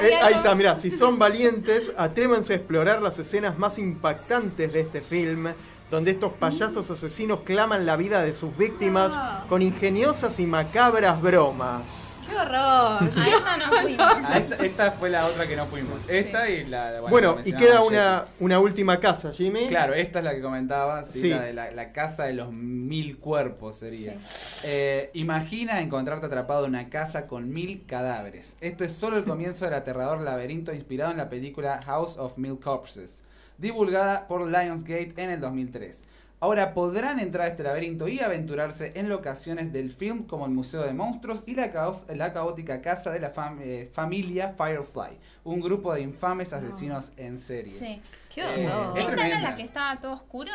[0.00, 4.80] Eh, ahí está, mirá, si son valientes, atrévanse a explorar las escenas más impactantes de
[4.80, 5.52] este film,
[5.90, 9.12] donde estos payasos asesinos claman la vida de sus víctimas
[9.48, 12.11] con ingeniosas y macabras bromas.
[12.32, 13.02] ¡Qué horror!
[13.02, 14.06] A esa no fuimos.
[14.24, 15.98] Ah, esta, esta fue la otra que no fuimos.
[16.08, 17.00] Esta y la.
[17.02, 19.66] Bueno, la y queda una, una última casa, Jimmy.
[19.66, 21.28] Claro, esta es la que comentaba, sí, Sí.
[21.30, 24.16] La, de la, la casa de los mil cuerpos sería.
[24.64, 28.56] Eh, imagina encontrarte atrapado en una casa con mil cadáveres.
[28.60, 32.58] Esto es solo el comienzo del aterrador laberinto inspirado en la película House of Mil
[32.58, 33.22] Corpses,
[33.58, 36.02] divulgada por Lionsgate en el 2003.
[36.42, 40.82] Ahora podrán entrar a este laberinto y aventurarse en locaciones del film como el Museo
[40.82, 45.60] de Monstruos y la, caos- la caótica casa de la fam- eh, familia Firefly, un
[45.60, 47.70] grupo de infames asesinos en serie.
[47.70, 48.02] Sí.
[48.34, 48.98] Qué Eh, horror.
[48.98, 50.50] es ¿Esta era la que estaba todo oscuro?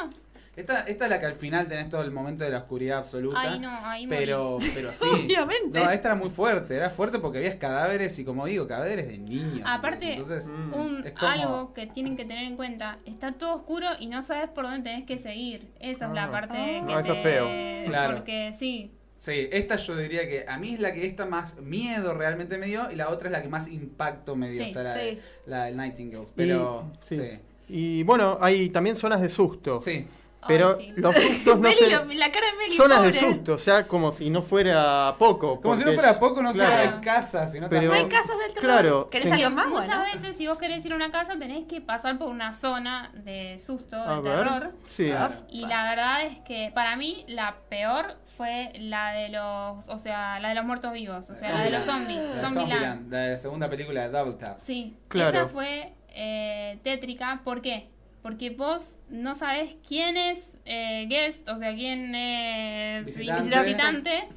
[0.57, 3.39] Esta, esta es la que al final tenés todo el momento de la oscuridad absoluta.
[3.39, 4.17] Ay, no, ahí morí.
[4.17, 5.05] Pero, pero sí.
[5.07, 5.79] Obviamente.
[5.79, 6.75] No, esta era muy fuerte.
[6.75, 9.61] Era fuerte porque habías cadáveres y, como digo, cadáveres de niños.
[9.65, 10.73] Aparte, Entonces, Mm.
[10.73, 14.21] Un, es como- algo que tienen que tener en cuenta, está todo oscuro y no
[14.23, 15.67] sabes por dónde tenés que seguir.
[15.79, 16.13] Esa es Ah.
[16.15, 16.85] la parte Ah.
[16.87, 17.85] que Ah, eso te- es feo.
[17.87, 18.15] Claro.
[18.17, 22.13] Porque sí, Sí, esta yo diría que a mí es la que esta más miedo
[22.13, 24.73] realmente me dio y la otra es la que más impacto me dio, Sí, o
[24.73, 24.99] sea, la, sí.
[24.99, 26.31] de, la del Nightingales.
[26.35, 27.15] Pero, Y- sí.
[27.15, 27.39] sí.
[27.67, 29.79] Y bueno, hay también zonas de susto.
[29.79, 30.05] Sí.
[30.47, 31.01] Pero Ay, sí.
[31.01, 31.89] los sustos no Meli, se...
[32.15, 35.59] la cara de Meli, Zonas de susto, o sea, como si no fuera poco.
[35.61, 36.77] Como si no fuera poco, no claro.
[36.89, 38.61] se en casa, sino Pero- No también- hay casas del terror.
[38.69, 39.41] Claro, ¿Querés sí.
[39.43, 39.67] algo más?
[39.67, 40.03] muchas Bueno.
[40.13, 43.59] veces si vos querés ir a una casa tenés que pasar por una zona de
[43.59, 44.37] susto, A de ver.
[44.37, 44.71] terror.
[44.87, 45.07] Sí.
[45.09, 45.35] Claro.
[45.49, 50.39] Y la verdad es que para mí la peor fue la de los, o sea,
[50.39, 52.41] la de los muertos vivos, o sea, la de los zombies, La.
[52.41, 54.59] Zombieland, la de la segunda película de Double Tap.
[54.61, 55.37] Sí, Claro.
[55.39, 57.41] esa fue eh, tétrica.
[57.43, 57.89] ¿Por qué?
[58.27, 63.63] Porque vos no sabés quién es eh, guest, o sea, quién es Visitante.
[63.63, 64.27] visitante,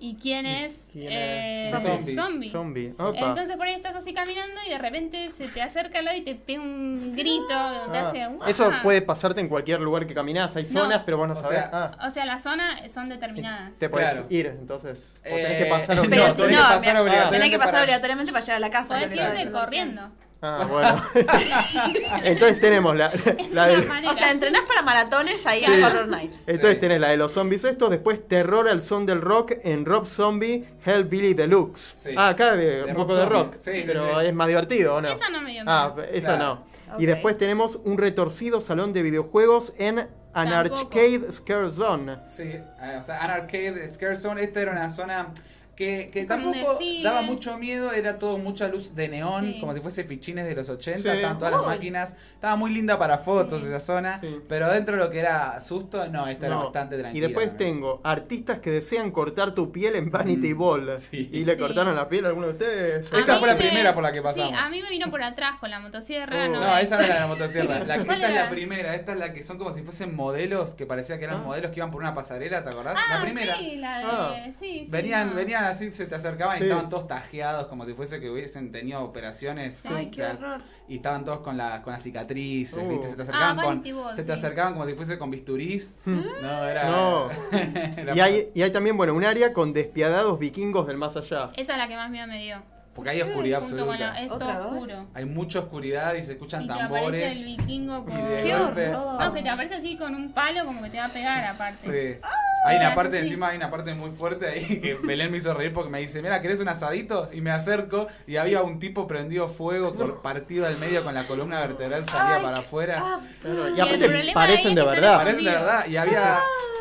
[0.00, 1.70] y quién es, ¿Quién eh, es?
[2.16, 2.50] Zombie.
[2.50, 2.88] zombie.
[3.14, 6.34] Entonces por ahí estás así caminando y de repente se te acerca lado y te
[6.34, 7.46] pega un grito,
[7.92, 8.28] te Ah.
[8.48, 10.56] Eso puede pasarte en cualquier lugar que caminas.
[10.56, 10.68] Hay No.
[10.80, 11.60] zonas, pero vos no O sabés.
[11.60, 13.74] sea, ah, O sea, las zonas son determinadas.
[13.78, 14.26] te Claro.
[14.28, 15.14] ir, entonces.
[15.24, 16.34] O Eh, tenés que pasar no, Pero obligado.
[16.34, 18.70] si tenés no, que pasar obligatoriamente tenés que pasar para- obligatoriamente para llegar a la
[18.70, 18.94] casa.
[18.98, 20.10] Podés lo irte corriendo.
[20.42, 21.02] Ah, bueno.
[22.24, 23.10] entonces tenemos la,
[23.52, 24.10] la manera.
[24.10, 25.72] O sea, entrenás para maratones ahí Sí.
[25.72, 26.40] en Horror Nights.
[26.46, 26.80] Entonces Sí.
[26.80, 30.64] tenés la de los zombies estos, después terror al son del rock en Rob Zombie
[30.84, 31.96] Hellbilly Deluxe.
[32.00, 32.10] Sí.
[32.16, 34.26] Ah, acá eh, De un Rob poco de rock, pero sí.
[34.26, 35.08] es más divertido, ¿o no?
[35.08, 36.08] Esa no me dio Ah, miedo.
[36.12, 36.66] esa Claro.
[36.88, 36.98] no.
[37.00, 40.08] Y después tenemos un retorcido salón de videojuegos en An
[40.50, 40.80] Tampoco.
[40.82, 42.18] Arcade Scare Zone.
[42.30, 45.28] Sí, eh, o sea, An Arcade Scare Zone, esta era una zona
[45.76, 49.60] que, tampoco daba mucho miedo, era todo mucha luz de neón, Sí.
[49.60, 51.08] como si fuese fichines de los 80, Sí.
[51.16, 53.66] estaban todas las máquinas, estaba muy linda para fotos Sí.
[53.66, 54.38] esa zona, Sí.
[54.48, 57.26] pero dentro de lo que era susto, no, esta era bastante Y tranquila.
[57.28, 57.74] después también.
[57.74, 60.98] tengo artistas que desean cortar tu piel en Vanity Mm, Ball.
[61.00, 61.28] sí.
[61.30, 61.60] ¿Y le Sí.
[61.60, 63.12] cortaron la piel a alguno de ustedes?
[63.12, 64.48] A Esa fue la me- primera por la que pasamos.
[64.48, 66.46] Sí, a mí me vino por atrás con la motosierra.
[66.46, 66.48] Oh.
[66.52, 67.80] no, No, esa no era la motosierra.
[67.84, 68.50] La, ¿Cuál esta es la era?
[68.50, 68.94] primera.
[68.94, 71.44] Esta es la que son como si fuesen modelos que parecía que eran Ah.
[71.44, 72.96] modelos que iban por una pasarela, ¿te acordás?
[72.96, 73.56] Ah, la primera.
[73.58, 74.04] sí, la de...
[74.06, 74.32] Ah.
[74.58, 75.34] Sí, sí, Venían, no.
[75.34, 76.64] venían así, se te acercaban Sí.
[76.64, 79.84] y estaban todos tajeados como si fuese que hubiesen tenido operaciones.
[79.86, 80.62] Ay, o qué sea, horror.
[80.88, 82.88] Y estaban todos con, la, con las cicatrices, Uh.
[82.88, 83.08] ¿viste?
[83.10, 85.94] Se te acercaban, Ah, con, Ball, se te acercaban como si fuese con bisturís.
[86.04, 86.20] Hmm.
[86.42, 86.90] No, era...
[86.90, 87.28] No.
[87.96, 91.50] era- Y hay, y hay también, bueno, un área con despiadados vikingos del más allá.
[91.56, 92.62] Esa es la que más miedo me dio.
[92.96, 94.20] Porque hay oscuridad absoluta.
[94.20, 95.06] Es oscuro.
[95.14, 97.36] Hay mucha oscuridad y se escuchan Y te aparece tambores.
[97.36, 98.12] el vikingo con...
[98.18, 98.88] y de ¡Qué golpe-!
[98.90, 102.16] No, que te aparece así con un palo como que te va a pegar aparte.
[102.16, 102.20] Sí.
[102.66, 103.26] Hay una parte, así.
[103.26, 106.20] encima hay una parte muy fuerte ahí que Belén me hizo reír porque me dice,
[106.20, 107.28] mira, ¿querés un asadito?
[107.32, 111.60] Y me acerco y había un tipo prendido fuego, partido al medio con la columna
[111.60, 112.96] vertebral, salía Ay, para afuera.
[113.00, 115.16] Ah, Claro, Y aparte parecen de verdad.
[115.18, 115.86] Parece de verdad.
[115.86, 116.38] Y había.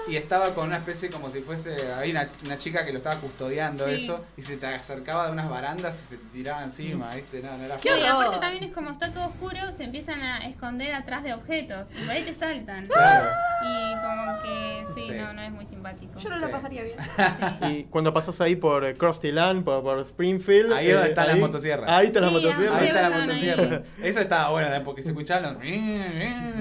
[0.08, 1.76] Y estaba con una especie como si fuese.
[1.98, 3.94] Había una, una chica que lo estaba custodiando Sí.
[4.04, 4.24] eso.
[4.38, 7.42] Y se te acercaba de unas barandas y se tiraba encima, ¿viste?
[7.42, 10.46] No, no era Qué y aparte también es como está todo oscuro, se empiezan a
[10.48, 12.86] esconder atrás de objetos y por ahí te saltan.
[12.96, 13.28] Claro.
[13.64, 15.14] Y como que sí, Sí.
[15.16, 16.18] no, no es muy simpático.
[16.20, 16.42] yo no Sí.
[16.42, 16.98] la pasaría bien.
[17.00, 17.66] Sí.
[17.76, 20.72] Y cuando pasas ahí por eh, Krusty Land, por, por Springfield.
[20.74, 21.90] Ahí es donde eh, están las motosierras.
[21.90, 22.80] Ahí están las motosierras.
[22.82, 23.84] Ahí está la motosierra.
[24.02, 24.82] Eso estaba bueno ¿eh?
[24.86, 25.64] porque se escuchaban los.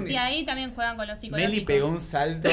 [0.09, 1.53] Sí, ahí también juegan con los psicológicos.
[1.53, 2.49] Meli pegó un salto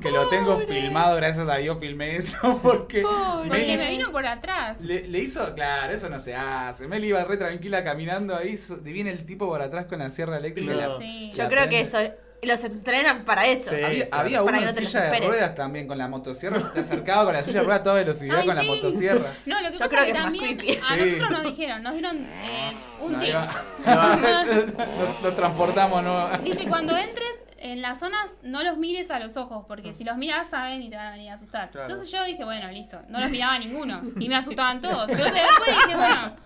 [0.00, 3.02] que lo tengo filmado, gracias a Dios filmé eso porque.
[3.02, 4.80] Porque me vino por atrás.
[4.80, 6.86] le, le hizo, claro, eso no se hace.
[6.88, 10.72] Meli iba re tranquila caminando ahí, viene el tipo por atrás con la sierra eléctrica.
[10.72, 10.80] y No.
[10.80, 11.30] la- Sí.
[11.34, 11.98] Yo la creo que eso,
[12.42, 13.70] los entrenan para eso.
[13.70, 13.82] Sí.
[13.82, 16.80] Había, había Para uno en no silla de ruedas también con la motosierra, se te
[16.80, 19.32] acercaba con la silla de ruedas a toda velocidad Ay, con la motosierra.
[19.46, 21.00] No, lo que Yo pasa creo es que también a Sí.
[21.00, 23.34] nosotros nos dijeron, nos dieron eh, un Ahí tip.
[25.22, 26.28] lo transportamos, ¿no?
[26.44, 27.26] Dice, cuando entres
[27.72, 30.90] en las zonas, no los mires a los ojos, porque si los miras saben y
[30.90, 31.70] te van a venir a asustar.
[31.70, 31.86] Claro.
[31.88, 34.00] Entonces yo dije, bueno, listo, no los miraba ninguno.
[34.20, 35.08] Y me asustaban todos.
[35.08, 36.36] Entonces después dije, bueno,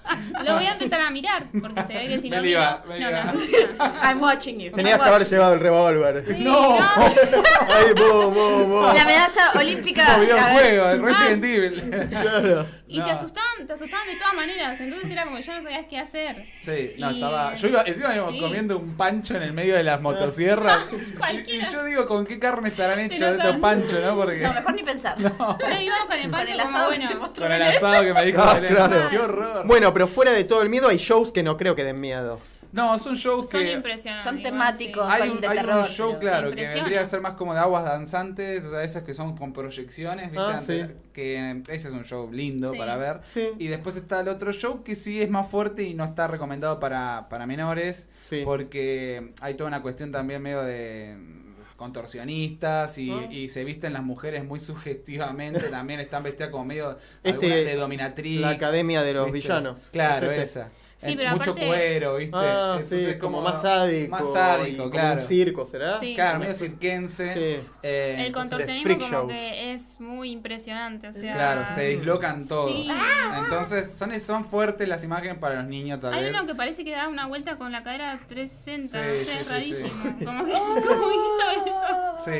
[0.44, 2.98] lo voy a empezar a mirar, porque se ve que si Me lo liba, miro,
[2.98, 4.00] me no me asusta.
[4.02, 4.72] I'm watching you.
[4.72, 6.24] Tenías que haber llevado el revólver.
[6.26, 6.78] Sí, No.
[6.80, 8.90] Ahí, boom, boom, boom.
[8.90, 8.94] you.
[8.98, 10.04] La medalla olímpica.
[10.06, 12.08] Como la- videojuego, el Resident Evil.
[12.10, 12.66] Claro.
[12.92, 13.04] Y No.
[13.04, 14.80] te asustaban, te asustaban de todas maneras.
[14.80, 16.44] Entonces era como que ya no sabías qué hacer.
[16.60, 17.54] Sí, no, Y- estaba.
[17.54, 18.40] Yo iba, encima íbamos Sí.
[18.40, 20.86] comiendo un pancho en el medio de las motosierras.
[21.46, 24.16] y, y yo digo, ¿con qué carne estarán hechos no estos panchos, no?
[24.16, 24.40] Porque.
[24.42, 25.16] No, mejor ni pensar.
[25.20, 28.12] Íbamos con el Con pancho el como, asado que te bueno, Con el asado que
[28.14, 28.74] me dijo Ah, Belén.
[28.74, 29.08] claro.
[29.10, 29.66] Qué horror.
[29.66, 32.40] Bueno, pero fuera de todo el miedo hay shows que no creo que den miedo.
[32.72, 33.72] No, son shows Son que...
[33.72, 34.24] impresionantes.
[34.30, 35.06] Son temáticos.
[35.12, 35.18] sí.
[35.22, 37.60] Hay un, de hay terror, un show, claro, que vendría a ser más como de
[37.60, 40.38] aguas danzantes, o sea, esas que son con proyecciones, ¿viste?
[40.38, 40.82] Ah, sí.
[41.12, 42.78] Que ese es un show lindo Sí.
[42.78, 43.20] para ver.
[43.28, 43.48] Sí.
[43.58, 46.78] Y después está el otro show que sí es más fuerte y no está recomendado
[46.80, 48.42] para, para menores, Sí.
[48.44, 51.16] porque hay toda una cuestión también medio de
[51.76, 53.26] contorsionistas y, Ah.
[53.30, 58.40] y se visten las mujeres muy sugestivamente, también están vestidas como medio Este, de dominatrix.
[58.40, 59.48] la Academia de los ¿viste?
[59.48, 59.88] Villanos.
[59.92, 60.60] Claro, ¿Es este?
[60.60, 60.70] esa.
[61.08, 62.36] Sí, pero mucho aparte- cuero, ¿viste?
[62.36, 64.10] Ah, Entonces sí, como más sádico.
[64.10, 65.20] Más sádico, y como claro.
[65.20, 65.98] un circo, ¿será?
[65.98, 66.14] Sí.
[66.14, 67.32] Claro, medio cirquense.
[67.32, 67.68] Sí.
[67.82, 69.32] Eh, El contorsionismo freak como shows.
[69.32, 71.32] que es muy impresionante, o sea...
[71.32, 72.70] Claro, se dislocan todos.
[72.70, 72.88] Sí.
[73.38, 76.34] Entonces, son, son fuertes las imágenes para los niños tal Hay vez.
[76.34, 79.30] uno que parece que da una vuelta con la cadera 360, Sí, no sé, sí,
[79.30, 80.16] es sí, rarísimo.
[80.24, 80.52] Como que,
[80.86, 81.76] ¿Cómo hizo eso?
[82.18, 82.38] Sí,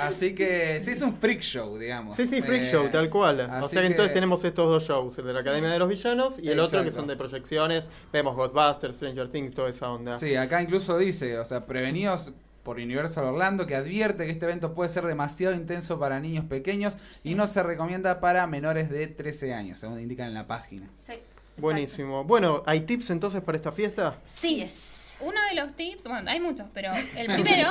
[0.00, 2.16] así que sí es un freak show, digamos.
[2.16, 3.48] Sí, sí, Freak Eh, Show, tal cual.
[3.62, 6.38] O sea que entonces tenemos estos dos shows, el de la Academia de los Villanos
[6.40, 7.88] y el otro que son de proyecciones.
[8.12, 10.18] Vemos Godbusters, Stranger Things, toda esa onda.
[10.18, 12.32] Sí, acá incluso dice, o sea, prevenidos
[12.62, 16.98] por Universal Orlando que advierte que este evento puede ser demasiado intenso para niños pequeños
[17.24, 20.88] y no se recomienda para menores de 13 años, según indican en la página.
[21.00, 21.14] Sí,
[21.60, 22.24] Buenísimo.
[22.24, 24.18] Bueno, ¿hay tips entonces para esta fiesta?
[24.26, 25.16] Sí es.
[25.20, 27.68] Uno de los tips, bueno, hay muchos, pero el primero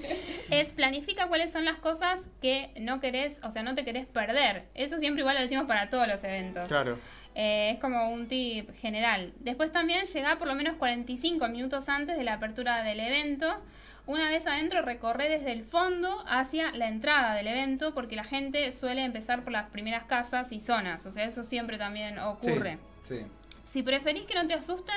[0.50, 4.64] es planifica cuáles son las cosas que no querés, o sea, no te querés perder.
[4.74, 6.66] Eso siempre igual lo decimos para todos los eventos.
[6.66, 6.98] Claro.
[7.40, 9.32] Eh, es como un tip general.
[9.38, 13.62] Después también llega por lo menos 45 minutos antes de la apertura del evento.
[14.06, 18.72] Una vez adentro recorre desde el fondo hacia la entrada del evento porque la gente
[18.72, 21.06] suele empezar por las primeras casas y zonas.
[21.06, 22.78] O sea, eso siempre también ocurre.
[23.04, 23.20] Sí.
[23.66, 24.96] Si preferís que no te asusten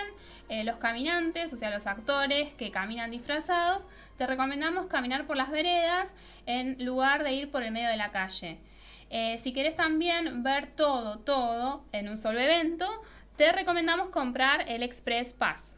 [0.49, 3.83] eh, los caminantes, o sea, los actores que caminan disfrazados,
[4.17, 6.09] te recomendamos caminar por las veredas
[6.47, 8.57] en lugar de ir por el medio de la calle.
[9.13, 12.87] Eh, si querés también ver todo, todo en un solo evento,
[13.35, 15.75] te recomendamos comprar el Express Pass.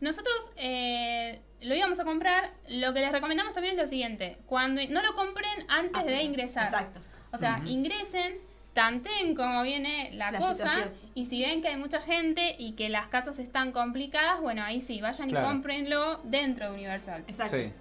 [0.00, 4.82] Nosotros eh, lo íbamos a comprar, lo que les recomendamos también es lo siguiente, cuando
[4.90, 6.66] no lo compren antes de ingresar.
[6.66, 7.00] Exacto.
[7.32, 8.34] O sea, ingresen,
[8.74, 10.90] tanteen cómo viene la, La cosa situación.
[11.14, 14.82] y si ven que hay mucha gente y que las casas están complicadas, bueno, ahí
[14.82, 15.46] sí, vayan Claro.
[15.46, 17.24] y cómprenlo dentro de Universal.
[17.26, 17.56] Exacto.
[17.56, 17.72] Sí.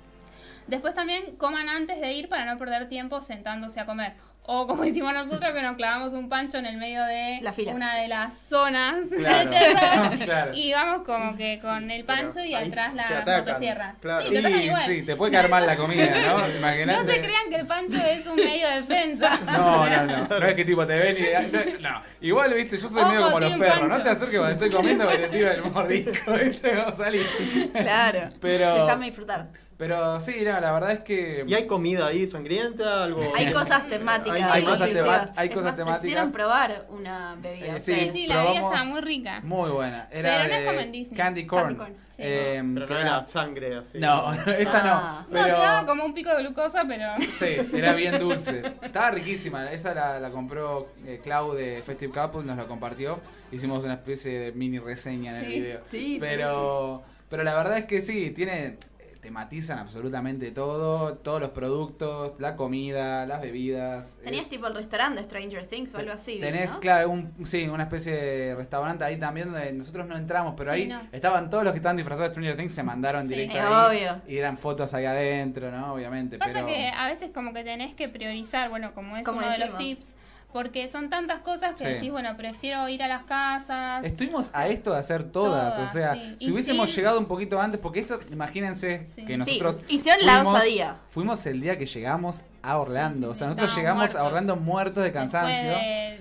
[0.68, 4.14] Después también coman antes de ir para no perder tiempo sentándose a comer.
[4.48, 7.74] O como hicimos nosotros, que nos clavamos un pancho en el medio de La fila.
[7.74, 9.50] una de las zonas Claro.
[9.50, 10.18] del terror.
[10.24, 10.52] Claro.
[10.54, 13.98] Y vamos como que con el pancho y atrás las motosierras.
[14.00, 14.28] claro.
[14.28, 14.82] Sí, te igual.
[14.86, 16.38] sí, te puede caer mal la comida, ¿no?
[16.86, 19.40] No se crean que el pancho es un medio de defensa.
[19.46, 20.28] No, no, no.
[20.40, 21.52] No es que tipo te ven y.
[21.82, 22.02] No, no.
[22.22, 23.88] Igual, viste, yo soy Ojo, medio como los perros.
[23.88, 26.72] No te acerques cuando estoy comiendo que te tiro el mordisco, ¿viste?
[26.74, 27.26] A salir.
[27.74, 28.30] Claro.
[28.42, 29.48] Pero- Déjame disfrutar.
[29.78, 31.44] Pero sí, no, la verdad es que.
[31.46, 33.04] ¿Y hay comida ahí sangrienta?
[33.04, 33.22] Algo...
[33.36, 34.38] Hay cosas temáticas.
[34.42, 35.22] Hay- hay cosas exclusivas.
[35.26, 36.06] tema- hay Es cosas más, temáticas.
[36.06, 37.76] Hicieron probar una bebida.
[37.76, 39.42] Eh, sí, Sí, la bebida está muy rica.
[39.44, 40.08] Muy buena.
[40.12, 41.18] Era Pero no es de como en Disney.
[41.18, 41.64] Candy corn.
[41.64, 42.22] Candy corn, sí.
[42.26, 43.98] Eh, Pero que no era sangre así.
[44.00, 45.26] No, esta Ah.
[45.30, 45.38] no.
[45.40, 47.08] No, te daba como un pico de glucosa, pero...
[47.38, 48.62] Sí, era bien dulce.
[48.82, 49.70] Estaba riquísima.
[49.74, 53.20] Esa la, la compró eh, Clau de Festive Couple, nos la compartió.
[53.52, 55.82] Hicimos una especie de mini reseña en el Sí, video.
[55.86, 58.78] sí, pero, pero la verdad es que sí, tiene
[59.26, 64.20] tematizan absolutamente todo, todos los productos, la comida, las bebidas.
[64.24, 66.40] Tenías es- tipo el restaurante de Stranger Things o algo así.
[66.40, 66.80] Tenés, ¿no?
[66.80, 70.82] claro, un, sí, una especie de restaurante ahí también donde nosotros no entramos, pero Sí,
[70.82, 71.02] ahí no.
[71.12, 73.30] estaban todos los que estaban disfrazados de Stranger Things, se mandaron Sí.
[73.30, 73.98] directo Es ahí.
[73.98, 74.22] obvio.
[74.28, 75.94] Y eran fotos ahí adentro, ¿no?
[75.96, 76.38] Obviamente.
[76.38, 76.68] Pasa pero...
[76.68, 79.76] que a veces como que tenés que priorizar, bueno, como es Como uno de los
[79.76, 80.16] tips,
[80.56, 81.92] porque son tantas cosas que Sí.
[81.96, 84.06] decís, bueno, prefiero ir a las casas.
[84.06, 86.36] Estuvimos a esto de hacer todas, Todas, o sea, sí.
[86.40, 86.96] si Y hubiésemos sí.
[86.96, 89.26] llegado un poquito antes, porque eso, imagínense Sí.
[89.26, 90.96] que Sí, nosotros hicieron la fuimos- osadía.
[91.10, 94.28] Fuimos el día que llegamos a Orlando, Sí, sí, o sea, nosotros llegamos a muertos.
[94.28, 95.70] Orlando muertos de Después cansancio.
[95.72, 96.20] de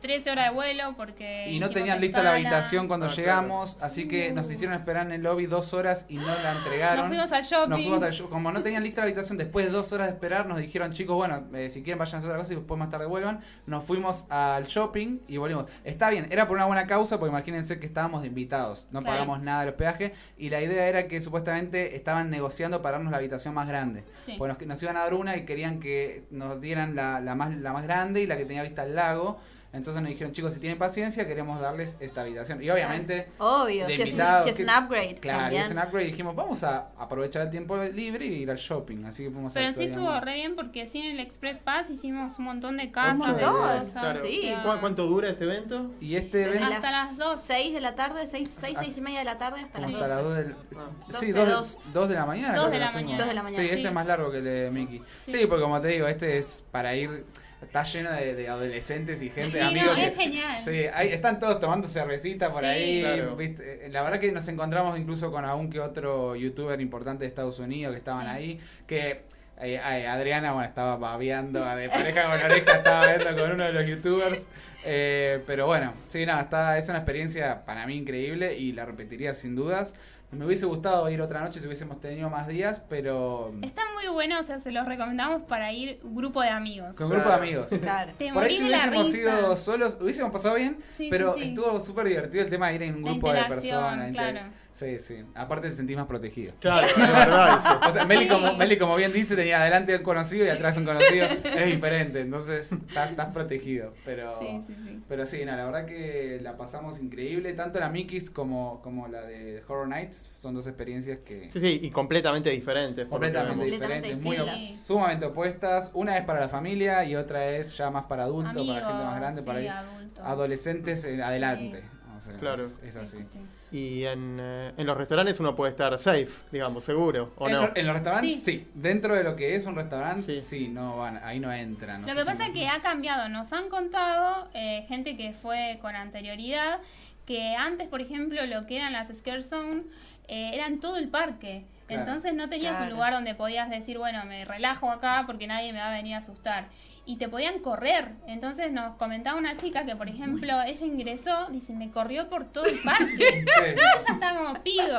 [0.00, 1.50] 13 horas de vuelo porque...
[1.50, 3.22] Y no tenían lista la habitación cuando Ah, claro.
[3.22, 6.98] llegamos, así que nos hicieron esperar en el lobby dos horas y no la entregaron.
[6.98, 7.70] Nos fuimos al shopping.
[7.70, 10.12] Nos fuimos al show- como no tenían lista la habitación, después de dos horas de
[10.14, 12.78] esperar, nos dijeron, chicos, bueno, eh, si quieren vayan a hacer otra cosa y después
[12.78, 13.40] más tarde vuelvan.
[13.66, 15.66] Nos fuimos al shopping y volvimos.
[15.84, 19.16] Está bien, era por una buena causa, porque imagínense que estábamos de invitados, no Claro.
[19.18, 23.10] pagamos nada de los peajes, y la idea era que supuestamente estaban negociando para darnos
[23.12, 24.04] la habitación más grande.
[24.20, 24.34] Sí.
[24.38, 27.54] Pues nos, nos iban a dar una y querían que nos dieran la, la más,
[27.56, 29.38] la más grande y la que tenía vista al lago.
[29.72, 32.62] Entonces nos dijeron, chicos, si tienen paciencia, queremos darles esta habitación.
[32.62, 35.14] Y obviamente, Obvio, de si es, un, invitados, si es que- un upgrade.
[35.16, 35.62] claro, también.
[35.64, 36.06] es un upgrade.
[36.06, 39.04] Dijimos, vamos a aprovechar el tiempo libre y ir al shopping.
[39.04, 42.38] Así que fuimos Pero a sí estuvo re bien porque sin el Express Pass hicimos
[42.38, 43.36] un montón de casas.
[43.36, 44.20] Claro.
[44.24, 44.40] sí.
[44.42, 45.90] sea, ¿Cu- ¿Cuánto dura este evento?
[46.00, 47.40] Y este evento Hasta las dos.
[47.42, 48.82] 6 de la tarde, 6, 6, Ah.
[48.82, 50.04] 6 y media de la tarde hasta las como 12.
[50.12, 51.16] hasta las 2 del, Ah.
[51.18, 51.78] sí, 12, 2 dos.
[51.84, 52.54] de, dos de la mañana.
[52.54, 53.18] Dos creo de que la mañana.
[53.18, 53.86] Dos de la mañana, Sí, este sí.
[53.88, 55.02] es más largo que el de Mickey.
[55.26, 55.32] Sí.
[55.32, 55.46] Sí.
[55.46, 57.24] porque como te digo, este es para ir.
[57.62, 59.98] Está lleno de, de adolescentes y gente, Sí, no, amigos.
[59.98, 60.62] es que- genial.
[60.64, 62.66] Sí, ahí están todos tomando cervecita por Sí.
[62.66, 63.02] ahí.
[63.02, 63.36] Claro.
[63.36, 63.88] ¿viste?
[63.90, 67.92] La verdad que nos encontramos incluso con algún que otro youtuber importante de Estados Unidos
[67.92, 68.30] que estaban Sí.
[68.32, 68.60] ahí.
[68.86, 69.22] Que
[69.58, 73.72] eh, eh, Adriana, bueno, estaba babeando de pareja con oreja, estaba viendo con uno de
[73.72, 74.46] los youtubers.
[74.84, 79.32] Eh, pero bueno, sí, nada, está, es una experiencia para mí increíble y la repetiría
[79.34, 79.94] sin dudas.
[80.32, 84.38] Me hubiese gustado ir otra noche si hubiésemos tenido más días, pero Está muy bueno,
[84.38, 86.94] o sea, se los recomendamos para ir grupo de amigos.
[86.96, 87.66] con grupo de amigos.
[87.80, 88.12] Claro.
[88.18, 91.48] Te Por ahí si hubiésemos ido solos, hubiésemos pasado bien, Sí, pero sí, sí.
[91.50, 94.12] estuvo súper divertido el tema de ir en un grupo de personas.
[94.12, 94.40] claro.
[94.72, 95.24] Sí, sí.
[95.34, 96.52] Aparte te sentís más protegido.
[96.60, 97.88] Claro, es verdad eso.
[97.88, 98.28] O sea, Meli, Sí.
[98.28, 101.26] como, Meli, como bien dice, tenía adelante un conocido y atrás un conocido.
[101.44, 103.94] es diferente, entonces estás, estás protegido.
[104.04, 105.00] Pero Sí, sí, sí.
[105.08, 107.54] pero sí, no, la verdad que la pasamos increíble.
[107.54, 111.80] Tanto la Mickey's como, como la de Horror Nights son dos experiencias que Sí, sí,
[111.82, 113.06] y completamente diferentes.
[113.08, 114.60] completamente diferentes, muy distintas.
[114.80, 115.90] op- sumamente opuestas.
[115.94, 119.16] Una es para la familia y otra es ya más para adultos, para gente más
[119.16, 120.24] grande, para sí, adultos.
[120.24, 121.84] adolescentes eh, adelante.
[122.16, 122.64] O sea, Claro.
[122.64, 123.16] es, es Sí, así.
[123.18, 123.40] sí, sí.
[123.76, 127.62] Y en, eh, en los restaurantes uno puede estar safe, digamos, seguro, ¿o En, no?
[127.66, 128.52] lo- en los restaurantes, sí.
[128.60, 128.68] Sí.
[128.74, 130.40] Dentro de lo que es un restaurante, Sí.
[130.40, 132.00] sí, no van, ahí no entran.
[132.02, 133.28] no Lo que pasa es que ha cambiado.
[133.28, 136.78] Nos han contado eh, gente que fue con anterioridad
[137.26, 139.82] que antes, por ejemplo, lo que eran las Scare Zone
[140.28, 141.64] eh, eran todo el parque.
[141.86, 142.02] Claro.
[142.02, 142.86] Entonces no tenías Claro.
[142.86, 146.14] un lugar donde podías decir, bueno, me relajo acá porque nadie me va a venir
[146.14, 146.66] a asustar.
[147.08, 148.10] Y te podían correr.
[148.26, 152.64] Entonces nos comentaba una chica que, por ejemplo, ella ingresó, dice, me corrió por todo
[152.64, 153.44] el parque.
[153.46, 154.98] Sí, Yo ya estaba como pido.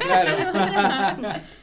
[0.00, 1.40] claro.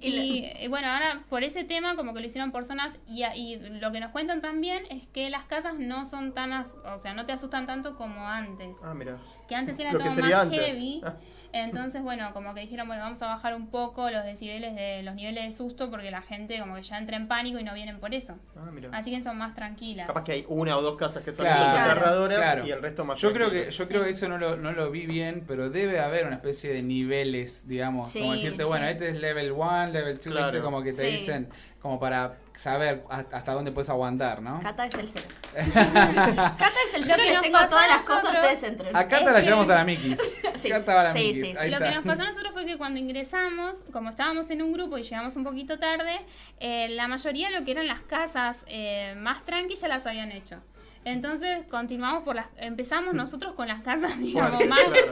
[0.00, 3.56] Y, y bueno, ahora por ese tema como que lo hicieron por zonas y, y
[3.56, 7.14] lo que nos cuentan también es que las casas no son tan, as- o sea,
[7.14, 8.76] no te asustan tanto como antes.
[8.84, 9.16] Ah, mira.
[9.48, 10.58] Que antes era Lo todo más antes.
[10.60, 11.00] heavy.
[11.04, 11.14] Ah.
[11.52, 15.14] Entonces, bueno, como que dijeron, bueno, vamos a bajar un poco los decibeles de los
[15.14, 18.00] niveles de susto porque la gente como que ya entra en pánico y no vienen
[18.00, 18.34] por eso.
[18.56, 18.70] Ah.
[18.92, 20.06] Así que son más tranquilas.
[20.06, 22.66] Capaz que hay una o dos casas que son Claro, las claro, aterradoras claro.
[22.66, 24.90] y el resto más Yo creo que yo creo que eso no lo, no lo
[24.90, 28.92] vi bien, pero debe haber una especie de niveles, digamos, Sí, como decirte, bueno, sí.
[28.92, 30.62] este es level 1, level 2, Claro.
[30.62, 31.16] como que te Sí.
[31.18, 31.48] dicen
[31.80, 34.60] como para saber a- hasta dónde puedes aguantar, ¿no?
[34.60, 35.26] Cata es el cero.
[35.74, 38.94] Cata es el cero que les tengo todas a las cosas, ustedes entren.
[38.96, 40.18] Acá te Es la que- llevamos a la Mickey's.
[40.56, 40.68] Sí.
[40.68, 41.46] Acá estaba la Sí, Mickey's.
[41.46, 41.88] sí, Ahí Lo está.
[41.88, 45.02] que nos pasó a nosotros fue que cuando ingresamos, como estábamos en un grupo y
[45.02, 46.20] llegamos un poquito tarde,
[46.60, 50.32] eh, la mayoría de lo que eran las casas eh, más tranqui ya las habían
[50.32, 50.56] hecho.
[51.04, 55.08] Entonces continuamos por las, empezamos nosotros con las casas, digamos, más, claro.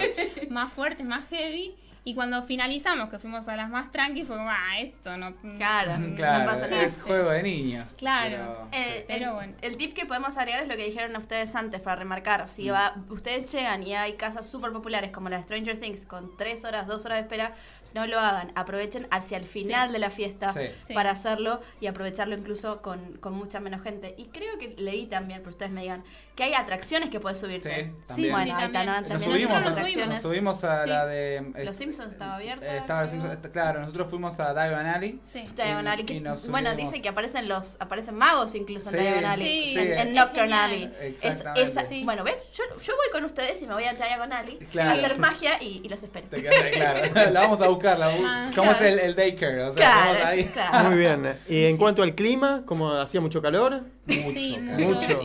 [0.50, 1.74] más fuertes, más heavy.
[2.02, 5.34] Y cuando finalizamos, que fuimos a las más tranqui, fue como, ah, esto no.
[5.58, 6.82] Claro, Claro, no pasa nada.
[6.82, 7.94] es juego de niños.
[7.98, 8.68] Claro.
[8.70, 9.52] pero- Pero el, bueno.
[9.60, 12.48] el tip que podemos agregar es lo que dijeron ustedes antes para remarcar.
[12.48, 16.36] Si va, ustedes llegan y hay casas súper populares como la de Stranger Things con
[16.38, 17.52] tres horas, dos horas de espera,
[17.94, 18.52] no lo hagan.
[18.54, 19.92] Aprovechen hacia el final Sí.
[19.94, 20.60] de la fiesta Sí.
[20.78, 20.94] Sí.
[20.94, 24.14] para hacerlo y aprovecharlo incluso con, con mucha menos gente.
[24.16, 26.04] Y creo que leí también, pero ustedes me digan,
[26.36, 27.68] que hay atracciones que puedes subirte.
[27.68, 28.32] Sí, también.
[28.32, 28.66] Bueno, Sí, también.
[28.66, 30.08] están, Nos también subimos, nos atracciones.
[30.08, 30.88] nos subimos a Sí.
[30.88, 31.36] la de...
[31.36, 32.64] eh, Los Simpsons estaba abierta.
[32.66, 33.06] eh, estaba.
[33.06, 35.20] Simpsons- claro, nosotros fuimos a Diagon Alley.
[35.22, 35.44] Sí.
[35.54, 38.96] Diagon Alley, que- y nos bueno, subimos- dice que aparecen los aparecen magos incluso en
[38.96, 39.92] Sí, Diagon Alley, sí, en, sí.
[39.92, 40.54] en Nocturne.
[40.54, 40.94] Alley.
[41.00, 42.04] Es- Exactamente.
[42.04, 44.90] Bueno, ven, yo, yo voy con ustedes y me voy a Diagon Alley Claro.
[44.90, 46.26] a hacer magia y, y los espero.
[46.28, 47.30] Te quedas claro.
[47.32, 47.79] la vamos a buscar.
[47.82, 48.92] La bu- Ah, ¿Cómo es claro.
[48.94, 49.62] el, el daycare?
[49.64, 50.44] O sea, Claro, ahí.
[50.44, 50.88] claro.
[50.90, 51.38] Muy bien.
[51.48, 53.82] Y en cuanto al clima, como hacía mucho calor.
[54.10, 55.20] Mucho, Sí, mucho, Mucho.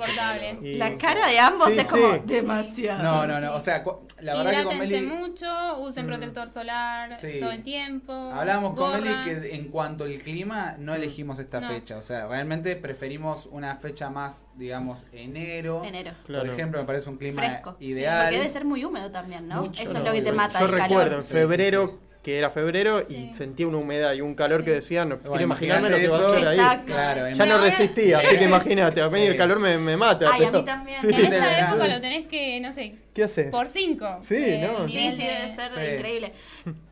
[0.00, 0.58] insoportable.
[0.78, 2.20] La cara de ambos Sí, es como sí.
[2.26, 3.02] demasiado.
[3.02, 3.54] No, no, no.
[3.54, 3.84] O sea,
[4.20, 5.02] la verdad que con Meli.
[5.02, 6.08] mucho, usen Mm.
[6.08, 7.38] protector solar Sí.
[7.40, 8.12] todo el tiempo.
[8.12, 11.68] Hablábamos con Meli que en cuanto al clima no elegimos esta No.
[11.68, 11.96] fecha.
[11.96, 15.82] O sea, realmente preferimos una fecha más, digamos, enero.
[15.84, 16.12] Enero.
[16.26, 16.44] Claro.
[16.44, 17.76] Por ejemplo, me parece un clima Fresco.
[17.78, 18.24] sí, ideal.
[18.26, 19.62] porque debe ser muy húmedo también, ¿no?
[19.62, 20.88] Mucho, Eso no, es lo que te mata Yo el calor.
[20.88, 22.06] recuerdo en Sí, sí, febrero sí.
[22.22, 23.30] Que era febrero Sí.
[23.30, 26.16] y sentía una humedad y un calor que decía, no quiero imaginarme lo que va
[26.18, 26.56] a hacer ahí.
[26.58, 26.92] Exacto.
[26.92, 29.26] Claro, Ya no resistía, así que imagínate, a mí Sí.
[29.28, 30.28] el calor me, me mata.
[30.32, 30.98] Ay, a mí también.
[31.00, 31.08] Sí.
[31.08, 33.50] En De esta época lo tenés que, no sé, ¿Qué haces?
[33.50, 34.20] por 5.
[34.22, 34.86] Sí, ¿no?
[34.88, 35.80] Sí, sí, debe ser Sí.
[35.94, 36.32] increíble.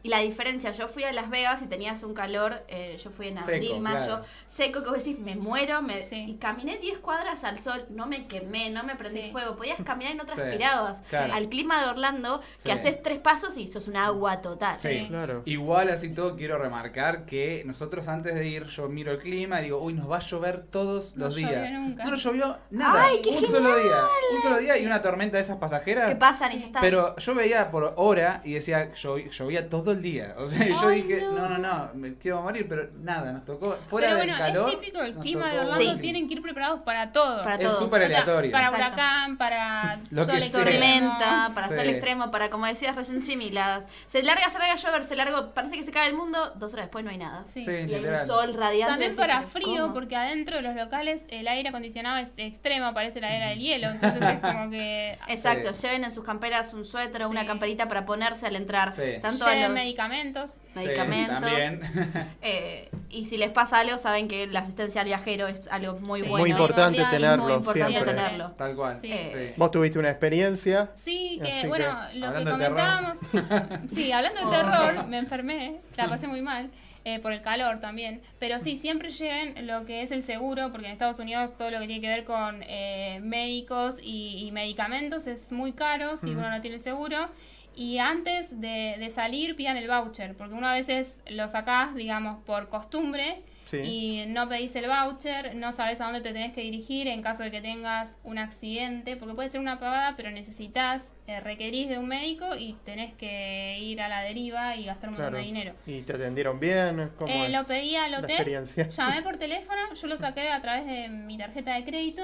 [0.02, 3.28] Y la diferencia, yo fui a Las Vegas y tenías un calor, eh, yo fui
[3.28, 4.24] en Seco, abril, mayo, claro.
[4.46, 6.02] seco, que vos decís, me muero, me...
[6.02, 6.24] Sí.
[6.28, 9.30] y caminé 10 cuadras al sol, no me quemé, no me prendí Sí.
[9.32, 11.02] fuego, podías caminar y no Sí, transpirabas.
[11.10, 11.34] claro.
[11.34, 12.64] Al clima de Orlando, Sí.
[12.66, 14.74] que haces tres pasos y sos un agua total.
[14.76, 15.06] Sí.
[15.08, 15.42] Claro.
[15.44, 19.64] Igual así todo quiero remarcar que nosotros antes de ir yo miro el clima y
[19.64, 21.72] digo, uy, nos va a llover todos No los llovió días.
[21.72, 22.04] nunca.
[22.04, 23.04] No nos llovió nada.
[23.04, 23.96] ¡Ay, qué un solo día.
[24.34, 26.80] Un solo día y una tormenta de esas pasajeras que pasan y ya está.
[26.80, 30.34] Pero yo veía por hora y decía, llovía, llovía todo el día.
[30.38, 31.32] O sea, yo Ay, dije, no.
[31.32, 31.48] no.
[31.48, 33.72] no, no, me quiero morir, pero nada, nos tocó.
[33.86, 34.68] Fuera Pero del bueno, calor.
[34.70, 35.98] es típico del nos clima de Orlando, Sí.
[36.00, 37.44] tienen que ir preparados para todo.
[37.44, 38.50] Para Es súper O sea, aleatorio.
[38.52, 38.86] para Exacto.
[38.86, 40.64] huracán, para Lo sol extremo.
[40.64, 41.74] tormenta, para Sí.
[41.74, 45.16] sol extremo, para como decías recién Jimmy, las se larga, se larga a llover, se
[45.16, 47.44] larga, parece que se cae el mundo, dos horas después no hay nada.
[47.44, 47.62] Sí.
[47.64, 48.92] Sí, Y hay un sol radiante.
[48.92, 49.94] También para frío, ¿cómo?
[49.94, 53.88] porque adentro de los locales el aire acondicionado es extremo, parece la era del hielo.
[53.90, 55.18] Entonces es como que.
[55.28, 55.80] Exacto, Sí.
[55.98, 57.46] Lleven en sus camperas un suéter o una Sí.
[57.46, 58.92] camperita para ponerse al entrar.
[58.92, 59.02] Sí.
[59.20, 60.60] Tanto a Lleven los medicamentos.
[60.74, 61.36] medicamentos.
[61.36, 61.40] Sí,
[61.80, 62.36] también.
[62.42, 66.20] eh, y si les pasa algo, saben que la asistencia al viajero es algo muy
[66.20, 66.28] Sí.
[66.28, 66.42] bueno.
[66.42, 68.14] Muy importante tenerlo muy importante siempre.
[68.14, 68.50] tenerlo.
[68.52, 68.94] Tal cual.
[68.94, 69.10] Sí.
[69.12, 70.90] Eh, Vos tuviste una experiencia.
[70.94, 73.18] Sí, que que, bueno, lo que hablando de comentábamos.
[73.88, 76.70] Sí, hablando de terror, me enfermé, la pasé muy mal.
[77.14, 78.20] Eh, por el calor también.
[78.38, 81.80] Pero sí, siempre lleven lo que es el seguro, porque en Estados Unidos todo lo
[81.80, 86.48] que tiene que ver con eh, médicos y, y medicamentos es muy caro si uno
[86.50, 87.28] no tiene seguro.
[87.76, 92.42] Y antes de, de salir pidan el voucher, porque uno a veces lo sacás, digamos,
[92.44, 93.76] por costumbre Sí.
[93.84, 97.42] y no pedís el voucher, no sabes a dónde te tenés que dirigir en caso
[97.42, 101.98] de que tengas un accidente, porque puede ser una pavada, pero necesitas, eh, requerís de
[101.98, 105.36] un médico y tenés que ir a la deriva y gastar un montón Claro.
[105.36, 105.74] de dinero.
[105.86, 107.10] ¿Y te atendieron bien?
[107.18, 110.86] ¿Cómo Eh, es lo pedí al hotel, llamé por teléfono, yo lo saqué a través
[110.86, 112.22] de mi tarjeta de crédito,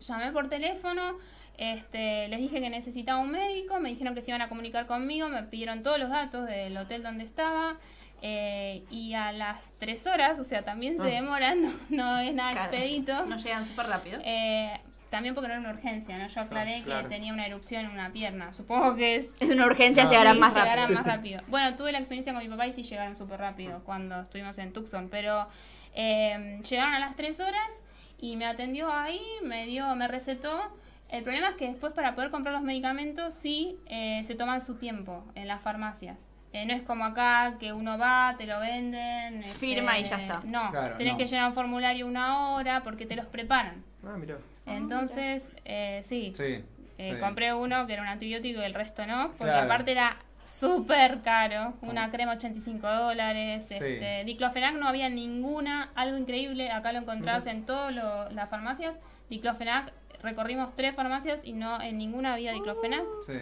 [0.00, 1.16] llamé por teléfono,
[1.56, 5.28] este, les dije que necesitaba un médico, me dijeron que se iban a comunicar conmigo,
[5.28, 7.78] me pidieron todos los datos del hotel donde estaba.
[8.24, 11.06] eh, y a las tres horas, o sea, también se Ah.
[11.06, 13.26] demoran, no, no es nada Claro, expedito.
[13.26, 14.20] No llegan súper rápido.
[14.24, 14.70] Eh,
[15.12, 16.26] también porque no era una urgencia, ¿no?
[16.26, 17.02] Yo aclaré Ah, claro.
[17.08, 18.52] que tenía una erupción en una pierna.
[18.52, 20.10] Supongo que es Es una urgencia, Ah.
[20.10, 20.98] llegarán Sí, más llegarán rápido.
[20.98, 21.42] más rápido.
[21.48, 24.72] Bueno, tuve la experiencia con mi papá y sí llegaron súper rápido cuando estuvimos en
[24.72, 25.46] Tucson, pero
[25.94, 27.84] eh, llegaron a las 3 horas
[28.18, 30.74] y me atendió ahí, me dio, me recetó.
[31.10, 34.76] El problema es que después para poder comprar los medicamentos sí eh, se toman su
[34.78, 36.28] tiempo en las farmacias.
[36.54, 39.42] Eh, no es como acá que uno va, te lo venden.
[39.44, 40.40] este, Firma y ya está.
[40.44, 41.18] No, Claro, tenés no.
[41.18, 43.82] que llenar un formulario una hora porque te los preparan.
[44.04, 44.36] Ah, mira.
[44.66, 46.64] Entonces, eh, sí, Sí.
[46.98, 47.20] eh, sí.
[47.20, 49.64] compré uno que era un antibiótico y el resto no, porque Claro.
[49.66, 51.74] aparte era súper caro.
[51.82, 53.66] Una crema 85 dólares.
[53.68, 53.74] Sí.
[53.74, 56.70] Este, diclofenac no había ninguna, algo increíble.
[56.70, 58.98] Acá lo encontrás en todas lo- las farmacias.
[59.30, 63.04] Diclofenac, recorrimos tres farmacias y no en ninguna había diclofenac.
[63.26, 63.34] Sí.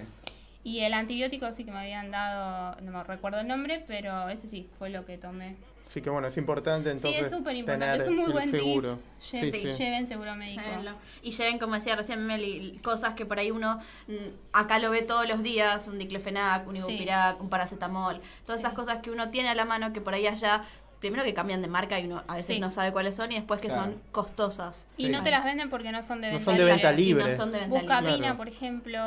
[0.62, 4.46] Y el antibiótico sí que me habían dado, no me recuerdo el nombre, pero ese
[4.46, 5.56] sí fue lo que tomé.
[5.90, 7.84] Así que bueno, es importante entonces sí, es súper importante.
[7.84, 8.94] tener Es un muy buen seguro.
[8.94, 9.04] tip.
[9.18, 9.72] Sí, sí.
[9.76, 10.62] Lleven seguro médico.
[10.62, 10.92] Llévenlo.
[11.20, 14.14] Y lleven, como decía recién Meli, cosas que por ahí uno mm,
[14.52, 16.92] acá lo ve todos los días, un diclofenac, un Sí.
[16.92, 18.66] ibupirac, un paracetamol, todas Sí.
[18.68, 20.62] esas cosas que uno tiene a la mano que por ahí allá,
[21.00, 22.60] primero que cambian de marca y uno a veces Sí.
[22.60, 23.82] no sabe cuáles son y después que Claro.
[23.90, 24.86] son costosas.
[24.96, 25.08] Y Sí.
[25.08, 27.24] no te las venden porque no son de No venta son de venta libre.
[27.24, 28.14] Y no son de venta Busca libre.
[28.14, 28.36] Pina, Claro.
[28.36, 28.98] por ejemplo.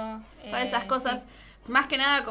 [0.44, 1.28] Todas eh, esas cosas, sí.
[1.68, 2.26] Más que nada,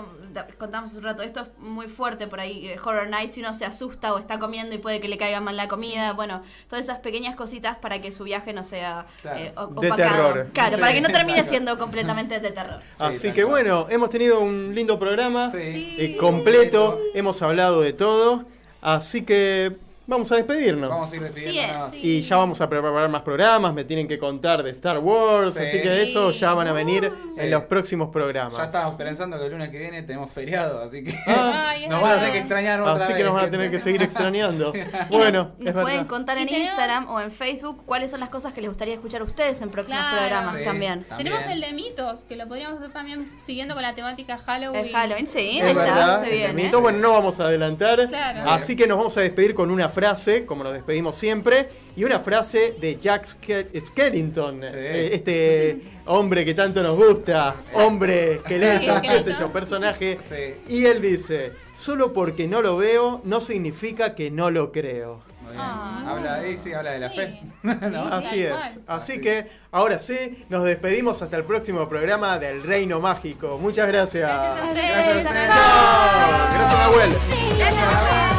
[0.59, 3.55] contamos hace un rato, esto es muy fuerte por ahí, eh, Horror Nights, si uno
[3.55, 6.85] se asusta o está comiendo y puede que le caiga mal la comida, bueno, todas
[6.85, 9.39] esas pequeñas cositas para que su viaje no sea Claro.
[9.39, 9.97] eh, o- De opacado.
[10.33, 10.47] terror.
[10.53, 10.81] Claro, Sí.
[10.81, 11.49] para que no termine Claro.
[11.49, 12.81] siendo completamente de terror.
[12.97, 13.53] Sí, Así que cual.
[13.65, 15.49] bueno, hemos tenido un lindo programa.
[15.51, 15.73] Sí.
[15.73, 15.97] Sí.
[15.99, 18.45] eh, completo, hemos hablado de todo.
[18.81, 19.77] Así que
[20.07, 20.91] vamos a despedirnos.
[20.91, 21.95] Vamos a ir despidiéndonos.
[21.95, 22.05] es.
[22.05, 25.61] Y ya vamos a preparar más programas, me tienen que contar de Star Wars, Sí.
[25.61, 28.59] así que eso ya van a venir en los próximos programas.
[28.59, 32.13] Ya estamos pensando que el lunes que viene tenemos feriado, así que Ah, nos van
[32.13, 34.73] a tener que extrañar otra así que nos van a tener que seguir extrañando.
[35.11, 36.07] Bueno, nos, nos es pueden verdad.
[36.07, 39.25] contar en Instagram o en Facebook cuáles son las cosas que les gustaría escuchar a
[39.25, 40.19] ustedes en próximos Claro.
[40.19, 40.65] programas Sí.
[40.65, 41.05] también.
[41.05, 41.33] También.
[41.33, 44.87] Tenemos el de mitos, que lo podríamos hacer también siguiendo con la temática Halloween.
[44.87, 46.53] El Halloween, sí, ahí Es está, se el viene.
[46.65, 46.81] mito.
[46.81, 48.09] Bueno, no vamos a adelantar.
[48.09, 48.51] Claro.
[48.51, 52.19] Así que nos vamos a despedir con una frase, como nos despedimos siempre, y una
[52.19, 54.77] frase de Jack Ske- Skellington, Sí.
[54.77, 60.19] eh, este hombre que tanto nos gusta, hombre, esqueleto, qué sé yo, personaje.
[60.25, 60.55] Sí.
[60.75, 65.21] Y él dice, solo porque no lo veo no significa que no lo creo.
[65.43, 65.61] Muy bien.
[65.65, 66.05] Ah.
[66.09, 67.17] habla, ahí sí, habla de la Sí.
[67.17, 67.41] fe.
[67.63, 67.69] Sí,
[68.11, 68.53] Así es.
[68.55, 69.21] Así Así.
[69.21, 73.59] que ahora sí, nos despedimos hasta el próximo programa del Reino Mágico.
[73.61, 74.31] Muchas gracias.
[74.31, 75.25] Gracias a ustedes.
[75.25, 78.32] Gracias a ustedes.